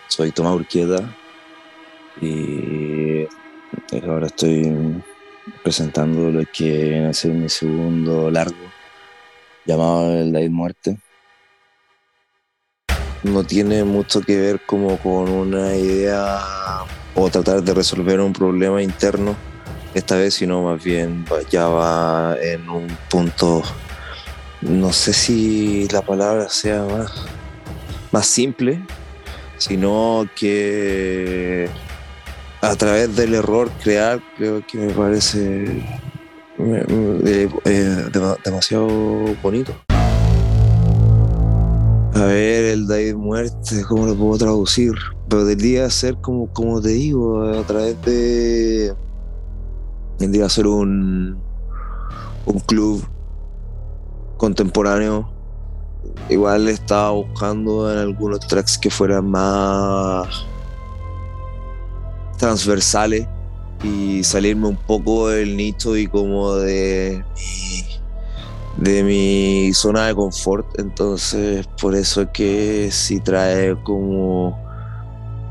soy 0.07 0.31
Tomás 0.31 0.55
Urquieta 0.55 1.13
y 2.21 3.27
ahora 4.07 4.27
estoy 4.29 5.03
presentando 5.65 6.31
lo 6.31 6.45
que 6.53 6.71
viene 6.71 7.09
a 7.09 7.13
ser 7.13 7.33
mi 7.33 7.49
segundo 7.49 8.31
largo 8.31 8.71
llamado 9.65 10.21
El 10.21 10.31
David 10.31 10.51
Muerte. 10.51 10.99
No 13.33 13.43
tiene 13.45 13.83
mucho 13.85 14.21
que 14.21 14.37
ver 14.37 14.61
como 14.65 14.99
con 14.99 15.29
una 15.29 15.75
idea 15.75 16.39
o 17.15 17.29
tratar 17.29 17.63
de 17.63 17.75
resolver 17.75 18.21
un 18.21 18.33
problema 18.33 18.81
interno 18.83 19.35
esta 19.95 20.17
vez, 20.17 20.35
sino 20.35 20.63
más 20.63 20.83
bien 20.83 21.25
ya 21.51 21.69
va 21.69 22.37
en 22.41 22.69
un 22.69 22.87
punto, 23.11 23.63
no 24.61 24.93
sé 24.93 25.13
si 25.13 25.89
la 25.89 26.03
palabra 26.03 26.49
sea 26.49 26.85
más, 26.85 27.13
más 28.13 28.27
simple, 28.27 28.81
sino 29.59 30.29
que 30.37 31.69
a 32.61 32.77
través 32.77 33.17
del 33.17 33.35
error 33.35 33.71
crear, 33.83 34.21
creo 34.37 34.65
que 34.67 34.79
me 34.79 34.93
parece 34.93 35.83
eh, 36.59 37.49
eh, 37.65 38.05
demasiado 38.45 38.87
bonito. 39.43 39.75
A 42.17 42.25
ver, 42.25 42.65
el 42.77 42.87
David 42.87 43.15
Muerte, 43.15 43.85
¿cómo 43.89 44.07
lo 44.07 44.15
puedo 44.15 44.39
traducir? 44.39 44.93
Pero 45.29 45.45
debería 45.45 45.89
ser 45.91 46.17
como, 46.21 46.53
como 46.53 46.81
te 46.81 46.91
digo, 46.91 47.43
a 47.43 47.63
través 47.65 48.01
de. 48.03 48.95
Tendría 50.19 50.49
ser 50.49 50.67
un. 50.67 51.39
un 52.47 52.61
club 52.61 53.05
contemporáneo. 54.37 55.29
Igual 56.29 56.69
estaba 56.69 57.11
buscando 57.11 57.93
en 57.93 57.99
algunos 57.99 58.41
tracks 58.41 58.79
que 58.79 58.91
fueran 58.91 59.29
más 59.29 60.47
transversales 62.39 63.27
y 63.83 64.23
salirme 64.23 64.69
un 64.69 64.77
poco 64.77 65.29
del 65.29 65.57
nicho 65.57 65.97
y 65.97 66.07
como 66.07 66.55
de 66.57 67.25
de 68.77 69.03
mi 69.03 69.73
zona 69.75 70.07
de 70.07 70.15
confort. 70.15 70.79
Entonces, 70.79 71.67
por 71.81 71.95
eso 71.95 72.23
es 72.23 72.29
que 72.29 72.91
si 72.91 73.21
trae 73.21 73.77
como, 73.83 74.59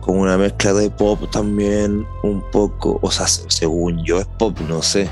como 0.01 0.21
una 0.21 0.37
mezcla 0.37 0.73
de 0.73 0.89
pop 0.89 1.29
también, 1.31 2.05
un 2.23 2.43
poco, 2.51 2.99
o 3.01 3.11
sea, 3.11 3.27
según 3.27 4.03
yo 4.03 4.19
es 4.19 4.27
pop, 4.37 4.57
no 4.67 4.81
sé. 4.81 5.09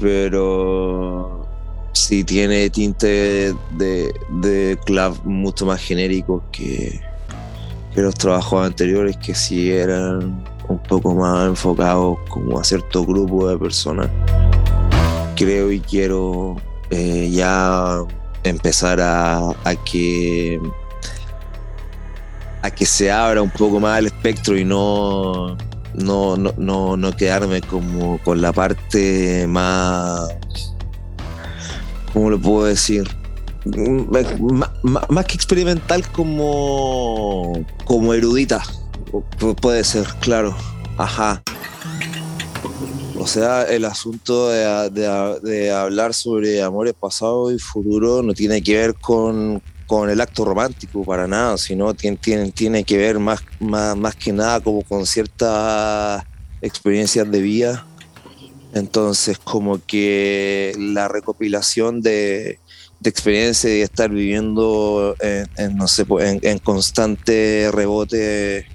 Pero 0.00 1.46
sí 1.92 2.24
tiene 2.24 2.70
tinte 2.70 3.54
de, 3.70 4.12
de 4.28 4.78
club 4.84 5.20
mucho 5.24 5.66
más 5.66 5.80
genérico 5.80 6.42
que, 6.50 7.00
que 7.94 8.02
los 8.02 8.14
trabajos 8.14 8.66
anteriores, 8.66 9.16
que 9.16 9.34
sí 9.34 9.70
eran 9.70 10.44
un 10.68 10.78
poco 10.88 11.14
más 11.14 11.46
enfocados 11.46 12.18
como 12.28 12.58
a 12.58 12.64
cierto 12.64 13.04
grupo 13.04 13.48
de 13.48 13.58
personas. 13.58 14.10
Creo 15.36 15.70
y 15.70 15.80
quiero 15.80 16.56
eh, 16.90 17.30
ya 17.32 18.02
empezar 18.44 19.00
a, 19.00 19.54
que 19.84 20.60
a 22.62 22.70
que 22.70 22.86
se 22.86 23.10
abra 23.10 23.42
un 23.42 23.50
poco 23.50 23.80
más 23.80 23.98
el 23.98 24.06
espectro 24.06 24.56
y 24.56 24.64
no 24.64 25.56
no, 25.94 26.36
no, 26.36 26.96
no, 26.96 27.16
quedarme 27.16 27.60
como 27.60 28.18
con 28.18 28.42
la 28.42 28.52
parte 28.52 29.46
más 29.46 30.28
¿cómo 32.12 32.30
lo 32.30 32.40
puedo 32.40 32.64
decir? 32.64 33.08
más 34.82 35.24
que 35.26 35.34
experimental 35.34 36.06
como 36.10 37.64
como 37.84 38.12
erudita 38.12 38.62
puede 39.60 39.84
ser 39.84 40.06
claro 40.20 40.54
ajá 40.98 41.42
o 43.24 43.26
sea, 43.26 43.62
el 43.62 43.86
asunto 43.86 44.50
de, 44.50 45.70
hablar 45.70 46.12
sobre 46.12 46.60
amores 46.60 46.92
pasados 46.92 47.54
y 47.54 47.58
futuro 47.58 48.22
no 48.22 48.34
tiene 48.34 48.62
que 48.62 48.76
ver 48.76 48.94
con, 48.96 49.62
el 50.10 50.20
acto 50.20 50.44
romántico 50.44 51.02
para 51.04 51.26
nada, 51.26 51.56
sino 51.56 51.94
tiene, 51.94 52.18
tiene, 52.18 52.52
tiene 52.52 52.84
que 52.84 52.98
ver 52.98 53.18
más, 53.18 53.40
más, 53.60 54.14
que 54.14 54.30
nada 54.30 54.60
como 54.60 54.82
con 54.82 55.06
ciertas 55.06 56.22
experiencias 56.60 57.30
de 57.30 57.40
vida. 57.40 57.86
Entonces, 58.74 59.38
como 59.38 59.80
que 59.86 60.74
la 60.76 61.08
recopilación 61.08 62.02
de, 62.02 62.58
de 63.00 63.10
experiencia 63.10 63.74
y 63.74 63.80
estar 63.80 64.10
viviendo 64.10 65.16
en, 65.20 65.76
no 65.78 65.88
sé, 65.88 66.04
en, 66.20 66.40
en 66.42 66.58
constante 66.58 67.70
rebote 67.72 68.66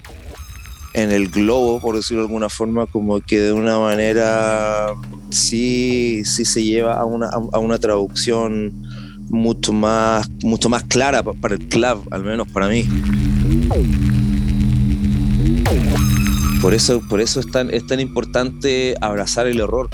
en 0.92 1.12
el 1.12 1.28
globo, 1.28 1.80
por 1.80 1.96
decirlo 1.96 2.22
de 2.22 2.28
alguna 2.28 2.48
forma, 2.48 2.86
como 2.86 3.20
que 3.20 3.40
de 3.40 3.52
una 3.52 3.78
manera 3.78 4.88
sí, 5.30 6.22
sí 6.24 6.44
se 6.44 6.64
lleva 6.64 6.94
a 6.94 7.04
una, 7.04 7.28
a 7.28 7.58
una 7.58 7.78
traducción 7.78 8.72
mucho 9.30 9.72
más, 9.72 10.28
mucho 10.42 10.68
más 10.68 10.82
clara 10.84 11.22
para 11.22 11.54
el 11.54 11.68
club, 11.68 12.06
al 12.10 12.24
menos 12.24 12.48
para 12.48 12.68
mí. 12.68 12.86
Por 16.60 16.74
eso, 16.74 17.00
por 17.08 17.20
eso 17.20 17.40
es 17.40 17.50
tan, 17.50 17.72
es 17.72 17.86
tan 17.86 18.00
importante 18.00 18.96
abrazar 19.00 19.46
el 19.46 19.60
error. 19.60 19.88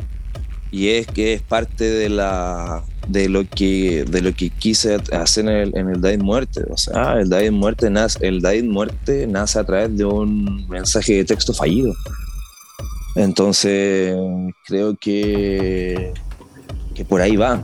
Y 0.72 0.88
es 0.88 1.06
que 1.06 1.34
es 1.34 1.42
parte 1.42 1.84
de 1.84 2.08
la, 2.08 2.82
de 3.06 3.28
lo 3.28 3.44
que 3.48 4.04
de 4.04 4.20
lo 4.20 4.32
que 4.34 4.50
quise 4.50 4.98
hacer 5.12 5.44
en 5.48 5.50
el, 5.50 5.76
en 5.76 6.04
el 6.04 6.18
Muerte. 6.18 6.62
O 6.70 6.76
sea, 6.76 7.20
el 7.20 7.28
David 7.28 7.52
Muerte 7.52 7.90
nace, 7.90 8.26
el 8.26 8.64
Muerte 8.64 9.26
nace 9.26 9.58
a 9.58 9.64
través 9.64 9.96
de 9.96 10.04
un 10.04 10.66
mensaje 10.68 11.14
de 11.14 11.24
texto 11.24 11.52
fallido. 11.52 11.94
Entonces, 13.16 14.14
creo 14.66 14.94
que, 14.96 16.12
que 16.94 17.04
por 17.04 17.20
ahí 17.20 17.36
va. 17.36 17.62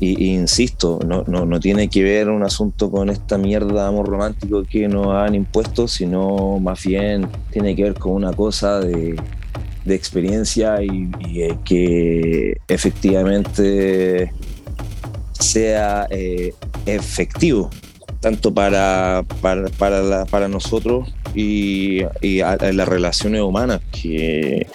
Y, 0.00 0.34
insisto, 0.34 0.98
no, 1.06 1.24
no, 1.26 1.44
no, 1.44 1.60
tiene 1.60 1.88
que 1.88 2.02
ver 2.02 2.28
un 2.28 2.42
asunto 2.42 2.90
con 2.90 3.10
esta 3.10 3.36
mierda 3.36 3.82
de 3.82 3.88
amor 3.88 4.08
romántico 4.08 4.62
que 4.64 4.88
nos 4.88 5.08
han 5.08 5.34
impuesto, 5.34 5.88
sino 5.88 6.58
más 6.58 6.84
bien 6.84 7.28
tiene 7.50 7.76
que 7.76 7.82
ver 7.82 7.94
con 7.94 8.12
una 8.12 8.32
cosa 8.32 8.80
de, 8.80 9.16
de 9.84 9.94
experiencia 9.94 10.82
y, 10.82 11.10
y 11.20 11.54
que 11.64 12.56
efectivamente 12.68 14.32
sea 15.44 16.06
eh, 16.10 16.54
efectivo, 16.86 17.70
tanto 18.20 18.52
para, 18.52 19.22
para, 19.40 20.48
nosotros 20.48 21.12
y, 21.34 22.00
las 22.22 22.88
relaciones 22.88 23.42
humanas, 23.42 23.80
que, 23.92 24.66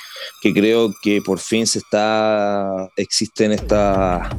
creo 0.41 0.93
que 1.01 1.21
por 1.21 1.39
fin 1.39 1.65
se 1.65 1.79
está, 1.79 2.89
existen 2.95 3.51
esta, 3.51 4.29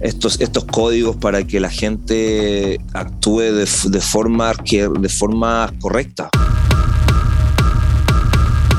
estos, 0.00 0.40
estos 0.40 0.64
códigos 0.64 1.16
para 1.16 1.42
que 1.44 1.58
la 1.58 1.70
gente 1.70 2.78
actúe 2.92 3.40
de, 3.40 3.66
forma, 3.66 4.54
que, 4.54 4.88
de 4.88 5.08
forma 5.08 5.72
correcta. 5.80 6.28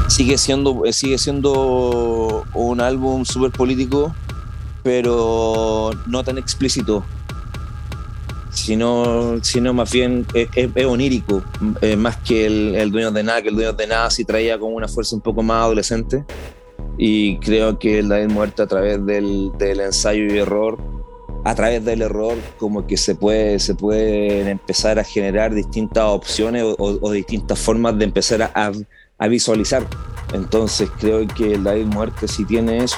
Sigue 0.08 0.38
siendo, 0.38 0.82
sigue 0.92 1.18
siendo 1.18 2.46
un 2.54 2.82
álbum 2.82 3.26
súper 3.26 3.52
político, 3.52 4.14
pero 4.90 5.92
no 6.08 6.24
tan 6.24 6.40
explícito, 6.40 7.06
sino, 8.50 9.38
sino 9.44 9.72
más 9.72 9.92
bien 9.92 10.26
es, 10.34 10.84
onírico, 10.84 11.44
más 11.96 12.18
que 12.18 12.48
el, 12.48 12.92
dueño 12.92 13.12
de 13.12 13.22
nada, 13.22 13.40
que 13.44 13.50
el 13.50 13.56
dueño 13.56 13.74
de 13.74 13.86
nada 13.86 14.10
sí 14.10 14.26
traía 14.26 14.58
como 14.58 14.76
una 14.76 14.88
fuerza 14.88 15.16
un 15.16 15.22
poco 15.22 15.44
más 15.44 15.66
adolescente. 15.66 16.26
Y 16.98 17.38
creo 17.38 17.78
que 17.78 18.00
el 18.00 18.10
David 18.10 18.32
Muerte 18.32 18.64
a 18.64 18.66
través 18.66 19.06
del, 19.06 19.52
ensayo 19.60 20.26
y 20.26 20.40
error, 20.40 20.80
a 21.46 21.54
través 21.54 21.86
del 21.86 22.02
error, 22.02 22.36
como 22.58 22.88
que 22.88 22.98
se 22.98 23.14
puede, 23.14 23.60
se 23.60 23.76
pueden 23.76 24.48
empezar 24.48 24.98
a 24.98 25.04
generar 25.04 25.54
distintas 25.54 26.06
opciones 26.06 26.64
o, 26.80 27.12
distintas 27.12 27.60
formas 27.60 27.96
de 28.00 28.06
empezar 28.06 28.42
a, 28.42 28.72
a 29.20 29.28
visualizar. 29.28 29.86
Entonces 30.34 30.90
creo 31.00 31.28
que 31.28 31.54
el 31.54 31.64
David 31.64 31.86
Muerte 31.86 32.28
sí 32.28 32.44
tiene 32.44 32.84
eso. 32.86 32.98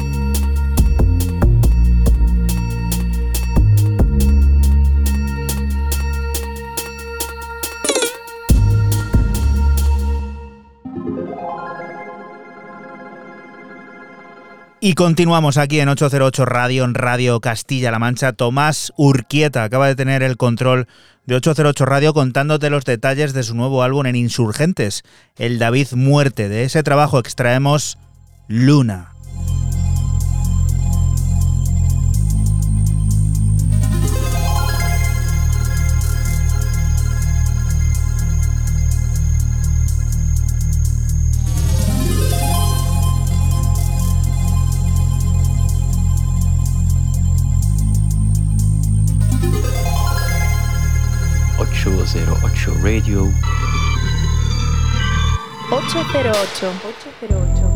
Y 14.83 14.95
continuamos 14.95 15.57
aquí 15.57 15.79
en 15.79 15.89
808 15.89 16.43
Radio, 16.45 16.83
en 16.85 16.95
Radio 16.95 17.39
Castilla-La 17.39 17.99
Mancha. 17.99 18.33
Tomás 18.33 18.91
Urquieta 18.97 19.63
acaba 19.63 19.87
de 19.87 19.95
tener 19.95 20.23
el 20.23 20.37
control 20.37 20.87
de 21.27 21.35
808 21.35 21.85
Radio 21.85 22.13
contándote 22.15 22.71
los 22.71 22.83
detalles 22.83 23.33
de 23.33 23.43
su 23.43 23.53
nuevo 23.53 23.83
álbum 23.83 24.07
en 24.07 24.15
Insurgentes, 24.15 25.03
el 25.37 25.59
David 25.59 25.89
Muerte. 25.93 26.49
De 26.49 26.63
ese 26.63 26.81
trabajo 26.81 27.19
extraemos 27.19 27.99
Luna. 28.47 29.10
808 52.13 52.73
Radio. 52.83 53.31
808 55.71 56.73
808 57.21 57.70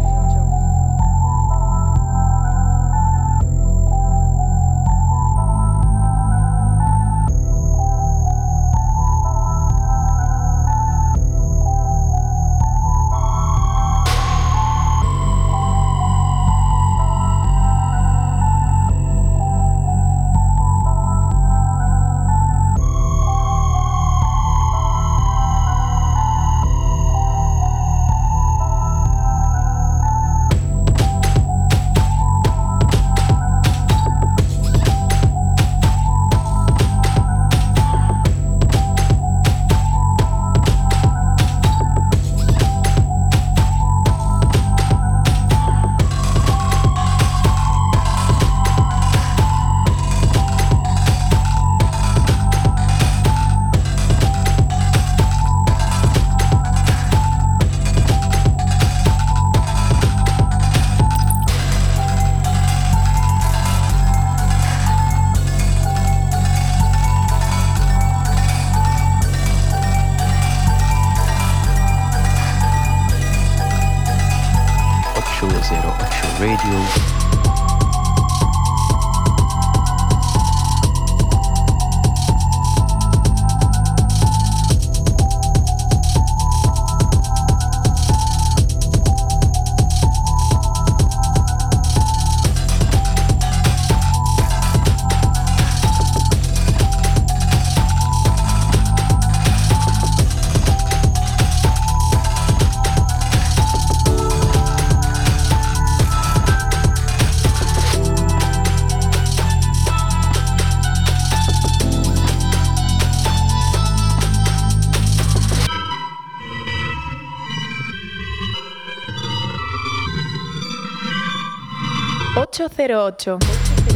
808. 122.95 123.94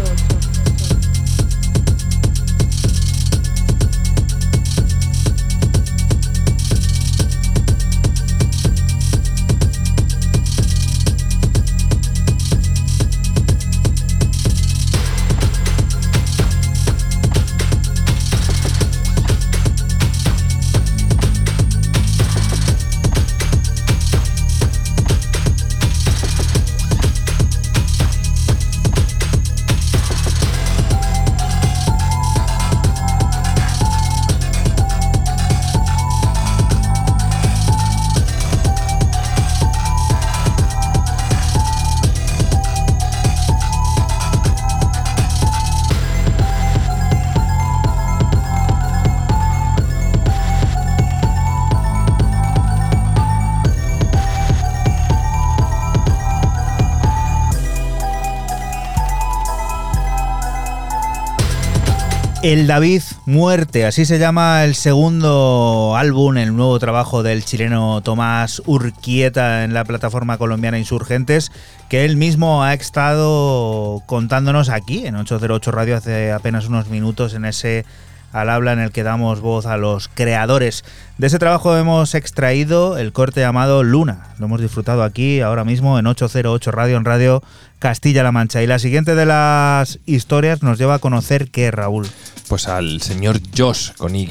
El 62.42 62.68
David 62.68 63.02
Muerte, 63.26 63.86
así 63.86 64.06
se 64.06 64.18
llama 64.18 64.64
el 64.64 64.74
segundo 64.74 65.96
álbum, 65.98 66.38
el 66.38 66.56
nuevo 66.56 66.80
trabajo 66.80 67.22
del 67.22 67.44
chileno 67.44 68.00
Tomás 68.02 68.62
Urquieta 68.66 69.66
en 69.66 69.74
la 69.74 69.84
plataforma 69.84 70.38
colombiana 70.38 70.80
Insurgentes, 70.80 71.52
que 71.90 72.06
él 72.06 72.16
mismo 72.16 72.64
ha 72.64 72.74
estado 72.74 74.02
contándonos 74.06 74.70
aquí 74.70 75.06
en 75.06 75.18
808 75.18 75.72
Radio 75.72 75.98
hace 75.98 76.32
apenas 76.32 76.66
unos 76.68 76.88
minutos 76.88 77.34
en 77.34 77.44
ese 77.44 77.84
al 78.32 78.50
habla 78.50 78.74
en 78.74 78.80
el 78.80 78.92
que 78.92 79.04
damos 79.04 79.42
voz 79.42 79.66
a 79.66 79.78
los 79.78 80.08
creadores. 80.08 80.84
De 81.18 81.28
ese 81.28 81.40
trabajo 81.40 81.76
hemos 81.76 82.16
extraído 82.16 82.98
el 82.98 83.12
corte 83.12 83.42
llamado 83.42 83.84
Luna. 83.84 84.34
Lo 84.38 84.46
hemos 84.46 84.62
disfrutado 84.62 85.04
aquí 85.04 85.42
ahora 85.42 85.66
mismo 85.66 86.00
en 86.00 86.08
808 86.08 86.72
Radio, 86.72 86.98
en 86.98 87.06
Radio 87.06 87.44
Castilla-La 87.80 88.32
Mancha. 88.32 88.62
Y 88.62 88.68
la 88.68 88.80
siguiente 88.80 89.16
de 89.16 89.26
las 89.26 90.00
historias 90.06 90.64
nos 90.64 90.78
lleva 90.78 90.96
a 90.96 91.00
conocer 91.00 91.50
que 91.50 91.72
Raúl. 91.72 92.08
Pues 92.48 92.68
al 92.68 93.02
señor 93.02 93.40
Josh 93.56 93.92
con 93.98 94.16
Y, 94.16 94.28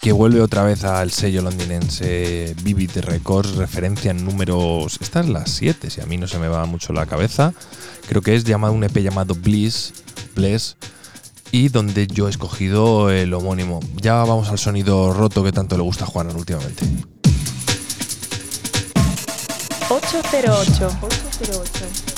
que 0.00 0.12
vuelve 0.12 0.40
otra 0.40 0.62
vez 0.62 0.84
al 0.84 1.10
sello 1.10 1.42
londinense 1.42 2.54
Vivid 2.62 2.98
Records, 3.02 3.56
referencia 3.56 4.10
en 4.10 4.24
números. 4.24 4.98
Esta 5.00 5.20
es 5.20 5.28
la 5.28 5.46
7, 5.46 5.90
si 5.90 6.00
a 6.00 6.06
mí 6.06 6.16
no 6.18 6.26
se 6.26 6.38
me 6.38 6.48
va 6.48 6.66
mucho 6.66 6.92
la 6.92 7.06
cabeza. 7.06 7.54
Creo 8.08 8.20
que 8.20 8.34
es 8.34 8.44
llamado 8.44 8.72
un 8.72 8.84
EP 8.84 8.96
llamado 8.98 9.34
Bliss. 9.34 9.94
Bless 10.34 10.76
y 11.52 11.68
donde 11.68 12.06
yo 12.06 12.26
he 12.26 12.30
escogido 12.30 13.10
el 13.10 13.32
homónimo. 13.34 13.80
Ya 13.96 14.14
vamos 14.24 14.48
al 14.48 14.58
sonido 14.58 15.12
roto 15.12 15.42
que 15.42 15.52
tanto 15.52 15.76
le 15.76 15.82
gusta 15.82 16.04
a 16.04 16.06
Juanan 16.06 16.36
últimamente. 16.36 16.84
808. 19.88 20.98
808. 21.02 22.15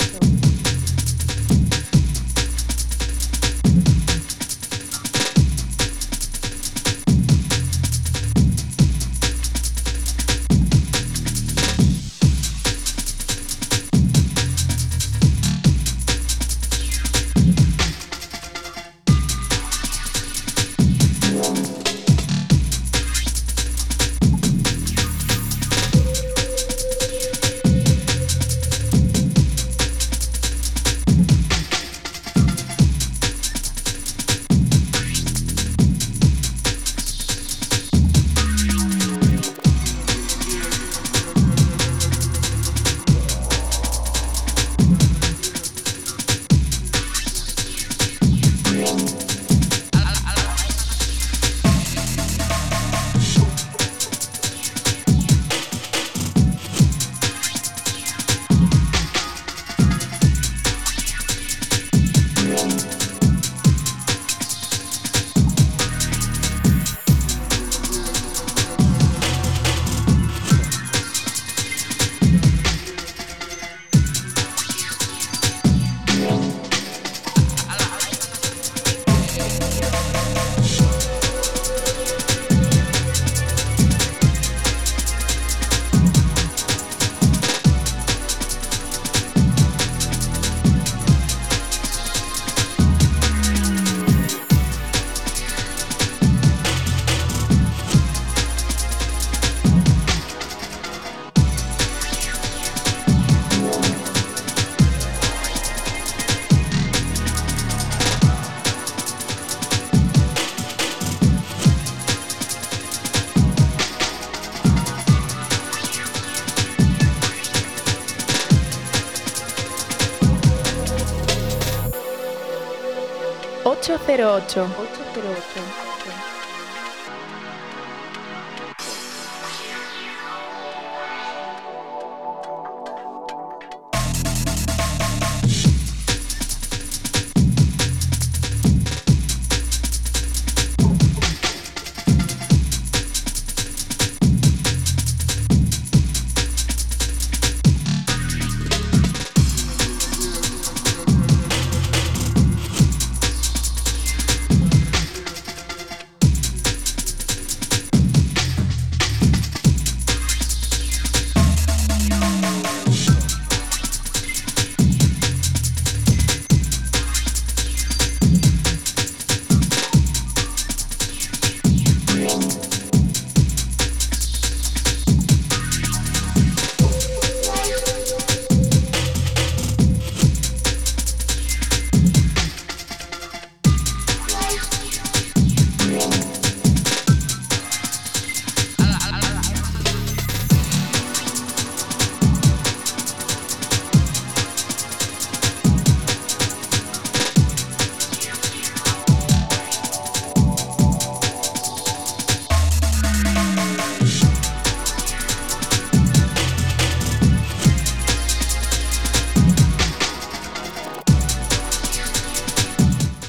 Ocho. 124.23 125.08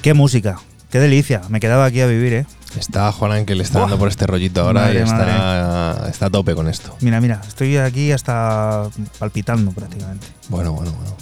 Qué 0.02 0.14
música, 0.14 0.59
qué 0.90 0.98
delicia. 0.98 1.43
Me 1.51 1.60
quedaba 1.60 1.85
aquí 1.85 2.01
a 2.01 2.06
vivir, 2.06 2.32
¿eh? 2.32 2.47
Está 2.78 3.12
Juan 3.12 3.44
que 3.44 3.55
le 3.55 3.62
está 3.62 3.81
dando 3.81 3.98
por 3.98 4.09
este 4.09 4.27
rollito 4.27 4.62
ahora 4.62 4.93
y 4.94 4.97
está, 4.97 6.09
está, 6.09 6.27
a 6.27 6.31
tope 6.31 6.55
con 6.55 6.68
esto. 6.68 6.97
Mira, 7.01 7.20
mira, 7.20 7.43
estoy 7.47 7.77
aquí 7.77 8.12
hasta 8.12 8.89
palpitando 9.18 9.72
prácticamente. 9.72 10.27
Bueno, 10.48 10.72
bueno, 10.72 10.93
bueno. 10.93 11.16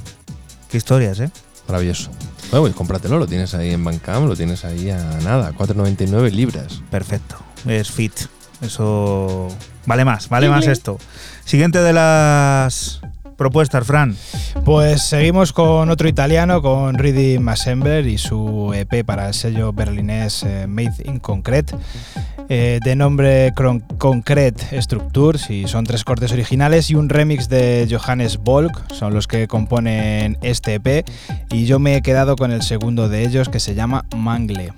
Qué 0.71 0.77
historias, 0.77 1.19
¿eh? 1.21 1.31
Maravilloso. 1.67 2.11
Bueno, 2.51 2.63
pues 2.63 2.75
cómpratelo, 2.75 3.19
lo 3.19 3.27
tienes 3.27 3.55
ahí 3.55 3.73
en 3.73 3.83
Bandcamp, 3.83 4.29
lo 4.29 4.37
tienes 4.37 4.65
ahí 4.65 4.91
a 4.91 5.03
nada, 5.25 5.53
4,99 5.53 6.31
libras. 6.31 6.81
Perfecto, 6.91 7.37
es 7.67 7.91
fit. 7.91 8.13
Eso 8.61 9.49
vale 9.87 10.05
más, 10.05 10.29
vale 10.29 10.49
más 10.49 10.67
esto. 10.67 10.99
Siguiente 11.45 11.81
de 11.81 11.93
las 11.93 13.01
propuestas, 13.39 13.87
Fran. 13.87 14.15
Pues 14.67 15.01
seguimos 15.01 15.55
con 15.55 15.89
otro 15.89 16.09
italiano, 16.09 16.61
con 16.61 16.99
Ridi 16.99 17.39
Massember 17.39 18.07
y 18.07 18.19
su 18.19 18.75
EP 18.75 19.07
para 19.07 19.29
el 19.29 19.35
sello 19.35 19.73
berlinés 19.73 20.43
eh, 20.43 20.67
Made 20.67 20.97
in 21.05 21.21
Concrete. 21.21 21.75
Eh, 22.51 22.81
de 22.83 22.97
nombre 22.97 23.53
Concrete 23.99 24.81
Structures 24.81 25.51
y 25.51 25.69
son 25.69 25.85
tres 25.85 26.03
cortes 26.03 26.33
originales 26.33 26.91
y 26.91 26.95
un 26.95 27.11
remix 27.11 27.51
de 27.51 27.87
Johannes 27.91 28.39
Volk, 28.39 28.91
son 28.91 29.13
los 29.13 29.27
que 29.27 29.47
componen 29.47 30.39
este 30.41 30.75
EP 30.75 31.07
y 31.53 31.67
yo 31.67 31.79
me 31.79 31.97
he 31.97 32.01
quedado 32.01 32.37
con 32.37 32.51
el 32.51 32.63
segundo 32.63 33.11
de 33.11 33.23
ellos 33.23 33.51
que 33.51 33.61
se 33.61 33.75
llama 33.75 34.07
Mangle. 34.17 34.73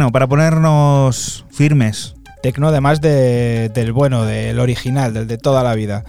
Tecno, 0.00 0.12
para 0.12 0.26
ponernos 0.28 1.44
firmes. 1.50 2.14
Tecno, 2.42 2.68
además 2.68 3.02
de, 3.02 3.68
del 3.74 3.92
bueno, 3.92 4.24
del 4.24 4.58
original, 4.58 5.12
del 5.12 5.26
de 5.26 5.36
toda 5.36 5.62
la 5.62 5.74
vida. 5.74 6.04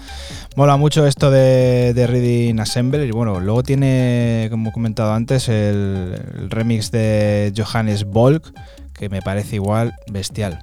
Mola 0.55 0.77
mucho 0.77 1.05
esto 1.05 1.29
de, 1.29 1.93
de 1.93 2.07
Reading 2.07 2.57
Assembly. 2.61 3.03
Y 3.03 3.11
bueno, 3.11 3.41
luego 3.41 3.63
tiene, 3.63 4.47
como 4.49 4.69
he 4.69 4.71
comentado 4.71 5.11
antes, 5.11 5.49
el, 5.49 6.21
el 6.39 6.49
remix 6.49 6.89
de 6.91 7.51
Johannes 7.53 8.05
Volk, 8.05 8.53
que 8.93 9.09
me 9.09 9.21
parece 9.21 9.57
igual 9.57 9.93
bestial. 10.09 10.59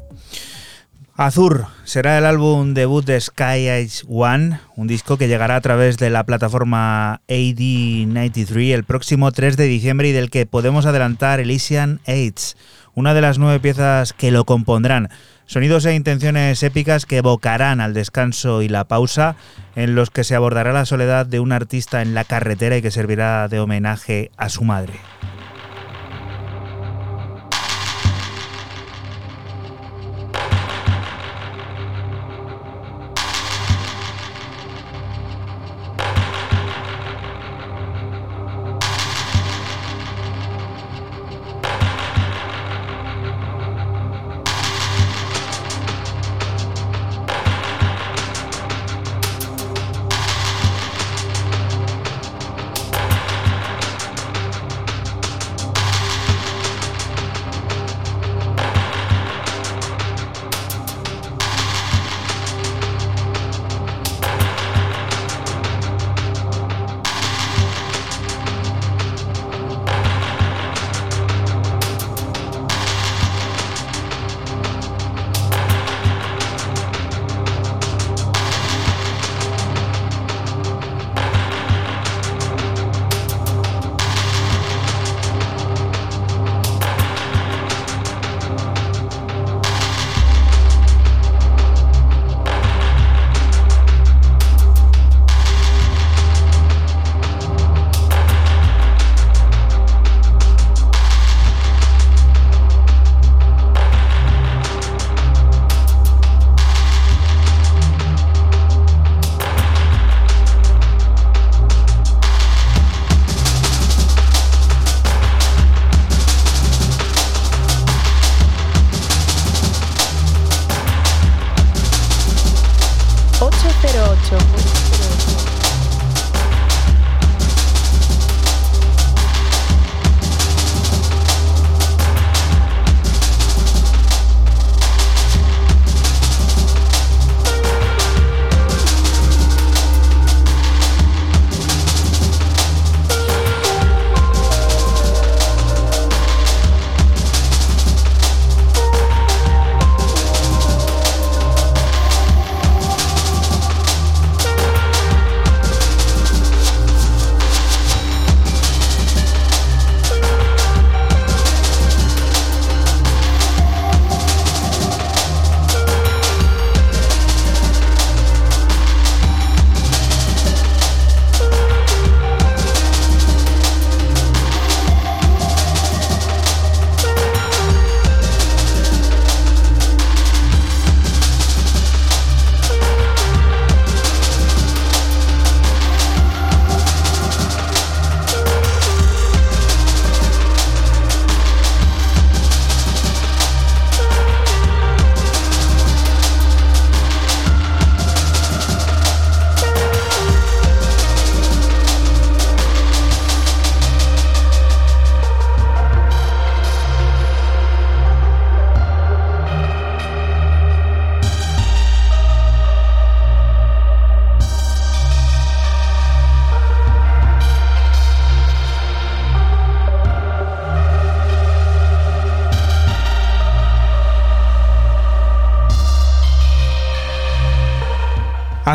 Azur 1.15 1.67
será 1.85 2.17
el 2.17 2.25
álbum 2.25 2.73
debut 2.73 3.05
de 3.05 3.21
Sky 3.21 3.69
Age 3.69 4.05
One, 4.09 4.61
un 4.77 4.87
disco 4.87 5.19
que 5.19 5.29
llegará 5.29 5.57
a 5.57 5.61
través 5.61 5.99
de 5.99 6.09
la 6.09 6.25
plataforma 6.25 7.21
AD93 7.29 8.73
el 8.73 8.85
próximo 8.85 9.33
3 9.33 9.57
de 9.57 9.65
diciembre 9.65 10.09
y 10.09 10.13
del 10.13 10.31
que 10.31 10.47
podemos 10.47 10.87
adelantar 10.87 11.41
Elysian 11.41 12.01
Age, 12.07 12.55
una 12.99 13.15
de 13.15 13.21
las 13.21 13.39
nueve 13.39 13.61
piezas 13.61 14.13
que 14.13 14.33
lo 14.33 14.45
compondrán. 14.45 15.09
Sonidos 15.47 15.87
e 15.87 15.95
intenciones 15.95 16.65
épicas 16.65 17.07
que 17.07 17.19
evocarán 17.19 17.81
al 17.81 17.95
descanso 17.95 18.61
y 18.61 18.69
la 18.69 18.89
pausa, 18.89 19.37
en 19.77 19.95
los 19.95 20.11
que 20.11 20.25
se 20.25 20.35
abordará 20.35 20.73
la 20.73 20.85
soledad 20.85 21.25
de 21.25 21.39
un 21.39 21.53
artista 21.53 22.03
en 22.03 22.15
la 22.15 22.25
carretera 22.25 22.77
y 22.77 22.83
que 22.83 22.91
servirá 22.91 23.47
de 23.47 23.61
homenaje 23.61 24.33
a 24.37 24.49
su 24.49 24.65
madre. 24.65 24.95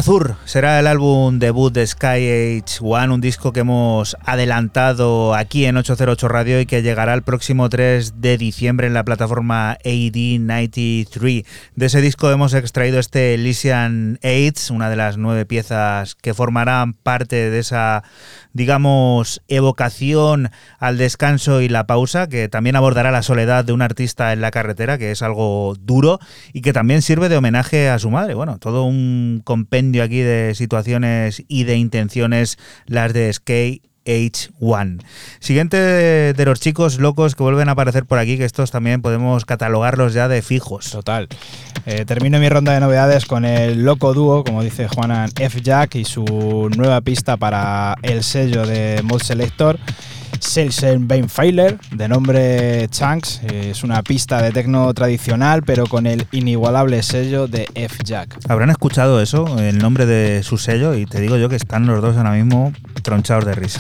Azur 0.03 0.35
será 0.53 0.79
el 0.79 0.85
álbum 0.85 1.39
debut 1.39 1.73
de 1.73 1.87
Sky 1.87 2.61
Age 2.61 2.77
One, 2.79 3.11
un 3.11 3.21
disco 3.21 3.53
que 3.53 3.61
hemos 3.61 4.15
adelantado 4.23 5.33
aquí 5.33 5.65
en 5.65 5.77
808 5.77 6.27
Radio 6.27 6.61
y 6.61 6.67
que 6.67 6.83
llegará 6.83 7.15
el 7.15 7.23
próximo 7.23 7.69
3 7.69 8.21
de 8.21 8.37
diciembre 8.37 8.85
en 8.85 8.93
la 8.93 9.03
plataforma 9.03 9.79
AD93. 9.83 11.43
De 11.75 11.85
ese 11.87 12.01
disco 12.01 12.29
hemos 12.29 12.53
extraído 12.53 12.99
este 12.99 13.33
Elysian 13.33 14.19
Aids, 14.21 14.69
una 14.69 14.91
de 14.91 14.95
las 14.95 15.17
nueve 15.17 15.47
piezas 15.47 16.13
que 16.13 16.35
formarán 16.35 16.93
parte 16.93 17.49
de 17.49 17.57
esa 17.57 18.03
digamos, 18.53 19.41
evocación 19.47 20.51
al 20.79 20.97
descanso 20.97 21.61
y 21.61 21.69
la 21.69 21.87
pausa, 21.87 22.27
que 22.27 22.47
también 22.47 22.75
abordará 22.75 23.11
la 23.11 23.23
soledad 23.23 23.65
de 23.65 23.73
un 23.73 23.81
artista 23.81 24.31
en 24.31 24.41
la 24.41 24.51
carretera, 24.51 24.97
que 24.97 25.11
es 25.11 25.23
algo 25.23 25.75
duro 25.79 26.19
y 26.53 26.61
que 26.61 26.71
también 26.71 27.01
sirve 27.01 27.29
de 27.29 27.37
homenaje 27.37 27.89
a 27.89 27.97
su 27.97 28.11
madre. 28.11 28.35
Bueno, 28.35 28.59
todo 28.59 28.85
un 28.85 29.41
compendio 29.43 30.03
aquí 30.03 30.19
de 30.19 30.42
situaciones 30.53 31.43
y 31.47 31.63
de 31.63 31.77
intenciones, 31.77 32.57
las 32.85 33.13
de 33.13 33.31
Skate 33.31 33.81
H1. 34.05 35.01
Siguiente 35.39 35.77
de 35.77 36.45
los 36.45 36.59
chicos 36.59 36.99
locos 36.99 37.35
que 37.35 37.43
vuelven 37.43 37.69
a 37.69 37.73
aparecer 37.73 38.05
por 38.05 38.19
aquí, 38.19 38.37
que 38.37 38.45
estos 38.45 38.71
también 38.71 39.01
podemos 39.01 39.45
catalogarlos 39.45 40.13
ya 40.13 40.27
de 40.27 40.41
fijos. 40.41 40.91
Total. 40.91 41.27
Eh, 41.85 42.05
termino 42.05 42.39
mi 42.39 42.49
ronda 42.49 42.73
de 42.73 42.79
novedades 42.79 43.25
con 43.25 43.45
el 43.45 43.83
loco 43.83 44.13
dúo, 44.13 44.43
como 44.43 44.63
dice 44.63 44.87
Juanan 44.87 45.29
F. 45.39 45.61
Jack, 45.61 45.95
y 45.95 46.05
su 46.05 46.69
nueva 46.75 47.01
pista 47.01 47.37
para 47.37 47.95
el 48.01 48.23
sello 48.23 48.65
de 48.65 49.01
Mod 49.03 49.21
Selector. 49.21 49.79
Selsen 50.39 51.07
Feiler, 51.29 51.77
de 51.91 52.07
nombre 52.07 52.87
Chunks. 52.89 53.41
Es 53.43 53.83
una 53.83 54.03
pista 54.03 54.41
de 54.41 54.51
tecno 54.51 54.93
tradicional, 54.93 55.63
pero 55.63 55.85
con 55.85 56.07
el 56.07 56.27
inigualable 56.31 57.01
sello 57.03 57.47
de 57.47 57.67
F. 57.75 57.97
Jack. 58.03 58.37
Habrán 58.47 58.69
escuchado 58.69 59.21
eso, 59.21 59.59
el 59.59 59.77
nombre 59.79 60.05
de 60.05 60.43
su 60.43 60.57
sello, 60.57 60.95
y 60.95 61.05
te 61.05 61.21
digo 61.21 61.37
yo 61.37 61.49
que 61.49 61.55
están 61.55 61.85
los 61.85 62.01
dos 62.01 62.17
ahora 62.17 62.31
mismo 62.31 62.73
tronchados 63.01 63.45
de 63.45 63.55
risa. 63.55 63.79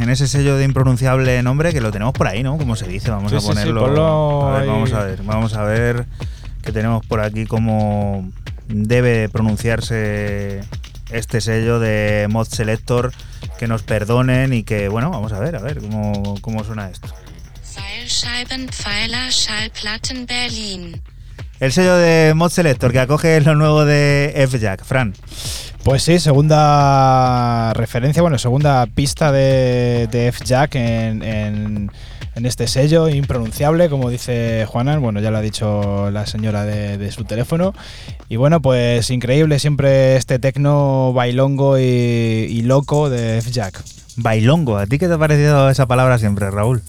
En 0.00 0.08
ese 0.10 0.26
sello 0.26 0.56
de 0.56 0.64
impronunciable 0.64 1.42
nombre 1.42 1.72
que 1.72 1.80
lo 1.80 1.92
tenemos 1.92 2.14
por 2.14 2.26
ahí, 2.26 2.42
¿no? 2.42 2.56
Como 2.56 2.76
se 2.76 2.88
dice, 2.88 3.10
vamos 3.10 3.32
a 3.32 3.40
ponerlo. 3.40 4.48
a 4.48 4.58
ver, 4.58 4.68
vamos 4.68 4.92
a 4.92 5.04
ver, 5.04 5.22
vamos 5.22 5.54
a 5.54 5.64
ver 5.64 6.06
que 6.62 6.72
tenemos 6.72 7.04
por 7.06 7.20
aquí 7.20 7.46
cómo 7.46 8.28
debe 8.68 9.28
pronunciarse 9.28 10.60
este 11.10 11.40
sello 11.40 11.80
de 11.80 12.28
Mod 12.30 12.46
Selector, 12.46 13.12
que 13.58 13.66
nos 13.66 13.82
perdonen 13.82 14.52
y 14.52 14.62
que, 14.62 14.88
bueno, 14.88 15.10
vamos 15.10 15.32
a 15.32 15.40
ver, 15.40 15.56
a 15.56 15.60
ver 15.60 15.80
cómo, 15.80 16.36
cómo 16.40 16.64
suena 16.64 16.88
esto. 16.88 17.08
El 21.60 21.72
sello 21.72 21.96
de 21.96 22.32
Mod 22.34 22.50
Selector 22.50 22.90
que 22.90 23.00
acoge 23.00 23.40
lo 23.42 23.54
nuevo 23.54 23.84
de 23.84 24.32
F-Jack. 24.34 24.84
Fran. 24.84 25.14
Pues 25.90 26.04
sí, 26.04 26.20
segunda 26.20 27.72
referencia, 27.72 28.22
bueno, 28.22 28.38
segunda 28.38 28.86
pista 28.86 29.32
de, 29.32 30.08
F-Jack 30.28 30.76
en, 30.76 31.90
este 32.44 32.68
sello 32.68 33.08
impronunciable, 33.08 33.90
como 33.90 34.08
dice 34.08 34.66
Juanan, 34.68 35.02
bueno, 35.02 35.18
ya 35.18 35.32
lo 35.32 35.38
ha 35.38 35.40
dicho 35.40 36.12
la 36.12 36.26
señora 36.26 36.64
de, 36.64 37.10
su 37.10 37.24
teléfono. 37.24 37.74
Y 38.28 38.36
bueno, 38.36 38.62
pues 38.62 39.10
increíble 39.10 39.58
siempre 39.58 40.14
este 40.14 40.38
tecno 40.38 41.12
bailongo 41.12 41.76
y, 41.76 42.62
loco 42.62 43.10
de 43.10 43.38
F-Jack. 43.38 43.82
Bailongo, 44.14 44.78
¿a 44.78 44.86
ti 44.86 44.96
qué 44.96 45.08
te 45.08 45.14
ha 45.14 45.18
parecido 45.18 45.70
esa 45.70 45.86
palabra 45.86 46.20
siempre, 46.20 46.52
Raúl? 46.52 46.82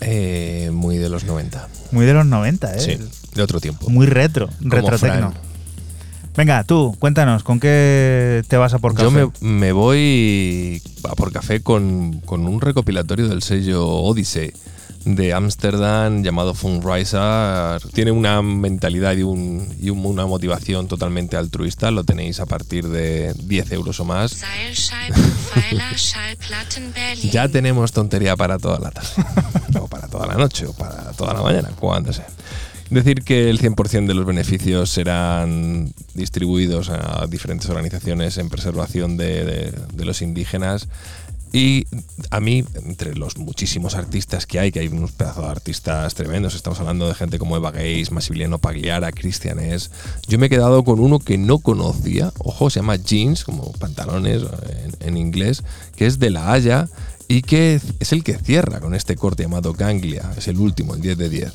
Eh, 0.00 0.70
muy 0.72 0.96
de 0.96 1.10
los 1.10 1.24
90. 1.24 1.68
Muy 1.90 2.06
de 2.06 2.14
los 2.14 2.24
90, 2.24 2.74
¿eh? 2.74 2.80
Sí, 2.80 2.98
de 3.34 3.42
otro 3.42 3.60
tiempo. 3.60 3.90
Muy 3.90 4.06
retro, 4.06 4.48
retro 4.62 4.98
tecno. 4.98 5.34
Venga, 6.36 6.64
tú, 6.64 6.96
cuéntanos, 6.98 7.44
¿con 7.44 7.60
qué 7.60 8.42
te 8.48 8.56
vas 8.56 8.74
a 8.74 8.80
por 8.80 8.94
café? 8.94 9.04
Yo 9.04 9.32
me, 9.40 9.70
voy 9.70 10.82
a 11.04 11.14
por 11.14 11.32
café 11.32 11.62
con, 11.62 12.22
un 12.26 12.60
recopilatorio 12.60 13.28
del 13.28 13.40
sello 13.40 13.86
Odyssey 13.86 14.52
de 15.04 15.32
Ámsterdam 15.32 16.24
llamado 16.24 16.54
Fundraiser. 16.54 17.80
Tiene 17.92 18.10
una 18.10 18.42
mentalidad 18.42 19.16
y, 19.16 19.22
un, 19.22 19.64
y 19.80 19.90
una 19.90 20.26
motivación 20.26 20.88
totalmente 20.88 21.36
altruista. 21.36 21.92
Lo 21.92 22.02
tenéis 22.02 22.40
a 22.40 22.46
partir 22.46 22.88
de 22.88 23.32
10 23.34 23.70
euros 23.70 24.00
o 24.00 24.04
más. 24.04 24.40
ya 27.30 27.48
tenemos 27.48 27.92
tontería 27.92 28.34
para 28.34 28.58
toda 28.58 28.80
la 28.80 28.90
tarde, 28.90 29.08
o 29.80 29.86
para 29.86 30.08
toda 30.08 30.26
la 30.26 30.34
noche, 30.34 30.66
o 30.66 30.72
para 30.72 31.12
toda 31.12 31.32
la 31.34 31.42
mañana, 31.42 31.70
cuando 31.78 32.12
sea. 32.12 32.26
Decir 32.90 33.22
que 33.22 33.48
el 33.48 33.60
100% 33.60 34.06
de 34.06 34.14
los 34.14 34.26
beneficios 34.26 34.90
serán 34.90 35.92
distribuidos 36.14 36.90
a 36.90 37.26
diferentes 37.28 37.68
organizaciones 37.70 38.36
en 38.38 38.50
preservación 38.50 39.16
de, 39.16 39.72
los 39.96 40.22
indígenas. 40.22 40.88
Y 41.50 41.86
a 42.30 42.40
mí, 42.40 42.64
entre 42.74 43.14
los 43.14 43.38
muchísimos 43.38 43.94
artistas 43.94 44.44
que 44.44 44.58
hay, 44.58 44.72
que 44.72 44.80
hay 44.80 44.88
unos 44.88 45.12
pedazos 45.12 45.44
de 45.44 45.50
artistas 45.50 46.14
tremendos, 46.14 46.54
estamos 46.56 46.80
hablando 46.80 47.06
de 47.06 47.14
gente 47.14 47.38
como 47.38 47.56
Eva 47.56 47.70
Gaze, 47.70 48.08
Massimiliano 48.10 48.58
Pagliara, 48.58 49.12
Cristian 49.12 49.60
S. 49.60 49.88
Yo 50.26 50.38
me 50.38 50.46
he 50.46 50.50
quedado 50.50 50.82
con 50.82 50.98
uno 50.98 51.20
que 51.20 51.38
no 51.38 51.58
conocía, 51.60 52.32
ojo, 52.38 52.70
se 52.70 52.80
llama 52.80 52.96
Jeans, 52.96 53.44
como 53.44 53.72
pantalones 53.72 54.42
en, 55.00 55.08
en 55.08 55.16
inglés, 55.16 55.62
que 55.94 56.06
es 56.06 56.18
de 56.18 56.30
La 56.30 56.52
Haya 56.52 56.88
y 57.28 57.42
que 57.42 57.80
es 58.00 58.12
el 58.12 58.24
que 58.24 58.36
cierra 58.36 58.80
con 58.80 58.94
este 58.94 59.16
corte 59.16 59.44
llamado 59.44 59.72
Ganglia, 59.72 60.32
es 60.36 60.48
el 60.48 60.58
último, 60.58 60.94
el 60.94 61.00
10 61.00 61.18
de 61.18 61.28
10. 61.28 61.52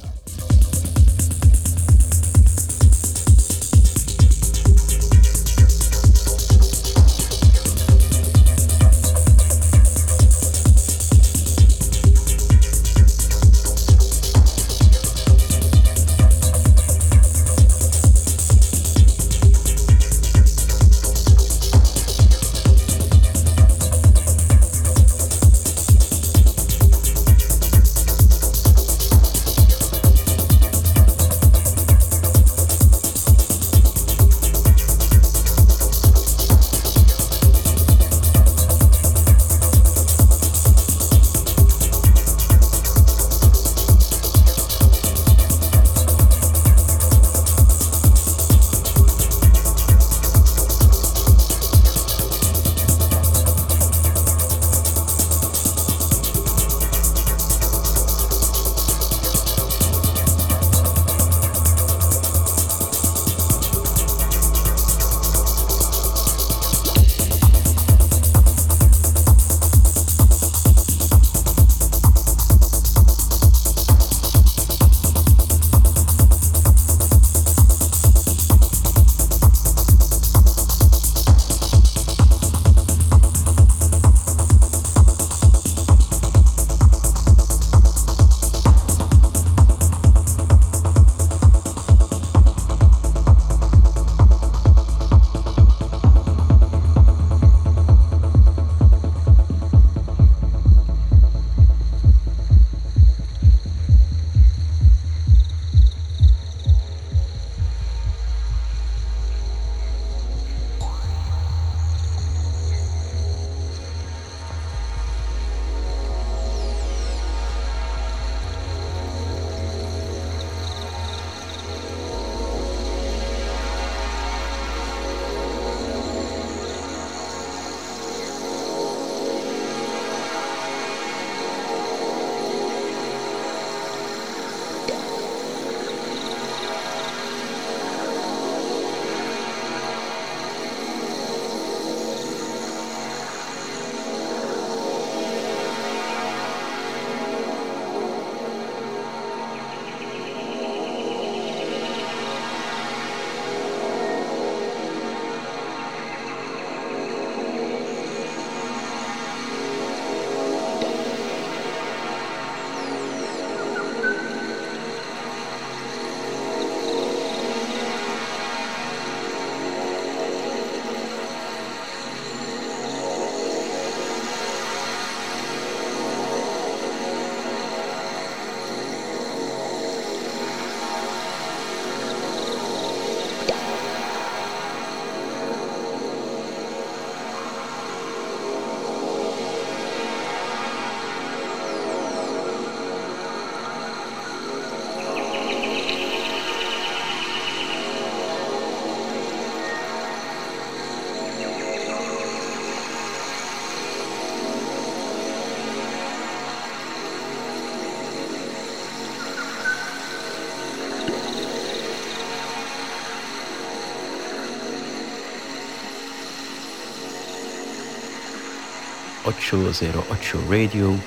...808 219.30 220.40
Radio... 220.50 220.98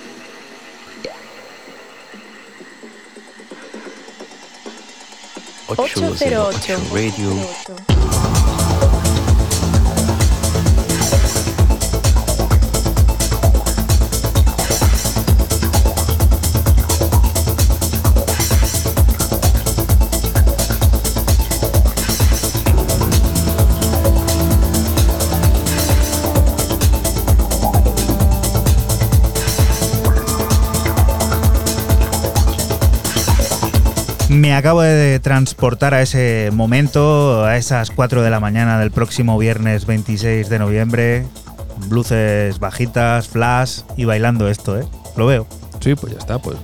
...808 5.67 6.93
Radio... 6.93 7.62
Me 34.33 34.55
acabo 34.55 34.81
de 34.81 35.21
transportar 35.21 35.93
a 35.93 36.01
ese 36.01 36.51
momento, 36.53 37.45
a 37.45 37.59
esas 37.59 37.91
4 37.91 38.23
de 38.23 38.31
la 38.31 38.41
mañana 38.41 38.79
del 38.79 38.91
próximo 38.91 39.37
viernes 39.37 39.85
26 39.85 40.49
de 40.49 40.59
noviembre. 40.59 41.27
Luces 41.91 42.59
bajitas, 42.59 43.29
flash 43.29 43.81
y 43.97 44.07
bailando 44.07 44.49
esto, 44.49 44.79
¿eh? 44.79 44.87
Lo 45.17 45.27
veo. 45.27 45.47
Sí, 45.81 45.95
pues 45.97 46.15
ya 46.15 46.19
está, 46.19 46.39
pues 46.39 46.57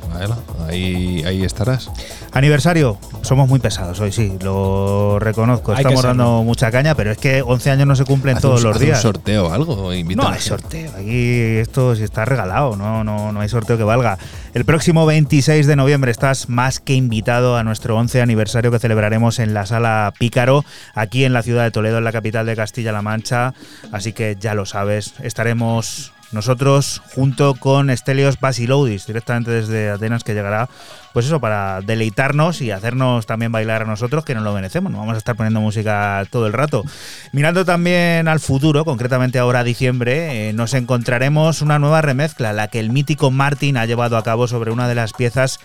ahí, 0.67 1.23
ahí 1.27 1.45
estarás. 1.45 1.91
Aniversario, 2.33 2.99
somos 3.29 3.49
muy 3.49 3.59
pesados 3.61 4.01
hoy, 4.01 4.11
sí, 4.11 4.37
lo 4.43 5.19
reconozco. 5.19 5.73
Hay 5.73 5.79
Estamos 5.79 6.03
dando 6.03 6.43
mucha 6.43 6.71
caña, 6.71 6.95
pero 6.95 7.11
es 7.13 7.19
que 7.19 7.43
11 7.43 7.71
años 7.71 7.87
no 7.87 7.95
se 7.95 8.05
cumplen 8.05 8.37
Haz 8.37 8.43
todos 8.43 8.61
un- 8.61 8.69
los 8.69 8.77
haz 8.77 8.81
un 8.83 8.87
días. 8.87 9.01
sorteo 9.03 9.47
o 9.49 9.53
algo? 9.53 9.93
No 10.17 10.29
hay 10.29 10.41
sorteo. 10.41 10.91
Aquí 10.99 11.57
esto 11.59 11.95
sí 11.95 12.03
está 12.05 12.25
regalado, 12.25 12.75
no, 12.77 13.05
no, 13.05 13.31
no 13.33 13.41
hay 13.41 13.49
sorteo 13.49 13.77
que 13.77 13.85
valga. 13.85 14.19
El 14.55 14.65
próximo 14.65 15.05
26 15.07 15.67
de 15.67 15.77
noviembre 15.77 16.11
estás 16.11 16.49
más 16.49 16.81
que 16.81 16.95
invitado 16.95 17.57
a 17.57 17.65
nuestro 17.65 17.97
11 17.97 18.23
aniversario 18.23 18.71
que 18.71 18.79
celebraremos 18.79 19.39
en 19.39 19.53
la 19.55 19.67
sala 19.67 20.13
Pícaro, 20.19 20.65
aquí 20.95 21.25
en 21.25 21.33
la 21.35 21.43
ciudad 21.43 21.65
de 21.65 21.71
Toledo, 21.71 21.99
en 21.99 22.05
la 22.05 22.13
capital 22.13 22.47
de 22.47 22.57
Castilla-La 22.57 23.03
Mancha. 23.03 23.53
Así 23.93 24.13
que 24.15 24.37
ya 24.41 24.55
lo 24.55 24.65
sabes, 24.65 25.13
estaremos 25.23 26.13
nosotros 26.33 27.03
junto 27.15 27.55
con 27.55 27.95
Stelios 27.97 28.39
Basiloudis, 28.39 29.07
directamente 29.07 29.51
desde 29.51 29.91
Atenas, 29.91 30.25
que 30.25 30.35
llegará, 30.35 30.69
pues 31.13 31.27
eso, 31.27 31.41
para 31.41 31.81
deleitarnos 31.81 32.61
y 32.61 32.71
hacernos 32.71 33.27
también 33.27 33.53
bailar 33.53 33.83
a 33.83 33.85
nosotros, 33.87 34.25
que 34.25 34.35
nos 34.35 34.45
lo 34.45 34.53
merecemos. 34.53 34.93
No 34.93 34.99
vamos 34.99 35.15
a 35.15 35.19
estar 35.19 35.37
poniendo 35.37 35.61
música 35.61 36.25
todo 36.31 36.47
el 36.47 36.53
rato. 36.53 36.85
Mirando 37.33 37.65
también 37.65 38.29
al 38.29 38.41
futuro, 38.41 38.85
concretamente 38.85 39.39
ahora 39.39 39.61
a 39.61 39.65
diciembre, 39.65 40.49
eh, 40.49 40.53
nos 40.53 40.75
encontraremos 40.75 41.63
una 41.63 41.79
nueva 41.79 42.03
remezcla, 42.03 42.53
la 42.53 42.69
que 42.69 42.81
el 42.81 42.91
mítico 42.91 43.31
Martin 43.31 43.77
ha 43.77 43.87
llevado 43.87 44.17
a 44.17 44.23
cabo 44.23 44.49
sobre 44.49 44.71
una 44.71 44.89
de 44.89 44.95
las 44.95 45.13
piezas 45.13 45.61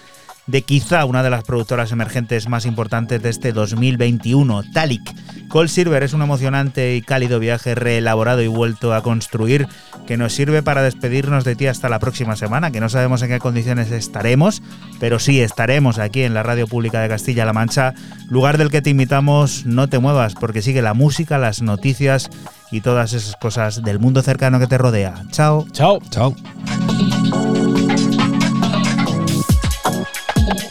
de 0.48 0.62
quizá 0.62 1.06
una 1.06 1.24
de 1.24 1.30
las 1.30 1.44
productoras 1.44 1.92
emergentes 1.92 2.50
más 2.50 2.66
importantes 2.66 3.22
de 3.22 3.30
este 3.30 3.54
2021, 3.54 4.64
Talik. 4.74 5.14
Cold 5.48 5.70
Silver 5.70 6.04
es 6.04 6.14
un 6.14 6.22
emocionante 6.22 6.96
y 6.96 7.02
cálido 7.02 7.40
viaje 7.40 7.76
reelaborado 7.76 8.42
y 8.42 8.48
vuelto 8.48 8.94
a 8.94 9.02
construir 9.02 9.68
que 10.08 10.18
nos 10.18 10.34
sirve 10.34 10.64
para 10.64 10.82
despedirnos 10.82 11.44
de 11.44 11.56
ti 11.56 11.68
hasta 11.68 11.90
la 11.90 12.00
próxima 12.00 12.36
semana, 12.36 12.72
que 12.72 12.80
no 12.80 12.90
sabemos 12.90 13.22
en 13.22 13.30
qué 13.30 13.40
condiciones 13.40 13.92
estaremos, 13.92 14.62
pero 15.00 15.20
sí 15.20 15.42
estaremos 15.42 16.00
aquí 16.00 16.24
en 16.24 16.34
la 16.34 16.44
Radio 16.44 16.68
Pública 16.68 17.02
de 17.02 17.10
Castilla-La 17.10 17.54
Mancha, 17.54 17.94
lugar 18.30 18.58
del 18.58 18.72
que 18.72 18.82
te 18.82 18.90
invitamos, 18.90 19.66
no 19.66 19.88
te 19.88 20.00
muevas, 20.00 20.34
porque 20.34 20.62
sigue 20.62 20.82
la 20.82 20.94
música, 20.94 21.38
las 21.38 21.62
noticias 21.62 22.30
y 22.72 22.82
todas 22.82 23.14
esas 23.14 23.36
cosas 23.36 23.84
del 23.84 24.00
mundo 24.00 24.24
cercano 24.24 24.60
que 24.60 24.68
te 24.68 24.78
rodea. 24.78 25.14
Chao. 25.32 25.68
Chao. 25.72 26.00
Chao. 26.10 26.36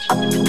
Thank 0.09 0.33
you. 0.33 0.42